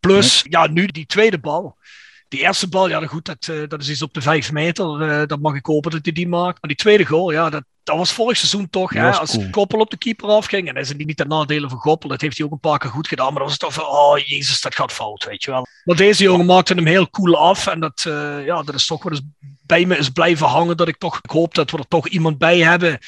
Plus, 0.00 0.44
ja, 0.48 0.66
nu 0.66 0.86
die 0.86 1.06
tweede 1.06 1.38
bal. 1.38 1.78
Die 2.30 2.40
eerste 2.40 2.68
bal, 2.68 2.88
ja, 2.88 3.06
goed, 3.06 3.24
dat, 3.24 3.46
uh, 3.50 3.68
dat 3.68 3.80
is 3.80 3.90
iets 3.90 4.02
op 4.02 4.14
de 4.14 4.20
vijf 4.20 4.52
meter. 4.52 5.02
Uh, 5.02 5.26
dat 5.26 5.40
mag 5.40 5.54
ik 5.54 5.66
hopen 5.66 5.90
dat 5.90 6.00
hij 6.02 6.12
die 6.12 6.28
maakt. 6.28 6.58
Maar 6.60 6.70
die 6.70 6.76
tweede 6.76 7.04
goal, 7.04 7.32
ja, 7.32 7.50
dat, 7.50 7.64
dat 7.82 7.96
was 7.96 8.12
vorig 8.12 8.36
seizoen 8.36 8.70
toch. 8.70 8.92
Hè, 8.92 9.12
als 9.12 9.30
cool. 9.30 9.48
Goppel 9.50 9.80
op 9.80 9.90
de 9.90 9.98
keeper 9.98 10.28
afging. 10.28 10.68
En 10.68 10.74
dat 10.74 10.84
is 10.84 10.94
niet 10.94 11.16
de 11.16 11.24
nadelen 11.24 11.70
van 11.70 11.78
Goppel. 11.78 12.08
Dat 12.08 12.20
heeft 12.20 12.36
hij 12.36 12.46
ook 12.46 12.52
een 12.52 12.60
paar 12.60 12.78
keer 12.78 12.90
goed 12.90 13.08
gedaan. 13.08 13.32
Maar 13.32 13.42
dat 13.42 13.48
was 13.48 13.58
toch 13.58 13.72
van, 13.72 13.86
oh 13.86 14.18
jezus, 14.18 14.60
dat 14.60 14.74
gaat 14.74 14.92
fout, 14.92 15.24
weet 15.24 15.42
je 15.44 15.50
wel. 15.50 15.66
Maar 15.84 15.96
deze 15.96 16.22
jongen 16.22 16.46
maakte 16.46 16.74
hem 16.74 16.86
heel 16.86 17.10
cool 17.10 17.36
af. 17.36 17.66
En 17.66 17.80
dat, 17.80 18.04
uh, 18.08 18.44
ja, 18.44 18.62
dat 18.62 18.74
is 18.74 18.86
toch 18.86 19.02
wel 19.02 19.12
eens 19.12 19.22
bij 19.66 19.86
me 19.86 19.96
is 19.96 20.08
blijven 20.08 20.46
hangen. 20.46 20.76
Dat 20.76 20.88
ik 20.88 20.98
toch 20.98 21.18
ik 21.22 21.30
hoop 21.30 21.54
dat 21.54 21.70
we 21.70 21.78
er 21.78 21.88
toch 21.88 22.08
iemand 22.08 22.38
bij 22.38 22.58
hebben. 22.58 22.98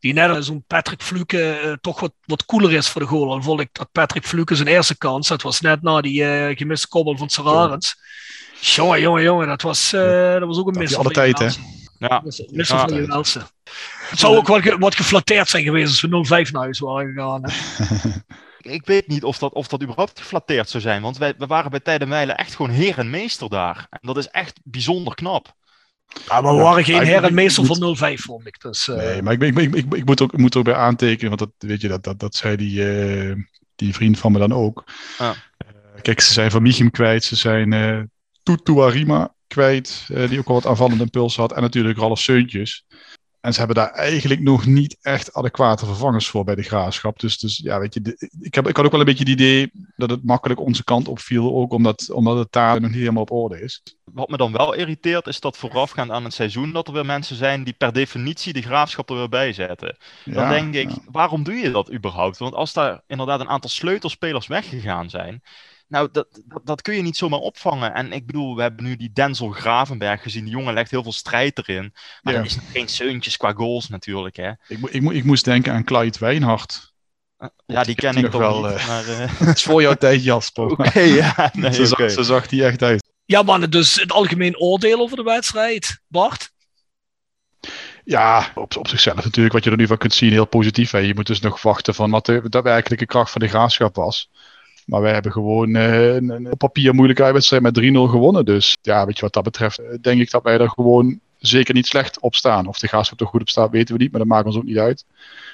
Die 0.00 0.12
net 0.12 0.30
als 0.30 0.46
zo'n 0.46 0.64
Patrick 0.66 1.02
Fluke 1.02 1.60
uh, 1.64 1.72
toch 1.80 2.00
wat, 2.00 2.12
wat 2.24 2.44
cooler 2.44 2.72
is 2.72 2.88
voor 2.88 3.00
de 3.00 3.06
goal. 3.06 3.28
Dan 3.28 3.42
vond 3.42 3.60
ik 3.60 3.68
dat 3.72 3.92
Patrick 3.92 4.26
Fluke 4.26 4.54
zijn 4.54 4.68
eerste 4.68 4.96
kans. 4.96 5.28
Dat 5.28 5.42
was 5.42 5.60
net 5.60 5.82
na 5.82 6.00
die 6.00 6.22
uh, 6.22 6.56
gemiste 6.56 6.88
kobbel 6.88 7.16
van 7.16 7.28
Serarens. 7.28 7.96
Jongen, 8.64 9.00
jongen, 9.00 9.22
jongen. 9.22 9.46
Dat 9.46 9.62
was, 9.62 9.92
uh, 9.92 10.32
dat 10.32 10.46
was 10.46 10.58
ook 10.58 10.66
een 10.66 10.78
mis. 10.78 10.96
alle 10.96 11.10
tijd, 11.10 11.38
hè? 11.38 11.48
Ja. 11.98 12.22
Missen 12.50 12.78
van 12.78 12.94
je 12.94 13.06
welste. 13.06 13.40
Het 14.08 14.18
zou 14.18 14.36
ook 14.36 14.46
wat, 14.46 14.76
wat 14.78 14.94
geflatteerd 14.94 15.48
zijn 15.48 15.64
geweest 15.64 15.88
als 15.88 16.28
we 16.28 16.44
0-5 16.46 16.50
naar 16.50 16.62
huis 16.62 16.78
waren 16.78 17.12
gegaan. 17.12 17.42
ik 18.76 18.86
weet 18.86 19.08
niet 19.08 19.24
of 19.24 19.38
dat, 19.38 19.52
of 19.52 19.68
dat 19.68 19.82
überhaupt 19.82 20.20
geflatteerd 20.20 20.68
zou 20.68 20.82
zijn. 20.82 21.02
Want 21.02 21.18
wij, 21.18 21.34
we 21.38 21.46
waren 21.46 21.70
bij 21.70 21.80
Tijdenmijlen 21.80 22.36
echt 22.36 22.54
gewoon 22.54 22.70
heer 22.70 22.98
en 22.98 23.10
meester 23.10 23.48
daar. 23.48 23.86
En 23.90 23.98
dat 24.02 24.16
is 24.16 24.28
echt 24.28 24.60
bijzonder 24.64 25.14
knap. 25.14 25.54
Ja, 26.28 26.40
maar 26.40 26.56
we 26.56 26.62
waren 26.62 26.84
geen 26.84 27.02
heer 27.02 27.24
en 27.24 27.34
meester 27.34 27.66
van 27.66 27.96
0-5, 28.12 28.14
vond 28.14 28.46
ik. 28.46 28.60
Dus, 28.60 28.88
uh... 28.88 28.96
Nee, 28.96 29.22
maar 29.22 29.32
ik, 29.32 29.42
ik, 29.42 29.58
ik, 29.58 29.74
ik, 29.74 29.94
ik, 29.94 30.04
moet 30.04 30.20
ook, 30.20 30.36
moet 30.36 30.56
ook 30.56 30.64
bij 30.64 30.74
aantekenen, 30.74 31.36
want 31.36 31.40
dat, 31.40 31.70
weet 31.70 31.80
je, 31.80 31.88
dat, 31.88 32.04
dat, 32.04 32.18
dat 32.18 32.34
zei 32.34 32.56
die, 32.56 32.80
uh, 32.80 33.34
die 33.76 33.94
vriend 33.94 34.18
van 34.18 34.32
me 34.32 34.38
dan 34.38 34.52
ook. 34.52 34.84
Uh, 35.20 35.30
kijk, 36.02 36.20
ze 36.20 36.32
zijn 36.32 36.50
Van 36.50 36.62
Michim 36.62 36.90
kwijt, 36.90 37.24
ze 37.24 37.36
zijn 37.36 37.72
uh, 37.72 38.00
Tutuarima 38.42 39.34
kwijt, 39.46 40.06
die 40.28 40.38
ook 40.38 40.46
al 40.46 40.54
wat 40.54 40.66
aanvallende 40.66 41.02
impuls 41.02 41.36
had. 41.36 41.52
En 41.52 41.62
natuurlijk 41.62 41.98
Ralf 41.98 42.18
Seuntjes. 42.18 42.84
En 43.42 43.52
ze 43.52 43.58
hebben 43.58 43.76
daar 43.76 43.90
eigenlijk 43.90 44.40
nog 44.40 44.66
niet 44.66 44.96
echt 45.00 45.34
adequate 45.34 45.86
vervangers 45.86 46.28
voor 46.28 46.44
bij 46.44 46.54
de 46.54 46.62
graafschap. 46.62 47.18
Dus, 47.20 47.38
dus 47.38 47.56
ja, 47.56 47.78
weet 47.78 47.94
je, 47.94 48.30
ik, 48.40 48.54
heb, 48.54 48.68
ik 48.68 48.76
had 48.76 48.84
ook 48.84 48.90
wel 48.90 49.00
een 49.00 49.06
beetje 49.06 49.24
het 49.24 49.32
idee 49.32 49.70
dat 49.96 50.10
het 50.10 50.24
makkelijk 50.24 50.60
onze 50.60 50.84
kant 50.84 51.08
opviel. 51.08 51.54
Ook 51.54 51.72
omdat, 51.72 52.10
omdat 52.10 52.38
het 52.38 52.52
taal 52.52 52.78
nog 52.78 52.90
niet 52.90 52.98
helemaal 52.98 53.22
op 53.22 53.30
orde 53.30 53.60
is. 53.60 53.82
Wat 54.04 54.28
me 54.28 54.36
dan 54.36 54.52
wel 54.52 54.72
irriteert, 54.72 55.26
is 55.26 55.40
dat 55.40 55.56
voorafgaand 55.56 56.10
aan 56.10 56.24
het 56.24 56.34
seizoen 56.34 56.72
dat 56.72 56.86
er 56.86 56.92
weer 56.92 57.06
mensen 57.06 57.36
zijn 57.36 57.64
die 57.64 57.74
per 57.78 57.92
definitie 57.92 58.52
de 58.52 58.62
graafschap 58.62 59.10
er 59.10 59.16
weer 59.16 59.28
bij 59.28 59.52
zetten. 59.52 59.96
Dan 60.24 60.34
ja, 60.34 60.48
denk 60.48 60.74
ik, 60.74 60.90
ja. 60.90 60.98
waarom 61.10 61.42
doe 61.42 61.54
je 61.54 61.70
dat 61.70 61.92
überhaupt? 61.92 62.38
Want 62.38 62.54
als 62.54 62.72
daar 62.72 63.02
inderdaad 63.06 63.40
een 63.40 63.48
aantal 63.48 63.70
sleutelspelers 63.70 64.46
weggegaan 64.46 65.10
zijn, 65.10 65.42
nou, 65.92 66.08
dat, 66.12 66.26
dat, 66.44 66.66
dat, 66.66 66.82
kun 66.82 66.94
je 66.94 67.02
niet 67.02 67.16
zomaar 67.16 67.38
opvangen. 67.38 67.94
En 67.94 68.12
ik 68.12 68.26
bedoel, 68.26 68.56
we 68.56 68.62
hebben 68.62 68.84
nu 68.84 68.96
die 68.96 69.12
Denzel 69.12 69.50
Gravenberg 69.50 70.22
gezien. 70.22 70.44
Die 70.44 70.52
jongen 70.52 70.74
legt 70.74 70.90
heel 70.90 71.02
veel 71.02 71.12
strijd 71.12 71.58
erin. 71.58 71.94
Maar 72.22 72.32
ja. 72.32 72.38
er 72.38 72.44
is 72.44 72.54
nog 72.54 72.70
geen 72.72 72.88
zeuntjes 72.88 73.36
qua 73.36 73.52
goals 73.52 73.88
natuurlijk. 73.88 74.36
Hè. 74.36 74.50
Ik, 74.68 74.78
ik, 74.90 75.10
ik 75.10 75.24
moest 75.24 75.44
denken 75.44 75.72
aan 75.72 75.84
Clyde 75.84 76.18
Wijnhard. 76.18 76.92
Ja, 77.66 77.82
die 77.82 77.94
ken 77.94 78.16
ik 78.16 78.30
toch 78.30 78.40
wel, 78.40 78.62
niet. 78.62 78.78
Uh, 78.78 78.88
maar, 78.88 79.08
uh... 79.08 79.38
het 79.48 79.56
is 79.56 79.62
voor 79.62 79.82
jouw 79.82 79.94
tijd, 79.94 80.24
Jasper. 80.24 80.64
Oké, 80.70 80.82
okay, 80.86 81.08
ja. 81.08 81.50
Nee, 81.52 81.72
zo, 81.72 81.82
okay. 81.82 82.08
zag, 82.08 82.10
zo 82.10 82.22
zag 82.22 82.50
hij 82.50 82.64
echt 82.64 82.82
uit. 82.82 83.02
Ja, 83.24 83.42
man, 83.42 83.60
dus 83.60 83.94
het 83.94 84.12
algemeen 84.12 84.58
oordeel 84.58 85.00
over 85.00 85.16
de 85.16 85.22
wedstrijd. 85.22 86.00
Bart? 86.06 86.50
Ja, 88.04 88.52
op, 88.54 88.76
op 88.76 88.88
zichzelf 88.88 89.24
natuurlijk, 89.24 89.54
wat 89.54 89.64
je 89.64 89.70
er 89.70 89.76
nu 89.76 89.86
van 89.86 89.98
kunt 89.98 90.14
zien, 90.14 90.30
heel 90.30 90.46
positief. 90.46 90.90
Hè. 90.90 90.98
Je 90.98 91.14
moet 91.14 91.26
dus 91.26 91.40
nog 91.40 91.62
wachten 91.62 91.94
van 91.94 92.10
wat 92.10 92.26
de, 92.26 92.42
de 92.48 92.62
werkelijke 92.62 93.06
kracht 93.06 93.30
van 93.30 93.40
de 93.40 93.48
graafschap 93.48 93.94
was. 93.94 94.30
Maar 94.86 95.00
wij 95.00 95.12
hebben 95.12 95.32
gewoon 95.32 95.76
uh, 95.76 96.14
een, 96.14 96.28
een, 96.28 96.50
op 96.50 96.58
papier 96.58 96.94
moeilijke 96.94 97.22
uitwedstrijd 97.22 97.62
met 97.62 97.80
3-0 97.80 97.82
gewonnen. 97.92 98.44
Dus 98.44 98.76
ja, 98.82 99.06
weet 99.06 99.16
je 99.16 99.22
wat 99.22 99.32
dat 99.32 99.42
betreft, 99.42 99.80
denk 100.00 100.20
ik 100.20 100.30
dat 100.30 100.42
wij 100.42 100.58
er 100.58 100.70
gewoon 100.70 101.20
zeker 101.38 101.74
niet 101.74 101.86
slecht 101.86 102.20
op 102.20 102.34
staan. 102.34 102.66
Of 102.66 102.78
de 102.78 102.88
graafschap 102.88 103.20
er 103.20 103.26
goed 103.26 103.40
op 103.40 103.48
staat, 103.48 103.70
weten 103.70 103.96
we 103.96 104.02
niet, 104.02 104.10
maar 104.10 104.20
dat 104.20 104.28
maakt 104.28 104.46
ons 104.46 104.56
ook 104.56 104.64
niet 104.64 104.78
uit. 104.78 105.04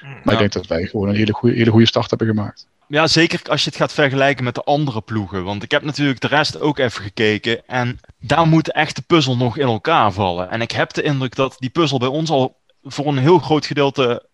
Maar 0.01 0.21
ja. 0.23 0.31
ik 0.31 0.37
denk 0.37 0.51
dat 0.51 0.67
wij 0.67 0.85
gewoon 0.85 1.09
een 1.09 1.15
hele 1.15 1.33
goede, 1.33 1.55
hele 1.55 1.71
goede 1.71 1.87
start 1.87 2.09
hebben 2.09 2.27
gemaakt. 2.27 2.67
Ja, 2.87 3.07
zeker 3.07 3.41
als 3.49 3.63
je 3.63 3.69
het 3.69 3.79
gaat 3.79 3.93
vergelijken 3.93 4.43
met 4.43 4.55
de 4.55 4.63
andere 4.63 5.01
ploegen. 5.01 5.43
Want 5.43 5.63
ik 5.63 5.71
heb 5.71 5.83
natuurlijk 5.83 6.19
de 6.19 6.27
rest 6.27 6.59
ook 6.59 6.77
even 6.77 7.03
gekeken. 7.03 7.67
En 7.67 7.99
daar 8.19 8.47
moet 8.47 8.71
echt 8.71 8.95
de 8.95 9.01
puzzel 9.01 9.37
nog 9.37 9.57
in 9.57 9.67
elkaar 9.67 10.11
vallen. 10.11 10.49
En 10.49 10.61
ik 10.61 10.71
heb 10.71 10.93
de 10.93 11.01
indruk 11.01 11.35
dat 11.35 11.55
die 11.59 11.69
puzzel 11.69 11.99
bij 11.99 12.07
ons 12.07 12.29
al 12.29 12.57
voor 12.83 13.07
een 13.07 13.17
heel 13.17 13.39
groot 13.39 13.65
gedeelte 13.65 14.25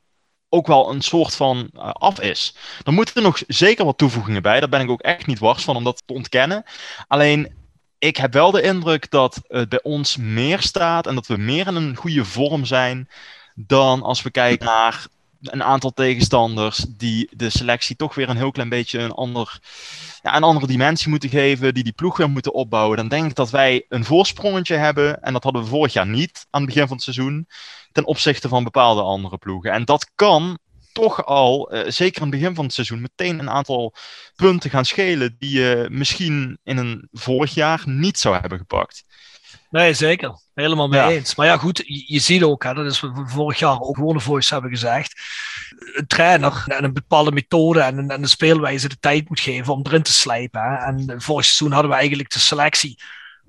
ook 0.55 0.67
wel 0.67 0.91
een 0.91 1.01
soort 1.01 1.35
van 1.35 1.69
uh, 1.73 1.89
af 1.89 2.19
is. 2.19 2.55
Er 2.83 2.93
moeten 2.93 3.15
er 3.15 3.21
nog 3.21 3.41
zeker 3.47 3.85
wat 3.85 3.97
toevoegingen 3.97 4.41
bij. 4.41 4.59
Daar 4.59 4.69
ben 4.69 4.81
ik 4.81 4.89
ook 4.89 5.01
echt 5.01 5.25
niet 5.25 5.39
wars 5.39 5.63
van 5.63 5.75
om 5.75 5.83
dat 5.83 6.03
te 6.05 6.13
ontkennen. 6.13 6.63
Alleen, 7.07 7.53
ik 7.99 8.17
heb 8.17 8.33
wel 8.33 8.51
de 8.51 8.61
indruk 8.61 9.11
dat 9.11 9.41
het 9.47 9.69
bij 9.69 9.83
ons 9.83 10.17
meer 10.17 10.61
staat 10.61 11.07
en 11.07 11.15
dat 11.15 11.27
we 11.27 11.37
meer 11.37 11.67
in 11.67 11.75
een 11.75 11.95
goede 11.95 12.25
vorm 12.25 12.65
zijn 12.65 13.09
dan 13.55 14.01
als 14.01 14.21
we 14.21 14.31
kijken 14.31 14.65
naar 14.65 15.07
een 15.41 15.63
aantal 15.63 15.93
tegenstanders 15.93 16.85
die 16.89 17.29
de 17.31 17.49
selectie 17.49 17.95
toch 17.95 18.15
weer 18.15 18.29
een 18.29 18.37
heel 18.37 18.51
klein 18.51 18.69
beetje 18.69 18.99
een, 18.99 19.11
ander, 19.11 19.59
ja, 20.21 20.35
een 20.35 20.43
andere 20.43 20.67
dimensie 20.67 21.09
moeten 21.09 21.29
geven, 21.29 21.73
die 21.73 21.83
die 21.83 21.93
ploeg 21.93 22.17
weer 22.17 22.29
moeten 22.29 22.53
opbouwen. 22.53 22.97
Dan 22.97 23.07
denk 23.07 23.29
ik 23.29 23.35
dat 23.35 23.49
wij 23.49 23.85
een 23.89 24.05
voorsprongetje 24.05 24.75
hebben 24.75 25.21
en 25.21 25.33
dat 25.33 25.43
hadden 25.43 25.61
we 25.61 25.67
vorig 25.67 25.93
jaar 25.93 26.07
niet 26.07 26.47
aan 26.49 26.61
het 26.61 26.69
begin 26.69 26.87
van 26.87 26.95
het 26.95 27.05
seizoen 27.05 27.47
ten 27.95 28.05
opzichte 28.05 28.47
van 28.47 28.63
bepaalde 28.63 29.01
andere 29.01 29.37
ploegen. 29.37 29.71
En 29.71 29.85
dat 29.85 30.11
kan 30.15 30.57
toch 30.91 31.25
al, 31.25 31.73
uh, 31.73 31.83
zeker 31.87 32.21
in 32.21 32.27
het 32.27 32.39
begin 32.39 32.55
van 32.55 32.63
het 32.65 32.73
seizoen, 32.73 33.01
meteen 33.01 33.39
een 33.39 33.49
aantal 33.49 33.93
punten 34.35 34.69
gaan 34.69 34.85
schelen 34.85 35.35
die 35.39 35.59
je 35.59 35.87
misschien 35.91 36.59
in 36.63 36.77
een 36.77 37.07
vorig 37.11 37.53
jaar 37.53 37.81
niet 37.85 38.19
zou 38.19 38.37
hebben 38.39 38.57
gepakt. 38.57 39.03
Nee, 39.69 39.93
zeker. 39.93 40.39
Helemaal 40.53 40.87
mee 40.87 40.99
ja. 40.99 41.09
eens. 41.09 41.35
Maar 41.35 41.45
ja, 41.45 41.57
goed, 41.57 41.83
je, 41.85 42.03
je 42.05 42.19
ziet 42.19 42.43
ook, 42.43 42.63
hè, 42.63 42.73
dat 42.73 42.85
is 42.85 42.99
wat 42.99 43.11
we 43.13 43.27
vorig 43.27 43.59
jaar 43.59 43.79
ook 43.79 43.95
gewoon 43.95 44.21
voice 44.21 44.53
hebben 44.53 44.71
gezegd. 44.71 45.21
Een 45.93 46.07
trainer 46.07 46.63
en 46.67 46.83
een 46.83 46.93
bepaalde 46.93 47.31
methode 47.31 47.81
en 47.81 47.97
een, 47.97 48.09
en 48.09 48.21
een 48.21 48.29
speelwijze 48.29 48.89
de 48.89 48.99
tijd 48.99 49.29
moet 49.29 49.39
geven 49.39 49.73
om 49.73 49.81
erin 49.83 50.03
te 50.03 50.13
slijpen. 50.13 50.61
Hè. 50.61 50.75
En 50.75 51.21
vorig 51.21 51.45
seizoen 51.45 51.71
hadden 51.71 51.91
we 51.91 51.97
eigenlijk 51.97 52.31
de 52.31 52.39
selectie 52.39 52.99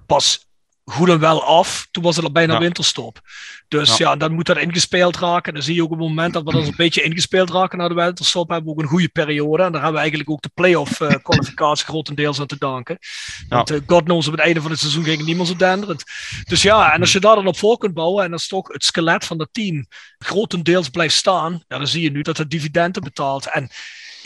pas 0.06 0.45
goed 0.90 1.08
en 1.08 1.18
wel 1.18 1.44
af. 1.44 1.88
Toen 1.90 2.02
was 2.02 2.16
het 2.16 2.24
al 2.24 2.32
bijna 2.32 2.52
ja. 2.52 2.58
winterstop. 2.58 3.20
Dus 3.68 3.96
ja. 3.96 4.08
ja. 4.10 4.16
dan 4.16 4.32
moet 4.32 4.46
dat 4.46 4.56
ingespeeld 4.56 5.16
raken. 5.16 5.48
En 5.48 5.54
dan 5.54 5.62
zie 5.62 5.74
je 5.74 5.82
ook 5.82 5.90
op 5.90 5.98
het 5.98 6.08
moment 6.08 6.32
dat 6.32 6.44
we 6.44 6.52
dat 6.52 6.66
een 6.66 6.76
beetje 6.86 7.02
ingespeeld 7.02 7.50
raken 7.50 7.78
naar 7.78 7.88
de 7.88 7.94
winterstop, 7.94 8.48
hebben 8.48 8.66
we 8.66 8.76
ook 8.76 8.82
een 8.82 8.88
goede 8.88 9.08
periode. 9.08 9.62
En 9.62 9.72
daar 9.72 9.82
hebben 9.82 9.92
we 9.92 9.98
eigenlijk 9.98 10.30
ook 10.30 10.42
de 10.42 10.50
playoff 10.54 11.00
uh, 11.00 11.08
kwalificatie 11.22 11.86
grotendeels 11.86 12.40
aan 12.40 12.46
te 12.46 12.58
danken. 12.58 12.98
Ja. 13.48 13.56
Want 13.56 13.70
uh, 13.70 13.80
God 13.86 14.04
knows, 14.04 14.26
op 14.26 14.32
het 14.32 14.42
einde 14.42 14.60
van 14.60 14.70
het 14.70 14.80
seizoen 14.80 15.04
ging 15.04 15.24
meer 15.24 15.44
zo 15.44 15.56
denderend. 15.56 16.04
Dus 16.44 16.62
ja, 16.62 16.92
en 16.92 17.00
als 17.00 17.12
je 17.12 17.20
daar 17.20 17.36
dan 17.36 17.46
op 17.46 17.58
voor 17.58 17.78
kunt 17.78 17.94
bouwen 17.94 18.24
en 18.24 18.32
als 18.32 18.48
toch 18.48 18.68
het 18.68 18.84
skelet 18.84 19.24
van 19.24 19.38
dat 19.38 19.48
team 19.52 19.86
grotendeels 20.18 20.88
blijft 20.88 21.14
staan, 21.14 21.52
ja, 21.68 21.78
dan 21.78 21.86
zie 21.86 22.02
je 22.02 22.10
nu 22.10 22.22
dat 22.22 22.36
het 22.36 22.50
dividenden 22.50 23.02
betaalt. 23.02 23.46
En 23.50 23.70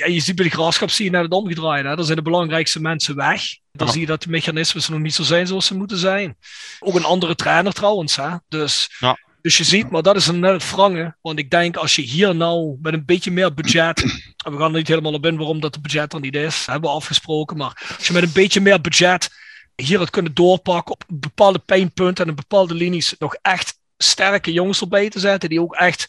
ja, 0.01 0.07
je 0.07 0.21
ziet 0.21 0.37
bij 0.37 0.45
de 0.45 0.51
graafschap 0.51 0.91
zie 0.91 1.05
je 1.05 1.11
net 1.11 1.23
het 1.23 1.33
omgedraaid. 1.33 1.85
Hè? 1.85 1.97
Dan 1.97 2.05
zijn 2.05 2.17
de 2.17 2.23
belangrijkste 2.23 2.81
mensen 2.81 3.17
weg. 3.17 3.43
Dan 3.73 3.87
ja. 3.87 3.93
zie 3.93 4.01
je 4.01 4.07
dat 4.07 4.23
de 4.23 4.31
mechanismes 4.31 4.89
nog 4.89 5.01
niet 5.01 5.15
zo 5.15 5.23
zijn 5.23 5.47
zoals 5.47 5.67
ze 5.67 5.77
moeten 5.77 5.99
zijn. 5.99 6.37
Ook 6.81 6.95
een 6.95 7.05
andere 7.05 7.35
trainer 7.35 7.73
trouwens. 7.73 8.17
Hè? 8.17 8.29
Dus, 8.49 8.97
ja. 8.99 9.19
dus 9.43 9.57
je 9.57 9.65
ziet, 9.65 9.91
maar 9.91 10.03
dat 10.03 10.17
is 10.17 10.27
een 10.27 10.41
net 10.41 10.63
frange. 10.63 11.17
Want 11.21 11.39
ik 11.39 11.51
denk 11.51 11.77
als 11.77 11.97
je 11.97 12.03
hier 12.03 12.35
nou 12.35 12.79
met 12.83 12.93
een 12.93 13.05
beetje 13.05 13.31
meer 13.31 13.55
budget. 13.55 14.01
En 14.45 14.53
we 14.53 14.59
gaan 14.59 14.71
er 14.71 14.79
niet 14.79 14.89
helemaal 14.89 15.13
op 15.13 15.27
in 15.27 15.37
waarom 15.37 15.61
dat 15.61 15.75
het 15.75 15.83
budget 15.83 16.13
er 16.13 16.21
niet 16.21 16.35
is. 16.35 16.67
Hebben 16.67 16.91
we 16.91 16.97
afgesproken. 16.97 17.57
Maar 17.57 17.95
als 17.97 18.07
je 18.07 18.13
met 18.13 18.23
een 18.23 18.33
beetje 18.33 18.61
meer 18.61 18.81
budget 18.81 19.31
hier 19.77 20.01
het 20.01 20.11
kunnen 20.11 20.35
doorpakken 20.35 20.93
op 20.93 21.05
bepaalde 21.09 21.59
pijnpunten 21.59 22.25
en 22.25 22.31
in 22.31 22.37
bepaalde 22.37 22.75
linies 22.75 23.15
nog 23.19 23.35
echt 23.43 23.79
sterke 23.97 24.53
jongens 24.53 24.81
erbij 24.81 25.09
te 25.09 25.21
zetten. 25.21 25.49
Die 25.49 25.61
ook 25.61 25.75
echt 25.75 26.09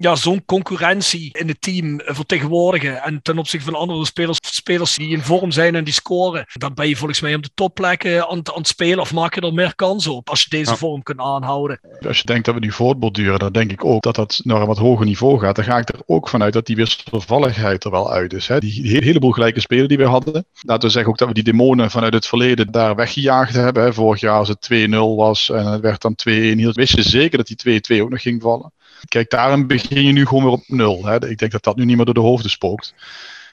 ja, 0.00 0.16
zo'n 0.16 0.44
concurrentie 0.44 1.28
in 1.32 1.48
het 1.48 1.60
team 1.60 2.00
vertegenwoordigen. 2.04 3.02
En 3.02 3.22
ten 3.22 3.38
opzichte 3.38 3.70
van 3.70 3.80
andere 3.80 4.04
spelers, 4.04 4.38
spelers 4.40 4.94
die 4.94 5.08
in 5.08 5.22
vorm 5.22 5.50
zijn 5.50 5.74
en 5.74 5.84
die 5.84 5.92
scoren. 5.92 6.46
Dan 6.52 6.74
ben 6.74 6.88
je 6.88 6.96
volgens 6.96 7.20
mij 7.20 7.34
op 7.34 7.42
de 7.42 7.50
topplekken 7.54 8.28
aan, 8.28 8.30
aan 8.30 8.54
het 8.54 8.68
spelen 8.68 8.98
of 8.98 9.12
maak 9.12 9.34
je 9.34 9.40
er 9.40 9.54
meer 9.54 9.74
kans 9.74 10.06
op 10.06 10.28
als 10.28 10.42
je 10.42 10.50
deze 10.50 10.76
vorm 10.76 11.02
kunt 11.02 11.18
aanhouden. 11.18 11.80
Als 12.06 12.18
je 12.18 12.24
denkt 12.24 12.44
dat 12.44 12.54
we 12.54 12.60
nu 12.60 12.72
voortborduren, 12.72 13.38
dan 13.38 13.52
denk 13.52 13.70
ik 13.70 13.84
ook 13.84 14.02
dat 14.02 14.14
dat 14.14 14.40
naar 14.44 14.60
een 14.60 14.66
wat 14.66 14.78
hoger 14.78 15.06
niveau 15.06 15.38
gaat. 15.38 15.56
Dan 15.56 15.64
ga 15.64 15.78
ik 15.78 15.88
er 15.88 16.00
ook 16.06 16.28
vanuit 16.28 16.52
dat 16.52 16.66
die 16.66 16.76
wisselvalligheid 16.76 17.84
er 17.84 17.90
wel 17.90 18.12
uit 18.12 18.32
is. 18.32 18.48
Hè. 18.48 18.58
Die, 18.58 19.04
heleboel 19.04 19.32
gelijke 19.32 19.60
spelen 19.60 19.88
die 19.88 19.98
we 19.98 20.04
hadden. 20.04 20.44
Laten 20.60 20.86
we 20.86 20.92
zeggen 20.94 21.10
ook 21.10 21.18
dat 21.18 21.28
we 21.28 21.34
die 21.34 21.42
demonen 21.42 21.90
vanuit 21.90 22.14
het 22.14 22.26
verleden 22.26 22.72
daar 22.72 22.94
weggejaagd 22.94 23.54
hebben. 23.54 23.82
Hè. 23.82 23.92
Vorig 23.92 24.20
jaar 24.20 24.38
als 24.38 24.48
het 24.48 24.68
2-0 24.72 24.88
was 25.16 25.50
en 25.50 25.66
het 25.66 25.80
werd 25.80 26.02
dan 26.02 26.18
2-1, 26.28 26.30
wist 26.72 26.96
je 26.96 27.02
zeker 27.02 27.38
dat 27.38 27.46
die 27.46 27.80
2-2 27.98 28.02
ook 28.02 28.10
nog 28.10 28.22
ging 28.22 28.42
vallen. 28.42 28.72
Kijk, 29.08 29.30
daarom 29.30 29.66
begin 29.66 30.02
je 30.02 30.12
nu 30.12 30.26
gewoon 30.26 30.42
weer 30.42 30.52
op 30.52 30.64
nul. 30.66 31.06
Hè. 31.06 31.28
Ik 31.28 31.38
denk 31.38 31.52
dat 31.52 31.62
dat 31.62 31.76
nu 31.76 31.84
niet 31.84 31.96
meer 31.96 32.04
door 32.04 32.14
de 32.14 32.20
hoofden 32.20 32.50
spookt. 32.50 32.94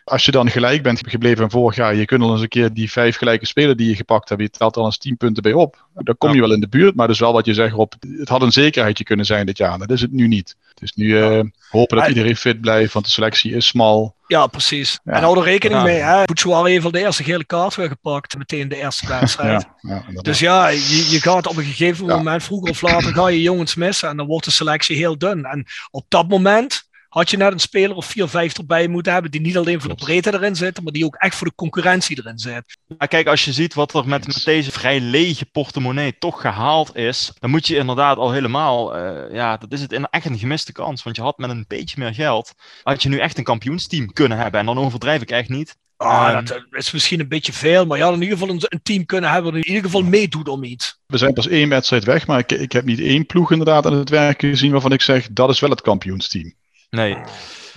Als 0.08 0.26
je 0.26 0.32
dan 0.32 0.50
gelijk 0.50 0.84
bent 0.84 1.02
gebleven 1.06 1.38
van 1.38 1.50
vorig 1.50 1.76
jaar, 1.76 1.96
je 1.96 2.06
kunt 2.06 2.22
al 2.22 2.32
eens 2.32 2.42
een 2.42 2.48
keer 2.48 2.74
die 2.74 2.92
vijf 2.92 3.18
gelijke 3.18 3.46
spelen 3.46 3.78
die 3.78 3.90
je 3.90 3.96
gepakt 3.96 4.30
hebt, 4.30 4.42
je 4.42 4.50
telt 4.50 4.78
al 4.78 4.86
eens 4.86 4.98
tien 4.98 5.18
punten 5.18 5.44
bij 5.44 5.54
op. 5.54 5.86
Dan 5.94 6.18
kom 6.18 6.34
je 6.34 6.42
wel 6.42 6.54
in 6.54 6.60
de 6.60 6.68
buurt, 6.68 6.96
maar 6.96 7.08
dus 7.08 7.20
wel 7.20 7.34
wat 7.34 7.46
je 7.46 7.54
zegt 7.54 7.74
op, 7.74 7.94
het 8.18 8.30
had 8.30 8.42
een 8.42 8.52
zekerheidje 8.52 9.04
kunnen 9.04 9.26
zijn 9.26 9.46
dit 9.46 9.58
jaar. 9.58 9.78
Dat 9.78 9.92
is 9.92 10.02
het 10.02 10.12
nu 10.12 10.28
niet. 10.28 10.56
Dus 10.74 10.94
nu 10.94 11.06
uh, 11.06 11.40
hopen 11.70 11.98
dat 11.98 12.08
iedereen 12.08 12.36
fit 12.36 12.62
blijft, 12.62 12.94
want 12.94 13.06
de 13.06 13.12
selectie 13.12 13.56
is 13.56 13.68
smal. 13.68 14.16
Ja, 14.28 14.48
precies. 14.48 15.00
En 15.04 15.22
hou 15.24 15.38
er 15.38 15.44
rekening 15.44 15.84
mee, 15.84 16.00
hè. 16.00 16.24
Bouchouari 16.24 16.72
heeft 16.72 16.86
al 16.86 16.92
de 16.92 17.00
eerste 17.00 17.24
gele 17.24 17.46
kaart 17.46 17.76
weer 17.76 17.88
gepakt, 17.88 18.38
meteen 18.38 18.68
de 18.68 18.76
eerste 18.76 19.08
wedstrijd. 19.08 19.68
dus 20.22 20.40
ja, 20.40 20.68
je, 20.68 21.08
je 21.10 21.22
gaat 21.22 21.48
op 21.48 21.58
een 21.58 21.64
gegeven 21.64 22.06
moment, 22.06 22.44
vroeger 22.44 22.70
of 22.70 22.82
later, 22.82 23.14
ga 23.14 23.28
je 23.28 23.42
jongens 23.42 23.76
missen 23.76 24.10
en 24.10 24.18
dan 24.18 24.28
wordt 24.28 24.46
de 24.46 24.52
selectie 24.52 24.98
heel 24.98 25.18
dun. 25.18 25.46
En 25.46 25.66
op 25.92 26.06
dat 26.08 26.28
moment 26.28 26.87
had 27.18 27.30
je 27.30 27.38
net 27.38 27.52
een 27.52 27.60
speler 27.60 27.96
of 27.96 28.06
4, 28.06 28.28
5 28.28 28.58
erbij 28.58 28.88
moeten 28.88 29.14
hebben 29.14 29.32
die 29.32 29.42
niet 29.42 29.58
alleen 29.58 29.82
voor 29.82 29.90
de 29.90 29.96
breedte 29.96 30.34
erin 30.34 30.56
zitten, 30.56 30.84
maar 30.84 30.94
die 30.94 31.06
ook 31.06 31.16
echt 31.16 31.36
voor 31.36 31.48
de 31.48 31.56
concurrentie 31.56 32.18
erin 32.18 32.40
zit. 32.40 32.78
Maar 32.98 33.08
kijk, 33.08 33.28
als 33.28 33.46
je 33.46 33.54
ziet 33.54 33.74
wat 33.74 33.94
er 33.94 34.08
met, 34.08 34.28
met 34.28 34.44
deze 34.44 34.72
vrij 34.72 35.00
lege 35.00 35.46
portemonnee 35.46 36.18
toch 36.18 36.42
gehaald 36.42 36.96
is, 36.96 37.32
dan 37.40 37.50
moet 37.50 37.68
je 37.68 37.76
inderdaad 37.76 38.18
al 38.18 38.32
helemaal, 38.32 38.98
uh, 38.98 39.34
ja, 39.34 39.58
dat 39.58 39.72
is 39.72 39.82
het 39.82 40.08
echt 40.10 40.26
een 40.26 40.38
gemiste 40.38 40.72
kans. 40.72 41.04
Want 41.04 41.16
je 41.16 41.22
had 41.22 41.38
met 41.38 41.50
een 41.50 41.66
beetje 41.68 42.00
meer 42.00 42.14
geld, 42.14 42.54
had 42.84 43.04
je 43.04 43.10
nu 43.10 43.18
echt 43.18 43.38
een 43.38 43.44
kampioensteam 43.44 44.14
kunnen 44.14 44.38
hebben. 44.38 44.60
En 44.60 44.66
dan 44.66 44.78
overdrijf 44.78 45.22
ik 45.22 45.32
echt 45.32 45.50
niet. 45.50 45.76
Ah, 45.98 46.38
um, 46.38 46.46
dat 46.46 46.64
is 46.72 46.92
misschien 46.92 47.20
een 47.20 47.28
beetje 47.28 47.54
veel, 47.54 47.86
maar 47.86 47.98
ja, 47.98 48.08
in 48.08 48.22
ieder 48.22 48.38
geval 48.38 48.50
een, 48.50 48.62
een 48.64 48.82
team 48.84 49.06
kunnen 49.06 49.30
hebben 49.30 49.54
dat 49.54 49.62
in 49.62 49.68
ieder 49.68 49.84
geval 49.84 50.04
meedoet 50.04 50.48
om 50.48 50.64
iets. 50.64 51.00
We 51.06 51.18
zijn 51.18 51.34
pas 51.34 51.48
één 51.48 51.70
wedstrijd 51.70 52.04
weg, 52.04 52.28
maar 52.28 52.40
ik, 52.40 52.52
ik 52.52 52.72
heb 52.72 52.86
niet 52.86 53.00
één 53.00 53.26
ploeg 53.26 53.52
inderdaad 53.52 53.86
aan 53.86 53.94
het 53.94 54.10
werk 54.10 54.42
gezien 54.42 54.72
waarvan 54.72 54.92
ik 54.92 55.02
zeg, 55.02 55.28
dat 55.32 55.50
is 55.50 55.60
wel 55.60 55.70
het 55.70 55.82
kampioensteam. 55.82 56.54
Nee. 56.90 57.18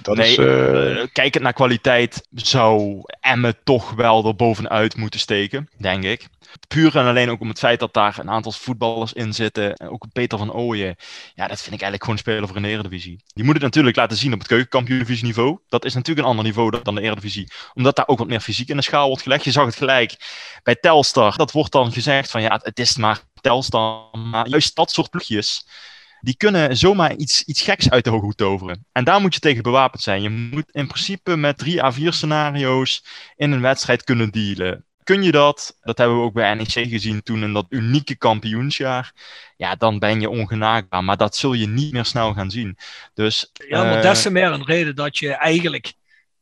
Dat 0.03 0.17
nee, 0.17 0.31
is, 0.31 0.39
uh... 0.39 1.07
kijkend 1.13 1.43
naar 1.43 1.53
kwaliteit 1.53 2.27
zou 2.31 3.03
Emmen 3.21 3.57
toch 3.65 3.91
wel 3.91 4.27
er 4.27 4.37
bovenuit 4.37 4.97
moeten 4.97 5.21
steken, 5.21 5.69
denk 5.79 6.05
ik. 6.05 6.29
Puur 6.69 6.97
en 6.97 7.07
alleen 7.07 7.31
ook 7.31 7.41
om 7.41 7.49
het 7.49 7.59
feit 7.59 7.81
dat 7.81 7.95
daar 7.95 8.19
een 8.19 8.31
aantal 8.31 8.53
voetballers 8.53 9.13
in 9.13 9.33
zitten. 9.33 9.91
Ook 9.91 10.07
Peter 10.13 10.39
van 10.39 10.53
Ooyen. 10.53 10.97
Ja, 11.35 11.47
dat 11.47 11.63
vind 11.63 11.75
ik 11.75 11.83
eigenlijk 11.83 12.03
gewoon 12.03 12.19
spelen 12.19 12.49
voor 12.49 12.57
een 12.57 12.65
Eredivisie. 12.65 13.23
Die 13.35 13.45
moet 13.45 13.55
het 13.55 13.63
natuurlijk 13.63 13.97
laten 13.97 14.17
zien 14.17 14.33
op 14.33 14.39
het 14.39 14.49
keukenkampioen 14.49 15.19
niveau. 15.21 15.59
Dat 15.69 15.85
is 15.85 15.95
natuurlijk 15.95 16.27
een 16.27 16.31
ander 16.31 16.45
niveau 16.45 16.83
dan 16.83 16.95
de 16.95 17.01
Eredivisie. 17.01 17.53
Omdat 17.75 17.97
daar 17.97 18.09
ook 18.09 18.19
wat 18.19 18.29
meer 18.29 18.41
fysiek 18.41 18.69
in 18.69 18.77
de 18.77 18.83
schaal 18.83 19.07
wordt 19.07 19.23
gelegd. 19.23 19.45
Je 19.45 19.51
zag 19.51 19.67
het 19.67 19.77
gelijk 19.77 20.17
bij 20.63 20.77
Telstar. 20.77 21.37
Dat 21.37 21.53
wordt 21.53 21.73
dan 21.73 21.93
gezegd 21.93 22.31
van 22.31 22.43
ja, 22.43 22.61
het 22.63 22.79
is 22.79 22.97
maar 22.97 23.21
Telstar. 23.41 24.19
Maar 24.19 24.49
juist 24.49 24.77
dat 24.77 24.91
soort 24.91 25.11
ploegjes 25.11 25.67
die 26.21 26.37
kunnen 26.37 26.77
zomaar 26.77 27.15
iets, 27.15 27.45
iets 27.45 27.63
geks 27.63 27.91
uit 27.91 28.05
de 28.05 28.11
hoge 28.11 28.25
hoed 28.25 28.37
toveren. 28.37 28.87
En 28.93 29.05
daar 29.05 29.21
moet 29.21 29.35
je 29.35 29.41
tegen 29.41 29.63
bewapend 29.63 30.03
zijn. 30.03 30.23
Je 30.23 30.31
moet 30.31 30.71
in 30.71 30.87
principe 30.87 31.37
met 31.37 31.59
drie 31.59 31.83
à 31.83 31.93
vier 31.93 32.13
scenario's 32.13 33.05
in 33.37 33.53
een 33.53 33.61
wedstrijd 33.61 34.05
kunnen 34.05 34.31
dealen. 34.31 34.85
Kun 35.05 35.23
je 35.23 35.33
dat, 35.33 35.77
dat 35.81 35.99
hebben 35.99 36.17
we 36.17 36.23
ook 36.23 36.33
bij 36.33 36.55
NEC 36.55 36.71
gezien 36.71 37.23
toen 37.23 37.43
in 37.43 37.53
dat 37.53 37.67
unieke 37.69 38.17
kampioensjaar, 38.17 39.13
ja, 39.57 39.75
dan 39.75 39.99
ben 39.99 40.21
je 40.21 40.29
ongenaakbaar. 40.29 41.05
Maar 41.05 41.17
dat 41.17 41.37
zul 41.37 41.53
je 41.53 41.69
niet 41.69 41.93
meer 41.93 42.05
snel 42.05 42.33
gaan 42.33 42.51
zien. 42.51 42.77
Dus, 43.15 43.51
ja, 43.69 43.83
maar 43.83 43.97
uh, 43.97 44.03
des 44.03 44.23
te 44.23 44.31
meer 44.31 44.53
een 44.53 44.65
reden 44.65 44.97
dat 44.97 45.19
je 45.19 45.33
eigenlijk 45.33 45.93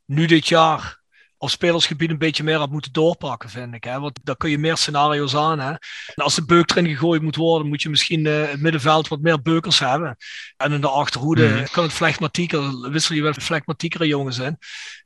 nu 0.04 0.26
dit 0.26 0.48
jaar 0.48 0.97
als 1.38 1.52
spelersgebied 1.52 2.10
een 2.10 2.18
beetje 2.18 2.42
meer 2.42 2.58
had 2.58 2.70
moeten 2.70 2.92
doorpakken, 2.92 3.50
vind 3.50 3.74
ik. 3.74 3.84
Hè? 3.84 4.00
Want 4.00 4.18
daar 4.22 4.36
kun 4.36 4.50
je 4.50 4.58
meer 4.58 4.76
scenario's 4.76 5.36
aan. 5.36 5.58
Hè? 5.58 5.70
En 5.70 6.24
als 6.24 6.34
de 6.34 6.44
beuk 6.44 6.70
erin 6.70 6.88
gegooid 6.88 7.22
moet 7.22 7.36
worden, 7.36 7.68
moet 7.68 7.82
je 7.82 7.88
misschien 7.88 8.24
uh, 8.24 8.50
het 8.50 8.60
middenveld 8.60 9.08
wat 9.08 9.20
meer 9.20 9.42
beukers 9.42 9.78
hebben. 9.78 10.16
En 10.56 10.72
in 10.72 10.80
de 10.80 10.88
achterhoede 10.88 11.48
mm. 11.48 11.64
kan 11.70 11.84
het 11.84 11.92
flegmatieker, 11.92 12.90
wissel 12.90 13.14
je 13.14 13.22
wel 13.22 13.32
flegmatiekere 13.32 14.06
jongens 14.06 14.38
in. 14.38 14.58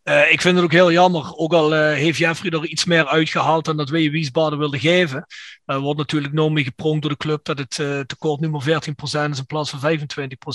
Uh, 0.04 0.32
ik 0.32 0.40
vind 0.40 0.54
het 0.54 0.64
ook 0.64 0.72
heel 0.72 0.92
jammer, 0.92 1.36
ook 1.36 1.52
al 1.52 1.74
uh, 1.74 1.92
heeft 1.92 2.18
Jeffrey 2.18 2.50
er 2.50 2.66
iets 2.66 2.84
meer 2.84 3.06
uitgehaald 3.06 3.64
dan 3.64 3.76
dat 3.76 3.88
wij 3.88 4.10
Wiesbaden 4.10 4.58
wilden 4.58 4.80
geven. 4.80 5.26
Er 5.64 5.80
wordt 5.80 5.98
natuurlijk 5.98 6.32
nooit 6.32 6.52
mee 6.52 6.64
gepronkt 6.64 7.02
door 7.02 7.10
de 7.10 7.16
club 7.16 7.44
dat 7.44 7.58
het 7.58 7.78
uh, 7.78 8.00
tekort 8.00 8.40
nu 8.40 8.48
maar 8.48 8.62
14% 8.62 9.30
is 9.30 9.38
in 9.38 9.46
plaats 9.46 9.70
van 9.70 9.98
25%. 9.98 10.06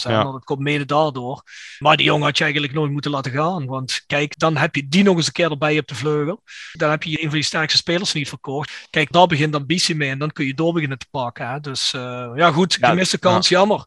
Ja. 0.02 0.24
Dat 0.24 0.44
komt 0.44 0.60
mede 0.60 0.86
daardoor. 0.86 1.44
Maar 1.80 1.98
die 1.98 2.06
jongen 2.06 2.26
had 2.26 2.38
je 2.38 2.44
eigenlijk 2.44 2.74
nooit 2.74 2.92
moeten 2.92 3.12
laten 3.12 3.32
gaan. 3.32 3.66
Want 3.66 4.04
kijk, 4.08 4.40
dan 4.40 4.58
heb 4.58 4.76
je 4.76 4.88
die 4.88 5.04
nog 5.04 5.16
eens 5.16 5.28
een 5.28 5.32
keer 5.32 5.52
erbij 5.52 5.78
op 5.78 5.88
de 5.88 5.96
vleugel. 5.96 6.44
Dan 6.74 6.90
heb 6.90 7.04
je 7.04 7.18
een 7.18 7.30
van 7.30 7.34
die 7.34 7.44
sterkste 7.44 7.78
spelers 7.78 8.14
niet 8.14 8.30
verkocht. 8.30 8.88
Kijk, 8.90 9.12
daar 9.12 9.28
begint 9.28 9.56
ambitie 9.56 9.96
mee 9.96 10.10
en 10.10 10.20
dan 10.20 10.32
kun 10.32 10.46
je 10.46 10.54
door 10.54 10.74
beginnen 10.74 10.98
te 10.98 11.08
pakken. 11.12 11.50
Hè? 11.50 11.60
Dus 11.60 11.92
ja, 12.36 12.52
goed, 12.52 12.78
gemiste 12.82 13.20
kans, 13.20 13.50
jammer 13.50 13.86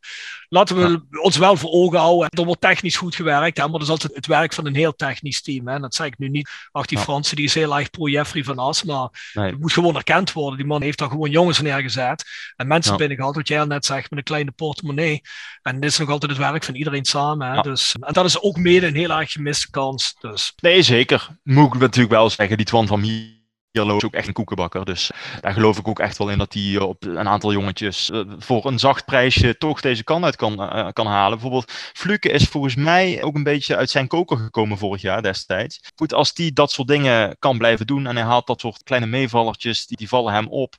laten 0.51 0.77
we 0.77 1.21
ons 1.21 1.37
wel 1.37 1.57
voor 1.57 1.71
ogen 1.71 1.99
houden. 1.99 2.29
Er 2.31 2.45
wordt 2.45 2.61
technisch 2.61 2.97
goed 2.97 3.15
gewerkt, 3.15 3.57
hè, 3.57 3.63
maar 3.63 3.73
dat 3.73 3.83
is 3.83 3.89
altijd 3.89 4.15
het 4.15 4.27
werk 4.27 4.53
van 4.53 4.67
een 4.67 4.75
heel 4.75 4.97
technisch 4.97 5.43
team. 5.43 5.50
Hè. 5.59 5.79
Dat 5.79 5.95
zeg 5.95 6.07
ik 6.07 6.19
nu 6.19 6.29
niet. 6.29 6.51
Ach, 6.73 6.87
die 6.87 6.99
Fransen 6.99 7.37
die 7.37 7.45
is 7.45 7.55
heel 7.55 7.79
erg 7.79 7.91
pro-Jeffrey 7.91 8.45
van 8.45 8.59
As, 8.59 8.83
maar 8.83 9.09
het 9.33 9.61
moet 9.61 9.73
gewoon 9.73 9.97
erkend 9.97 10.33
worden. 10.33 10.59
Die 10.59 10.67
man 10.67 10.83
heeft 10.83 10.99
daar 10.99 11.09
gewoon 11.09 11.31
jongens 11.31 11.61
neergezet 11.61 12.25
en 12.57 12.67
mensen 12.67 12.93
ja. 12.93 12.99
binnengehaald, 12.99 13.37
wat 13.37 13.49
jij 13.49 13.61
al 13.61 13.67
net 13.67 13.85
zegt, 13.85 14.11
met 14.11 14.19
een 14.19 14.25
kleine 14.25 14.51
portemonnee. 14.51 15.21
En 15.63 15.81
dit 15.81 15.91
is 15.91 15.99
nog 15.99 16.11
altijd 16.11 16.31
het 16.31 16.41
werk 16.41 16.65
van 16.65 16.75
iedereen 16.75 17.05
samen. 17.05 17.53
Hè. 17.53 17.61
Dus, 17.61 17.95
en 18.01 18.13
dat 18.13 18.25
is 18.25 18.41
ook 18.41 18.57
mede 18.57 18.87
een 18.87 18.95
heel 18.95 19.11
erg 19.11 19.33
gemiste 19.33 19.71
kans. 19.71 20.15
Dus. 20.21 20.53
Nee, 20.57 20.83
zeker. 20.83 21.29
Moet 21.43 21.75
ik 21.75 21.81
natuurlijk 21.81 22.15
wel 22.15 22.31
zeggen, 22.31 22.57
die 22.57 22.67
Twan 22.67 22.87
van 22.87 23.01
Mier 23.01 23.40
Ierlo 23.73 23.97
is 23.97 24.05
ook 24.05 24.15
echt 24.15 24.27
een 24.27 24.33
koekenbakker. 24.33 24.85
Dus 24.85 25.11
daar 25.41 25.53
geloof 25.53 25.79
ik 25.79 25.89
ook 25.89 25.99
echt 25.99 26.19
wel 26.19 26.29
in 26.29 26.39
dat 26.39 26.53
hij 26.53 26.77
eh, 26.77 26.83
op 26.83 27.05
een 27.05 27.29
aantal 27.29 27.53
jongetjes 27.53 28.11
eh, 28.11 28.21
voor 28.39 28.67
een 28.67 28.79
zacht 28.79 29.05
prijsje 29.05 29.59
toch 29.59 29.81
deze 29.81 30.05
kan 30.05 30.25
uit 30.25 30.37
kan, 30.37 30.53
uh, 30.53 30.89
kan 30.93 31.07
halen. 31.07 31.31
Bijvoorbeeld 31.31 31.73
Fluke 31.73 32.29
is 32.29 32.45
volgens 32.45 32.75
mij 32.75 33.23
ook 33.23 33.35
een 33.35 33.43
beetje 33.43 33.77
uit 33.77 33.91
zijn 33.91 34.07
koker 34.07 34.37
gekomen 34.37 34.79
vorig 34.79 35.03
jaar 35.03 35.23
destijds. 35.23 35.81
Goed, 35.95 36.15
als 36.15 36.31
hij 36.35 36.51
dat 36.55 36.73
soort 36.73 36.89
dingen 36.89 37.37
kan 37.39 37.59
blijven 37.59 37.87
doen 37.87 38.07
en 38.07 38.17
hij 38.17 38.25
haalt 38.25 38.47
dat 38.47 38.61
soort 38.61 38.83
kleine 38.83 39.07
meevallertjes, 39.07 39.87
die, 39.87 39.97
die 39.97 40.09
vallen 40.09 40.33
hem 40.33 40.49
op, 40.49 40.75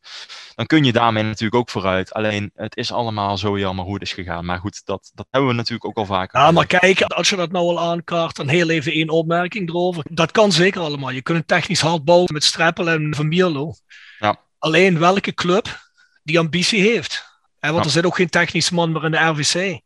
dan 0.56 0.66
kun 0.66 0.84
je 0.84 0.92
daarmee 0.92 1.24
natuurlijk 1.24 1.56
ook 1.56 1.70
vooruit. 1.70 2.14
Alleen 2.14 2.52
het 2.56 2.76
is 2.76 2.92
allemaal 2.92 3.38
zo 3.38 3.60
jammer 3.60 3.86
hoe 3.86 3.94
het 3.94 4.04
is 4.04 4.14
gegaan. 4.14 4.46
Maar 4.46 4.60
goed, 4.60 4.82
dat, 4.86 5.12
dat 5.14 5.28
hebben 5.30 5.50
we 5.50 5.56
natuurlijk 5.56 5.86
ook 5.86 5.98
al 5.98 6.06
vaker. 6.06 6.40
Ja, 6.40 6.52
maar 6.52 6.66
kijk, 6.66 7.02
als 7.02 7.30
je 7.30 7.36
dat 7.36 7.52
nou 7.52 7.66
al 7.66 7.80
aankaart, 7.80 8.36
dan 8.36 8.48
heel 8.48 8.70
even 8.70 8.92
één 8.92 9.10
opmerking 9.10 9.70
erover. 9.70 10.04
Dat 10.10 10.32
kan 10.32 10.52
zeker 10.52 10.82
allemaal. 10.82 11.10
Je 11.10 11.22
kunt 11.22 11.38
een 11.38 11.46
technisch 11.46 11.82
hard 11.82 12.06
bouwen 12.06 12.34
met 12.34 12.44
strappen 12.44 12.81
en 12.88 13.16
Van 13.16 13.28
Mierlo. 13.28 13.74
Ja. 14.20 14.40
Alleen 14.58 15.00
welke 15.00 15.34
club 15.34 15.80
die 16.24 16.40
ambitie 16.40 16.82
heeft. 16.82 17.26
want 17.60 17.76
ja. 17.76 17.84
er 17.84 17.90
zit 17.90 18.06
ook 18.06 18.16
geen 18.16 18.30
technisch 18.30 18.70
man 18.70 18.92
meer 18.92 19.04
in 19.04 19.12
de 19.12 19.18
RVC. 19.18 19.82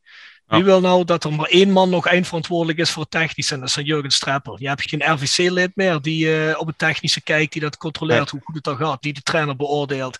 Wie 0.45 0.63
wil 0.63 0.81
nou 0.81 1.05
dat 1.05 1.23
er 1.23 1.33
maar 1.33 1.49
één 1.49 1.71
man 1.71 1.89
nog 1.89 2.07
eindverantwoordelijk 2.07 2.77
is 2.77 2.91
voor 2.91 3.01
het 3.01 3.11
technische? 3.11 3.53
En 3.53 3.59
dat 3.59 3.69
is 3.69 3.75
dan 3.75 3.83
Jurgen 3.83 4.11
Streppel. 4.11 4.59
Je 4.59 4.67
hebt 4.67 4.89
geen 4.89 5.13
RVC-lid 5.13 5.71
meer 5.75 6.01
die 6.01 6.25
uh, 6.25 6.59
op 6.59 6.67
het 6.67 6.77
technische 6.77 7.21
kijkt, 7.21 7.51
die 7.51 7.61
dat 7.61 7.77
controleert, 7.77 8.29
hoe 8.29 8.41
goed 8.43 8.55
het 8.55 8.63
dan 8.63 8.77
gaat, 8.77 9.01
die 9.01 9.13
de 9.13 9.21
trainer 9.21 9.55
beoordeelt. 9.55 10.17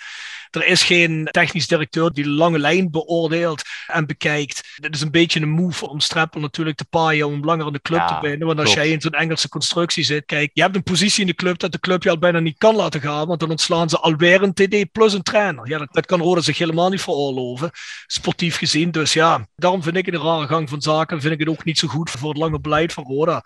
Er 0.55 0.67
is 0.67 0.83
geen 0.83 1.27
technisch 1.31 1.67
directeur 1.67 2.11
die 2.13 2.23
de 2.23 2.29
lange 2.29 2.59
lijn 2.59 2.91
beoordeelt 2.91 3.61
en 3.87 4.05
bekijkt. 4.05 4.61
Dit 4.75 4.95
is 4.95 5.01
een 5.01 5.11
beetje 5.11 5.41
een 5.41 5.49
move 5.49 5.89
om 5.89 5.99
Streppel 5.99 6.39
natuurlijk 6.41 6.77
te 6.77 6.85
paaien 6.85 7.27
om 7.27 7.45
langer 7.45 7.67
in 7.67 7.73
de 7.73 7.81
club 7.81 8.07
te 8.07 8.17
binden. 8.21 8.47
Want 8.47 8.59
als 8.59 8.73
jij 8.73 8.89
in 8.89 9.01
zo'n 9.01 9.11
Engelse 9.11 9.49
constructie 9.49 10.03
zit, 10.03 10.25
kijk, 10.25 10.49
je 10.53 10.61
hebt 10.61 10.75
een 10.75 10.83
positie 10.83 11.21
in 11.21 11.27
de 11.27 11.35
club 11.35 11.59
dat 11.59 11.71
de 11.71 11.79
club 11.79 12.03
je 12.03 12.09
al 12.09 12.19
bijna 12.19 12.39
niet 12.39 12.57
kan 12.57 12.75
laten 12.75 13.01
gaan, 13.01 13.27
want 13.27 13.39
dan 13.39 13.49
ontslaan 13.49 13.89
ze 13.89 13.99
alweer 13.99 14.41
een 14.41 14.53
TD 14.53 14.91
plus 14.91 15.13
een 15.13 15.23
trainer. 15.23 15.69
Ja, 15.69 15.77
dat, 15.77 15.93
dat 15.93 16.05
kan 16.05 16.21
Roda 16.21 16.41
zich 16.41 16.57
helemaal 16.57 16.89
niet 16.89 17.01
veroorloven, 17.01 17.71
sportief 18.07 18.57
gezien. 18.57 18.91
Dus 18.91 19.13
ja, 19.13 19.47
daarom 19.55 19.83
vind 19.83 19.95
ik 19.95 20.05
het 20.05 20.15
een 20.15 20.21
rare 20.21 20.47
gang 20.47 20.69
van 20.69 20.81
zaken. 20.81 21.21
Vind 21.21 21.33
ik 21.33 21.39
het 21.39 21.49
ook 21.49 21.63
niet 21.63 21.79
zo 21.79 21.87
goed 21.87 22.09
voor 22.09 22.29
het 22.29 22.37
lange 22.37 22.59
beleid 22.59 22.93
van 22.93 23.03
Roda. 23.03 23.43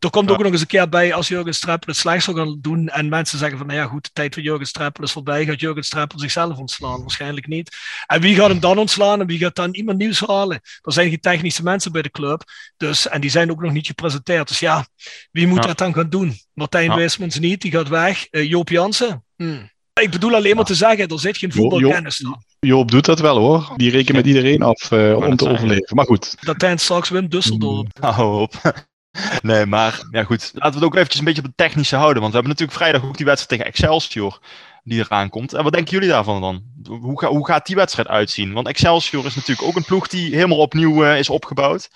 Er 0.00 0.10
komt 0.10 0.30
ook 0.30 0.42
nog 0.42 0.52
eens 0.52 0.60
een 0.60 0.66
keer 0.66 0.88
bij 0.88 1.14
als 1.14 1.28
Jurgen 1.28 1.54
Streppel 1.54 1.88
het 1.88 1.96
slecht 1.96 2.24
zou 2.24 2.36
gaan 2.36 2.58
doen 2.60 2.88
en 2.88 3.08
mensen 3.08 3.38
zeggen 3.38 3.58
van, 3.58 3.66
nou 3.66 3.78
ja 3.78 3.86
goed, 3.86 4.04
de 4.04 4.10
tijd 4.12 4.34
van 4.34 4.42
Jurgen 4.42 4.66
Streppel 4.66 5.04
is 5.04 5.12
voorbij, 5.12 5.44
gaat 5.44 5.60
Jurgen 5.60 5.82
Streppel 5.82 6.18
zichzelf 6.18 6.58
ontslaan? 6.58 7.00
Waarschijnlijk 7.00 7.46
niet. 7.46 7.76
En 8.06 8.20
wie 8.20 8.34
gaat 8.34 8.48
hem 8.48 8.60
dan 8.60 8.78
ontslaan 8.78 9.20
en 9.20 9.26
wie 9.26 9.38
gaat 9.38 9.54
dan 9.54 9.74
iemand 9.74 9.98
nieuws 9.98 10.20
halen? 10.20 10.60
Er 10.82 10.92
zijn 10.92 11.08
geen 11.08 11.20
technische 11.20 11.62
mensen 11.62 11.92
bij 11.92 12.02
de 12.02 12.10
club, 12.10 12.42
dus, 12.76 13.08
en 13.08 13.20
die 13.20 13.30
zijn 13.30 13.50
ook 13.50 13.62
nog 13.62 13.72
niet 13.72 13.86
gepresenteerd. 13.86 14.48
Dus 14.48 14.58
ja, 14.58 14.86
wie 15.30 15.46
moet 15.46 15.62
dat 15.62 15.78
dan 15.78 15.94
gaan 15.94 16.10
doen? 16.10 16.34
Martijn 16.52 16.90
ja. 16.90 16.96
Wismans 16.96 17.38
niet, 17.38 17.62
die 17.62 17.70
gaat 17.70 17.88
weg. 17.88 18.26
Uh, 18.30 18.48
Joop 18.48 18.68
Jansen? 18.68 19.24
Hmm. 19.36 19.70
Ik 20.00 20.10
bedoel 20.10 20.34
alleen 20.34 20.56
maar 20.56 20.64
te 20.64 20.74
zeggen, 20.74 21.08
er 21.08 21.20
zit 21.20 21.36
geen 21.36 21.52
voetbalkennis 21.52 22.18
Joop, 22.18 22.42
Joop 22.60 22.90
doet 22.90 23.04
dat 23.04 23.20
wel 23.20 23.38
hoor. 23.38 23.72
Die 23.76 23.90
rekent 23.90 24.16
met 24.16 24.26
iedereen 24.26 24.62
af 24.62 24.90
uh, 24.90 25.16
om 25.16 25.36
te 25.36 25.48
overleven. 25.48 25.96
Maar 25.96 26.06
goed. 26.06 26.36
Dat 26.40 26.62
eind 26.62 26.80
straks 26.80 27.08
Wim 27.08 27.28
Dusseldorp. 27.28 27.88
Hou 28.00 28.40
op. 28.40 28.86
Nee, 29.42 29.66
maar 29.66 30.02
ja 30.10 30.24
goed. 30.24 30.50
Laten 30.54 30.70
we 30.70 30.76
het 30.76 30.84
ook 30.84 30.94
eventjes 30.94 31.18
een 31.18 31.24
beetje 31.24 31.40
op 31.40 31.46
het 31.46 31.56
technische 31.56 31.96
houden. 31.96 32.22
Want 32.22 32.34
we 32.34 32.38
hebben 32.38 32.56
natuurlijk 32.58 32.78
vrijdag 32.78 33.04
ook 33.04 33.16
die 33.16 33.26
wedstrijd 33.26 33.60
tegen 33.60 33.72
Excelsior 33.72 34.40
die 34.84 34.98
eraan 34.98 35.28
komt. 35.28 35.52
En 35.52 35.62
wat 35.62 35.72
denken 35.72 35.92
jullie 35.92 36.08
daarvan 36.08 36.40
dan? 36.40 36.62
Hoe, 37.00 37.26
hoe 37.26 37.46
gaat 37.46 37.66
die 37.66 37.76
wedstrijd 37.76 38.08
uitzien? 38.08 38.52
Want 38.52 38.66
Excelsior 38.66 39.26
is 39.26 39.34
natuurlijk 39.34 39.68
ook 39.68 39.76
een 39.76 39.84
ploeg 39.84 40.08
die 40.08 40.34
helemaal 40.34 40.58
opnieuw 40.58 41.04
uh, 41.04 41.18
is 41.18 41.30
opgebouwd. 41.30 41.90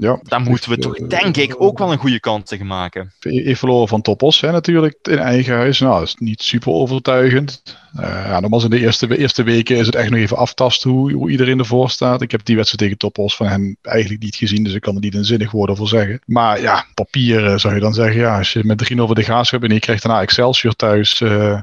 Ja, 0.00 0.18
Daar 0.22 0.40
moeten 0.40 0.70
we 0.70 0.78
toch, 0.78 0.96
denk 0.96 1.36
ik, 1.36 1.54
ook 1.58 1.78
wel 1.78 1.92
een 1.92 1.98
goede 1.98 2.20
kant 2.20 2.46
tegen 2.46 2.66
maken. 2.66 3.12
Even 3.20 3.56
verloren 3.56 3.88
van 3.88 4.02
Topos, 4.02 4.40
hè, 4.40 4.52
natuurlijk, 4.52 4.98
in 5.02 5.18
eigen 5.18 5.54
huis. 5.54 5.80
Nou, 5.80 5.98
dat 5.98 6.08
is 6.08 6.14
niet 6.18 6.42
super 6.42 6.72
overtuigend. 6.72 7.62
Uh, 7.96 8.02
ja, 8.02 8.40
nogmaals, 8.40 8.64
in 8.64 8.70
de 8.70 8.80
eerste, 8.80 9.18
eerste 9.18 9.42
weken 9.42 9.76
is 9.76 9.86
het 9.86 9.94
echt 9.94 10.10
nog 10.10 10.18
even 10.18 10.36
aftasten 10.36 10.90
hoe, 10.90 11.12
hoe 11.12 11.30
iedereen 11.30 11.58
ervoor 11.58 11.90
staat. 11.90 12.22
Ik 12.22 12.30
heb 12.30 12.44
die 12.44 12.56
wedstrijd 12.56 12.82
tegen 12.82 12.98
Topos 12.98 13.36
van 13.36 13.46
hen 13.46 13.78
eigenlijk 13.82 14.22
niet 14.22 14.36
gezien, 14.36 14.64
dus 14.64 14.74
ik 14.74 14.80
kan 14.80 14.94
er 14.94 15.00
niet 15.00 15.14
een 15.14 15.24
zinnig 15.24 15.50
woord 15.50 15.70
over 15.70 15.88
zeggen. 15.88 16.20
Maar 16.24 16.60
ja, 16.60 16.86
papier 16.94 17.44
uh, 17.44 17.56
zou 17.56 17.74
je 17.74 17.80
dan 17.80 17.94
zeggen, 17.94 18.20
ja, 18.20 18.38
als 18.38 18.52
je 18.52 18.64
met 18.64 18.78
3 18.78 19.02
over 19.02 19.14
de 19.14 19.22
gaas 19.22 19.50
hebt 19.50 19.64
en 19.64 19.72
je 19.72 19.80
krijgt 19.80 20.02
daarna 20.02 20.20
Excelsior 20.20 20.74
thuis... 20.74 21.20
Uh, 21.20 21.60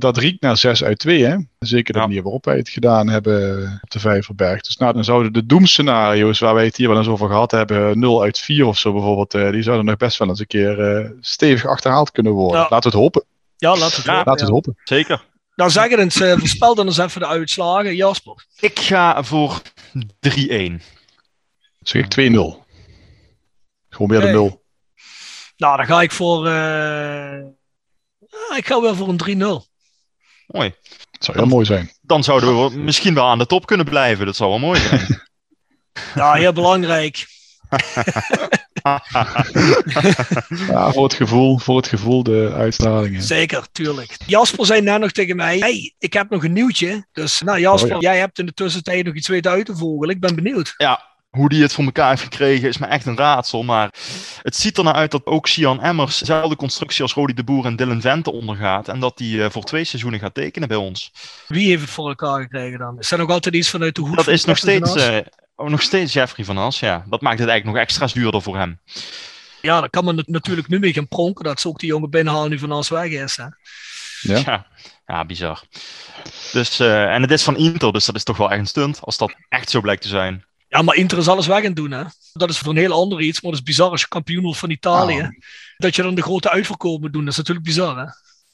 dat 0.00 0.16
riekt 0.16 0.40
naar 0.40 0.56
6 0.56 0.84
uit 0.84 0.98
2, 0.98 1.24
hè? 1.24 1.36
Zeker 1.58 1.92
de 1.92 1.98
ja. 1.98 2.06
manier 2.06 2.22
waarop 2.22 2.44
wij 2.44 2.56
het 2.56 2.68
gedaan 2.68 3.08
hebben 3.08 3.62
op 3.82 3.90
de 3.90 4.00
Vijverberg. 4.00 4.60
Dus 4.60 4.76
nou, 4.76 4.92
dan 4.92 5.04
zouden 5.04 5.32
de 5.32 5.46
doemscenario's 5.46 6.38
waar 6.38 6.54
wij 6.54 6.64
het 6.64 6.76
hier 6.76 6.88
wel 6.88 6.98
eens 6.98 7.08
over 7.08 7.28
gehad 7.28 7.50
hebben, 7.50 7.98
0 7.98 8.22
uit 8.22 8.38
4 8.38 8.66
of 8.66 8.78
zo 8.78 8.92
bijvoorbeeld, 8.92 9.34
uh, 9.34 9.50
die 9.50 9.62
zouden 9.62 9.84
nog 9.86 9.96
best 9.96 10.18
wel 10.18 10.28
eens 10.28 10.40
een 10.40 10.46
keer 10.46 11.00
uh, 11.00 11.10
stevig 11.20 11.66
achterhaald 11.66 12.10
kunnen 12.10 12.32
worden. 12.32 12.60
Ja. 12.60 12.66
Laten 12.70 12.90
we 12.90 12.96
het 12.96 13.04
hopen. 13.04 13.24
Ja, 13.56 13.76
laten 13.76 14.04
we 14.04 14.10
het, 14.10 14.26
laten 14.26 14.34
we 14.34 14.40
het 14.40 14.48
hopen. 14.50 14.76
Zeker. 14.84 15.24
Nou, 15.54 15.70
zeg 15.70 15.90
eens, 15.90 16.20
uh, 16.20 16.38
voorspel 16.38 16.74
dan 16.74 16.86
eens 16.86 16.98
even 16.98 17.20
de 17.20 17.26
uitslagen. 17.26 17.96
Jasper. 17.96 18.46
Ik 18.60 18.78
ga 18.78 19.22
voor 19.22 19.62
3-1. 20.28 20.80
Zeg 21.80 22.04
ik 22.04 22.32
2-0. 22.32 22.34
Gewoon 23.88 24.10
weer 24.10 24.20
de 24.20 24.26
0. 24.26 24.62
Nou, 25.56 25.76
dan 25.76 25.86
ga 25.86 26.02
ik 26.02 26.12
voor. 26.12 26.46
ik 28.56 28.66
ga 28.66 28.80
wel 28.80 28.94
voor 28.94 29.08
een 29.08 29.62
3-0. 29.64 29.69
Mooi. 30.50 30.74
Dat 31.10 31.24
zou 31.24 31.38
heel 31.38 31.46
mooi 31.46 31.64
zijn. 31.64 31.90
Dan 32.02 32.24
zouden 32.24 32.64
we 32.64 32.78
misschien 32.78 33.14
wel 33.14 33.26
aan 33.26 33.38
de 33.38 33.46
top 33.46 33.66
kunnen 33.66 33.86
blijven. 33.86 34.26
Dat 34.26 34.36
zou 34.36 34.50
wel 34.50 34.58
mooi 34.58 34.80
zijn. 34.80 35.22
ja, 36.14 36.32
heel 36.32 36.52
belangrijk. 36.52 37.26
ja, 38.82 39.02
voor 40.92 41.04
het 41.04 41.14
gevoel, 41.14 41.58
voor 41.58 41.76
het 41.76 41.86
gevoel 41.86 42.22
de 42.22 42.52
uitstralingen. 42.54 43.22
Zeker, 43.22 43.66
tuurlijk. 43.72 44.16
Jasper 44.26 44.66
zei 44.66 44.80
net 44.80 45.00
nog 45.00 45.12
tegen 45.12 45.36
mij, 45.36 45.58
hey, 45.58 45.94
ik 45.98 46.12
heb 46.12 46.30
nog 46.30 46.44
een 46.44 46.52
nieuwtje. 46.52 47.06
Dus 47.12 47.40
nou 47.40 47.60
Jasper, 47.60 47.96
oh, 47.96 48.00
ja. 48.00 48.10
jij 48.10 48.20
hebt 48.20 48.38
in 48.38 48.46
de 48.46 48.52
tussentijd 48.52 49.04
nog 49.04 49.14
iets 49.14 49.28
weten 49.28 49.50
uit 49.50 49.66
te 49.66 49.76
vogelen. 49.76 50.14
Ik 50.14 50.20
ben 50.20 50.34
benieuwd. 50.34 50.74
Ja, 50.76 51.09
hoe 51.30 51.48
die 51.48 51.62
het 51.62 51.72
voor 51.72 51.84
elkaar 51.84 52.08
heeft 52.08 52.22
gekregen 52.22 52.68
is 52.68 52.78
me 52.78 52.86
echt 52.86 53.06
een 53.06 53.16
raadsel. 53.16 53.62
Maar 53.62 53.94
het 54.42 54.56
ziet 54.56 54.78
er 54.78 54.84
nou 54.84 54.96
uit 54.96 55.10
dat 55.10 55.26
ook 55.26 55.46
Sian 55.46 55.82
Emmers 55.82 56.18
dezelfde 56.18 56.56
constructie 56.56 57.02
als 57.02 57.12
Rodi 57.12 57.34
de 57.34 57.44
Boer 57.44 57.64
en 57.64 57.76
Dylan 57.76 58.00
Vente 58.00 58.32
ondergaat. 58.32 58.88
En 58.88 59.00
dat 59.00 59.18
die 59.18 59.36
uh, 59.36 59.46
voor 59.50 59.64
twee 59.64 59.84
seizoenen 59.84 60.20
gaat 60.20 60.34
tekenen 60.34 60.68
bij 60.68 60.76
ons. 60.76 61.12
Wie 61.46 61.68
heeft 61.68 61.82
het 61.82 61.90
voor 61.90 62.08
elkaar 62.08 62.40
gekregen 62.40 62.78
dan? 62.78 62.98
Is 62.98 63.10
er 63.10 63.18
nog 63.18 63.30
altijd 63.30 63.54
iets 63.54 63.70
vanuit 63.70 63.94
de 63.94 64.00
hoed? 64.00 64.16
Dat 64.16 64.26
is 64.26 64.44
nog 64.44 64.56
steeds, 64.56 64.96
uh, 64.96 65.18
oh, 65.54 65.68
nog 65.68 65.82
steeds 65.82 66.12
Jeffrey 66.12 66.44
van 66.44 66.58
As, 66.58 66.80
ja. 66.80 67.04
Dat 67.08 67.20
maakt 67.20 67.38
het 67.38 67.48
eigenlijk 67.48 67.78
nog 67.78 67.86
extra 67.86 68.06
duurder 68.20 68.42
voor 68.42 68.56
hem. 68.56 68.80
Ja, 69.60 69.80
dan 69.80 69.90
kan 69.90 70.04
men 70.04 70.22
natuurlijk 70.26 70.68
nu 70.68 70.78
mee 70.78 70.92
gaan 70.92 71.08
pronken 71.08 71.44
dat 71.44 71.60
ze 71.60 71.68
ook 71.68 71.78
die 71.78 71.88
jongen 71.88 72.10
binnenhalen 72.10 72.50
nu 72.50 72.58
van 72.58 72.72
As 72.72 72.88
weg 72.88 73.10
is. 73.10 73.36
Hè? 73.36 73.44
Ja. 74.20 74.42
ja. 74.46 74.66
Ja, 75.06 75.24
bizar. 75.24 75.62
Dus, 76.52 76.80
uh, 76.80 77.14
en 77.14 77.22
het 77.22 77.30
is 77.30 77.42
van 77.42 77.56
Inter, 77.56 77.92
dus 77.92 78.04
dat 78.04 78.14
is 78.14 78.24
toch 78.24 78.36
wel 78.36 78.50
echt 78.50 78.60
een 78.60 78.66
stunt 78.66 79.00
als 79.00 79.18
dat 79.18 79.34
echt 79.48 79.70
zo 79.70 79.80
blijkt 79.80 80.02
te 80.02 80.08
zijn. 80.08 80.44
Ja, 80.70 80.82
maar 80.82 80.94
Inter 80.94 81.18
is 81.18 81.28
alles 81.28 81.46
weg 81.46 81.64
aan 81.64 81.74
doen. 81.74 81.90
Hè? 81.90 82.02
Dat 82.32 82.50
is 82.50 82.58
voor 82.58 82.70
een 82.70 82.76
heel 82.76 82.92
ander 82.92 83.20
iets. 83.20 83.40
Maar 83.40 83.50
dat 83.50 83.60
is 83.60 83.66
bizar 83.66 83.90
als 83.90 84.00
je 84.00 84.08
kampioen 84.08 84.42
wordt 84.42 84.58
van 84.58 84.70
Italië. 84.70 85.20
Oh. 85.20 85.28
Dat 85.76 85.96
je 85.96 86.02
dan 86.02 86.14
de 86.14 86.22
grote 86.22 86.50
uitverkoop 86.50 87.00
moet 87.00 87.12
doen. 87.12 87.22
Dat 87.22 87.30
is 87.32 87.38
natuurlijk 87.38 87.66
bizar. 87.66 87.98
Hè? 87.98 88.04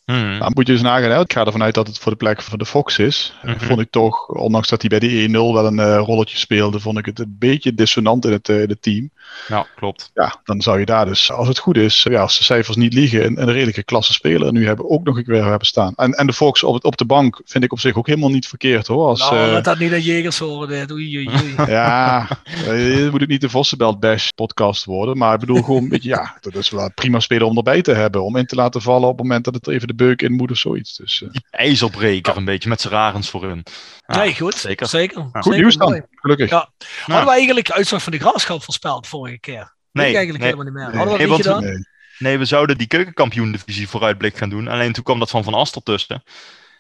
Hmm. 0.07 0.38
Nou, 0.38 0.50
moet 0.54 0.66
je 0.66 0.72
eens 0.72 0.82
nagaan, 0.82 1.11
hè? 1.11 1.20
ik 1.20 1.32
ga 1.32 1.44
ervan 1.44 1.62
uit 1.62 1.74
dat 1.74 1.86
het 1.86 1.98
voor 1.98 2.12
de 2.12 2.18
plek 2.18 2.42
van 2.42 2.59
de 2.59 2.66
Fox 2.66 2.98
is. 2.98 3.34
Mm 3.42 3.50
-hmm. 3.50 3.61
Vond 3.61 3.80
ik 3.80 3.90
toch, 3.90 4.28
ondanks 4.28 4.68
dat 4.68 4.80
hij 4.80 4.98
bij 4.98 5.09
de 5.09 5.28
1-0 5.28 5.32
wel 5.32 5.66
een 5.66 5.78
uh, 5.78 5.98
rolletje 6.04 6.38
speelde, 6.38 6.80
vond 6.80 6.98
ik 6.98 7.07
het 7.07 7.18
een 7.18 7.36
beetje 7.38 7.74
dissonant 7.74 8.24
in 8.24 8.32
het, 8.32 8.48
uh, 8.48 8.62
in 8.62 8.68
het 8.68 8.82
team. 8.82 9.11
Ja, 9.48 9.66
klopt. 9.76 10.11
Ja, 10.14 10.40
dan 10.44 10.62
zou 10.62 10.78
je 10.78 10.86
daar 10.86 11.07
dus, 11.07 11.32
als 11.32 11.48
het 11.48 11.59
goed 11.59 11.76
is, 11.76 12.02
ja, 12.02 12.20
als 12.20 12.38
de 12.38 12.44
cijfers 12.44 12.76
niet 12.76 12.92
liegen, 12.92 13.24
een, 13.24 13.40
een 13.40 13.52
redelijke 13.52 13.82
klasse 13.82 14.12
speler 14.12 14.52
nu 14.52 14.66
hebben, 14.66 14.90
ook 14.90 15.04
nog 15.04 15.16
een 15.16 15.24
keer 15.24 15.44
hebben 15.44 15.66
staan. 15.66 15.92
En, 15.96 16.12
en 16.12 16.26
de 16.26 16.32
Fox 16.32 16.62
op, 16.62 16.74
het, 16.74 16.84
op 16.84 16.96
de 16.96 17.04
bank 17.04 17.40
vind 17.44 17.64
ik 17.64 17.72
op 17.72 17.80
zich 17.80 17.96
ook 17.96 18.07
helemaal 18.07 18.30
niet 18.30 18.48
verkeerd 18.48 18.86
hoor. 18.86 19.07
Als, 19.07 19.30
nou, 19.30 19.57
uh, 19.57 19.62
dat 19.62 19.78
niet 19.78 19.92
aan 19.92 20.00
Jegers 20.00 20.38
horen. 20.38 20.90
Oei, 20.90 21.16
oei, 21.16 21.28
oei. 21.28 21.54
ja, 21.70 22.28
je 22.64 23.09
moet 23.11 23.20
het 23.20 23.30
niet 23.30 23.40
de 23.40 23.50
Vossenbelt 23.50 24.00
Bash 24.00 24.28
podcast 24.28 24.84
worden, 24.84 25.18
maar 25.18 25.34
ik 25.34 25.40
bedoel 25.40 25.62
gewoon 25.62 25.82
een 25.82 25.88
beetje, 25.96 26.09
ja, 26.09 26.36
dat 26.40 26.54
is 26.54 26.70
wel 26.70 26.90
prima 26.94 27.20
speler 27.20 27.46
om 27.46 27.57
erbij 27.57 27.82
te 27.82 27.92
hebben, 27.92 28.24
om 28.24 28.36
in 28.36 28.46
te 28.46 28.54
laten 28.54 28.82
vallen 28.82 29.09
op 29.09 29.18
het 29.18 29.26
moment 29.26 29.44
dat 29.44 29.54
het 29.54 29.68
even 29.68 29.88
de 29.88 29.94
beuk 29.97 30.22
in 30.22 30.32
moet 30.32 30.51
of 30.51 30.57
zoiets. 30.57 30.97
Dus, 30.97 31.20
uh, 31.20 31.28
IJzerbreker 31.51 32.32
ja. 32.32 32.38
een 32.38 32.44
beetje, 32.44 32.68
met 32.68 32.80
zijn 32.80 32.92
rarens 32.92 33.30
voor 33.30 33.42
hun. 33.42 33.62
Ja, 34.07 34.16
nee, 34.16 34.34
goed. 34.34 34.55
Zeker. 34.55 34.86
zeker. 34.86 35.28
Ja. 35.32 35.40
Goed 35.40 35.57
nieuws 35.57 35.76
dan, 35.76 36.07
gelukkig. 36.11 36.51
Ja. 36.51 36.70
Hadden 37.05 37.24
we 37.24 37.30
eigenlijk 37.30 37.70
uitslag 37.70 38.03
van 38.03 38.12
de 38.12 38.18
graafschap 38.18 38.62
voorspeld 38.62 39.07
vorige 39.07 39.38
keer? 39.38 39.74
Nee, 39.92 40.09
ik 40.09 40.16
eigenlijk 40.16 40.44
nee, 40.44 40.53
helemaal 40.53 40.64
niet 40.64 40.74
meer. 40.74 40.84
Hadden 40.84 41.03
we 41.03 41.09
dat 41.09 41.18
nee, 41.18 41.36
niet 41.36 41.47
gedaan? 41.47 41.64
Nee. 41.64 41.94
Nee, 42.18 42.38
we 42.38 42.44
zouden 42.44 42.78
die 42.78 42.86
keukenkampioen-divisie 42.86 43.88
vooruitblik 43.88 44.36
gaan 44.36 44.49
doen. 44.49 44.68
Alleen 44.68 44.92
toen 44.92 45.05
kwam 45.05 45.18
dat 45.18 45.30
van 45.30 45.44
Van 45.44 45.55
Astel 45.55 45.82
tussen. 45.82 46.22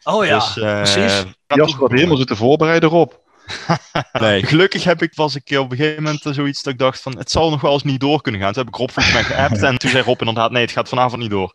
Oh 0.04 0.24
ja, 0.24 0.38
dus, 0.38 0.56
uh, 0.56 0.74
precies. 0.74 1.24
Jasper 1.46 1.80
had 1.80 1.90
helemaal 1.90 2.16
zitten 2.16 2.36
voorbereiden 2.36 2.88
erop. 2.88 3.24
nee, 4.20 4.42
gelukkig 4.42 4.84
heb 4.84 5.02
ik, 5.02 5.14
was 5.14 5.34
ik 5.34 5.58
op 5.58 5.70
een 5.70 5.76
gegeven 5.76 6.02
moment 6.02 6.22
zoiets 6.22 6.62
dat 6.62 6.72
ik 6.72 6.78
dacht 6.78 7.00
van, 7.00 7.18
het 7.18 7.30
zal 7.30 7.50
nog 7.50 7.60
wel 7.60 7.72
eens 7.72 7.82
niet 7.82 8.00
door 8.00 8.22
kunnen 8.22 8.40
gaan. 8.40 8.52
Toen 8.52 8.64
heb 8.64 8.74
ik 8.74 8.78
Rob 8.78 8.90
volgens 8.90 9.14
mij 9.14 9.24
geappt 9.24 9.62
en 9.62 9.78
toen 9.78 9.90
zei 9.90 10.02
Rob 10.02 10.20
inderdaad, 10.20 10.50
nee, 10.50 10.62
het 10.62 10.70
gaat 10.70 10.88
vanavond 10.88 11.22
niet 11.22 11.30
door. 11.30 11.52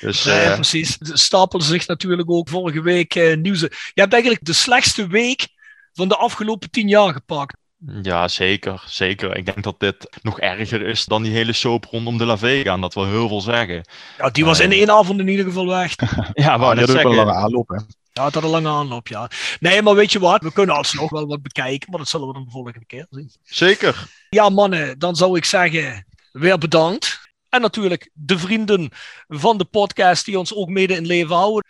Dus, 0.00 0.24
nee, 0.24 0.46
uh, 0.46 0.54
precies. 0.54 0.96
Stapelen 1.00 1.66
zich 1.66 1.86
natuurlijk 1.86 2.30
ook 2.30 2.48
vorige 2.48 2.82
week 2.82 3.14
uh, 3.14 3.36
nieuws. 3.36 3.60
Je 3.60 4.00
hebt 4.00 4.12
eigenlijk 4.12 4.44
de 4.44 4.52
slechtste 4.52 5.06
week 5.06 5.48
van 5.92 6.08
de 6.08 6.16
afgelopen 6.16 6.70
tien 6.70 6.88
jaar 6.88 7.12
gepakt. 7.12 7.56
Ja, 8.02 8.28
zeker. 8.28 8.82
Zeker. 8.86 9.36
Ik 9.36 9.46
denk 9.46 9.62
dat 9.62 9.80
dit 9.80 10.18
nog 10.22 10.40
erger 10.40 10.82
is 10.82 11.04
dan 11.04 11.22
die 11.22 11.32
hele 11.32 11.52
soap 11.52 11.84
rondom 11.84 12.18
de 12.18 12.24
La 12.24 12.38
Vega. 12.38 12.72
En 12.72 12.80
dat 12.80 12.94
wil 12.94 13.06
heel 13.06 13.28
veel 13.28 13.40
zeggen. 13.40 13.88
Ja, 14.18 14.30
die 14.30 14.44
was 14.44 14.60
in 14.60 14.72
één 14.72 14.90
avond 14.90 15.20
in 15.20 15.28
ieder 15.28 15.44
geval 15.44 15.66
weg. 15.66 15.94
ja, 16.32 16.58
wou 16.58 16.74
net 16.74 16.86
dat 16.86 16.94
zeggen. 16.94 17.10
ook 17.10 17.16
wel 17.16 17.20
een 17.20 17.26
lange 17.26 17.44
aanloop, 17.44 17.68
hè? 17.68 17.76
Ja, 18.16 18.24
het 18.24 18.34
had 18.34 18.42
een 18.44 18.50
lange 18.50 18.68
aanloop, 18.68 19.08
ja. 19.08 19.30
Nee, 19.60 19.82
maar 19.82 19.94
weet 19.94 20.12
je 20.12 20.18
wat? 20.18 20.42
We 20.42 20.52
kunnen 20.52 20.76
alsnog 20.76 21.10
wel 21.10 21.26
wat 21.26 21.42
bekijken, 21.42 21.90
maar 21.90 21.98
dat 21.98 22.08
zullen 22.08 22.26
we 22.26 22.32
dan 22.32 22.44
de 22.44 22.50
volgende 22.50 22.84
keer 22.86 23.06
zien. 23.10 23.30
Zeker. 23.42 24.06
Ja, 24.30 24.48
mannen, 24.48 24.98
dan 24.98 25.16
zou 25.16 25.36
ik 25.36 25.44
zeggen, 25.44 26.06
weer 26.32 26.58
bedankt. 26.58 27.20
En 27.48 27.60
natuurlijk 27.60 28.10
de 28.12 28.38
vrienden 28.38 28.90
van 29.28 29.58
de 29.58 29.64
podcast 29.64 30.24
die 30.24 30.38
ons 30.38 30.54
ook 30.54 30.68
mede 30.68 30.94
in 30.94 31.06
leven 31.06 31.34
houden. 31.36 31.64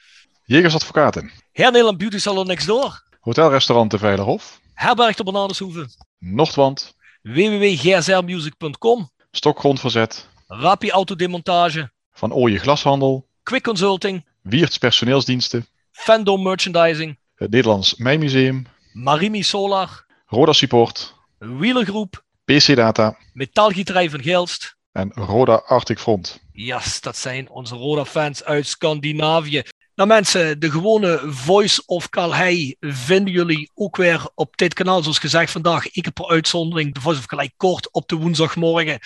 Jegers 0.45 0.74
Advocaten. 0.74 1.30
Herneland 1.53 1.99
Beauty 1.99 2.18
Salon 2.18 2.47
Next 2.47 2.66
Door. 2.66 3.03
Hotelrestaurant 3.20 3.90
de 3.90 3.99
Veilerhof. 3.99 4.61
Herberg 4.74 5.16
de 5.16 5.24
Bananenshoeve. 5.24 5.88
Noordwand. 6.18 6.95
www.gsrmusic.com. 7.22 9.11
Stokgrondverzet. 9.30 10.28
Rapi 10.47 10.90
Autodemontage. 10.90 11.92
Van 12.12 12.32
Ooije 12.32 12.59
Glashandel. 12.59 13.26
Quick 13.42 13.62
Consulting. 13.62 14.24
Wiert's 14.42 14.78
Personeelsdiensten. 14.78 15.66
Fandom 15.95 16.42
Merchandising. 16.42 17.18
Het 17.34 17.51
Nederlands 17.51 17.95
Mijmuseum. 17.95 18.66
Marimi 18.92 19.42
Solar. 19.42 20.07
Roda 20.26 20.53
Support. 20.53 21.14
Wielergroep. 21.38 22.24
PC 22.45 22.76
Data. 22.76 23.18
Metaalgieterij 23.32 24.11
van 24.11 24.22
Gelst. 24.22 24.76
En 24.92 25.12
Roda 25.12 25.55
Arctic 25.55 25.99
Front. 25.99 26.40
Ja, 26.53 26.76
yes, 26.76 27.01
dat 27.01 27.16
zijn 27.16 27.51
onze 27.51 27.74
Roda-fans 27.74 28.45
uit 28.45 28.66
Scandinavië. 28.66 29.62
Nou 29.95 30.09
mensen, 30.09 30.61
de 30.61 30.70
gewone 30.70 31.20
Voice 31.24 31.82
of 31.86 32.09
Calhei 32.09 32.76
vinden 32.80 33.32
jullie 33.32 33.70
ook 33.74 33.97
weer 33.97 34.28
op 34.34 34.57
dit 34.57 34.74
kanaal. 34.74 35.03
Zoals 35.03 35.18
gezegd 35.18 35.51
vandaag, 35.51 35.90
ik 35.90 36.05
heb 36.05 36.14
per 36.14 36.28
uitzondering 36.28 36.95
de 36.95 37.01
Voice 37.01 37.20
of 37.20 37.26
Calhei 37.26 37.51
kort 37.57 37.92
op 37.92 38.09
de 38.09 38.16
woensdagmorgen. 38.16 38.99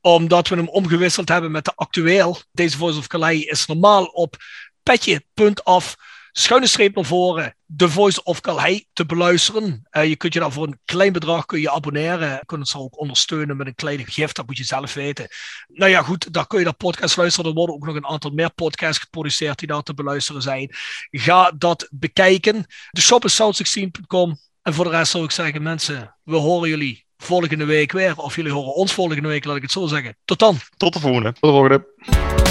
Omdat 0.00 0.48
we 0.48 0.56
hem 0.56 0.68
omgewisseld 0.68 1.28
hebben 1.28 1.50
met 1.50 1.64
de 1.64 1.72
actueel. 1.74 2.38
Deze 2.52 2.76
Voice 2.76 2.98
of 2.98 3.06
Calhei 3.06 3.44
is 3.44 3.66
normaal 3.66 4.04
op 4.04 4.36
petje.af 4.82 5.96
schuine 6.32 6.66
streep 6.66 6.94
naar 6.94 7.04
voren, 7.04 7.56
The 7.76 7.88
Voice 7.88 8.22
of 8.22 8.40
Calhei 8.40 8.86
te 8.92 9.06
beluisteren. 9.06 9.88
Uh, 9.90 10.04
je 10.04 10.16
kunt 10.16 10.32
je 10.32 10.40
dan 10.40 10.52
voor 10.52 10.66
een 10.66 10.80
klein 10.84 11.12
bedrag 11.12 11.46
kun 11.46 11.60
je 11.60 11.70
abonneren. 11.70 12.28
Je 12.28 12.42
kunt 12.46 12.60
ons 12.60 12.76
ook 12.76 13.00
ondersteunen 13.00 13.56
met 13.56 13.66
een 13.66 13.74
kleine 13.74 14.04
gift, 14.06 14.36
dat 14.36 14.46
moet 14.46 14.56
je 14.56 14.64
zelf 14.64 14.94
weten. 14.94 15.28
Nou 15.66 15.90
ja, 15.90 16.02
goed, 16.02 16.32
daar 16.32 16.46
kun 16.46 16.58
je 16.58 16.64
naar 16.64 16.74
podcast 16.74 17.16
luisteren. 17.16 17.50
Er 17.50 17.56
worden 17.56 17.74
ook 17.74 17.86
nog 17.86 17.96
een 17.96 18.06
aantal 18.06 18.30
meer 18.30 18.50
podcasts 18.50 19.02
geproduceerd 19.02 19.58
die 19.58 19.68
daar 19.68 19.82
te 19.82 19.94
beluisteren 19.94 20.42
zijn. 20.42 20.70
Ga 21.10 21.52
dat 21.58 21.88
bekijken. 21.90 22.66
De 22.90 23.00
shop 23.00 23.24
is 23.24 23.42
south16.com. 23.42 24.36
En 24.62 24.74
voor 24.74 24.84
de 24.84 24.90
rest 24.90 25.10
zou 25.10 25.24
ik 25.24 25.30
zeggen, 25.30 25.62
mensen, 25.62 26.16
we 26.22 26.36
horen 26.36 26.68
jullie 26.68 27.06
volgende 27.16 27.64
week 27.64 27.92
weer. 27.92 28.16
Of 28.16 28.36
jullie 28.36 28.52
horen 28.52 28.74
ons 28.74 28.92
volgende 28.92 29.28
week, 29.28 29.44
laat 29.44 29.56
ik 29.56 29.62
het 29.62 29.72
zo 29.72 29.86
zeggen. 29.86 30.16
Tot 30.24 30.38
dan. 30.38 30.56
Tot 30.76 30.92
de 30.92 31.00
volgende. 31.00 31.32
Tot 31.32 31.40
de 31.40 31.48
volgende. 31.48 32.41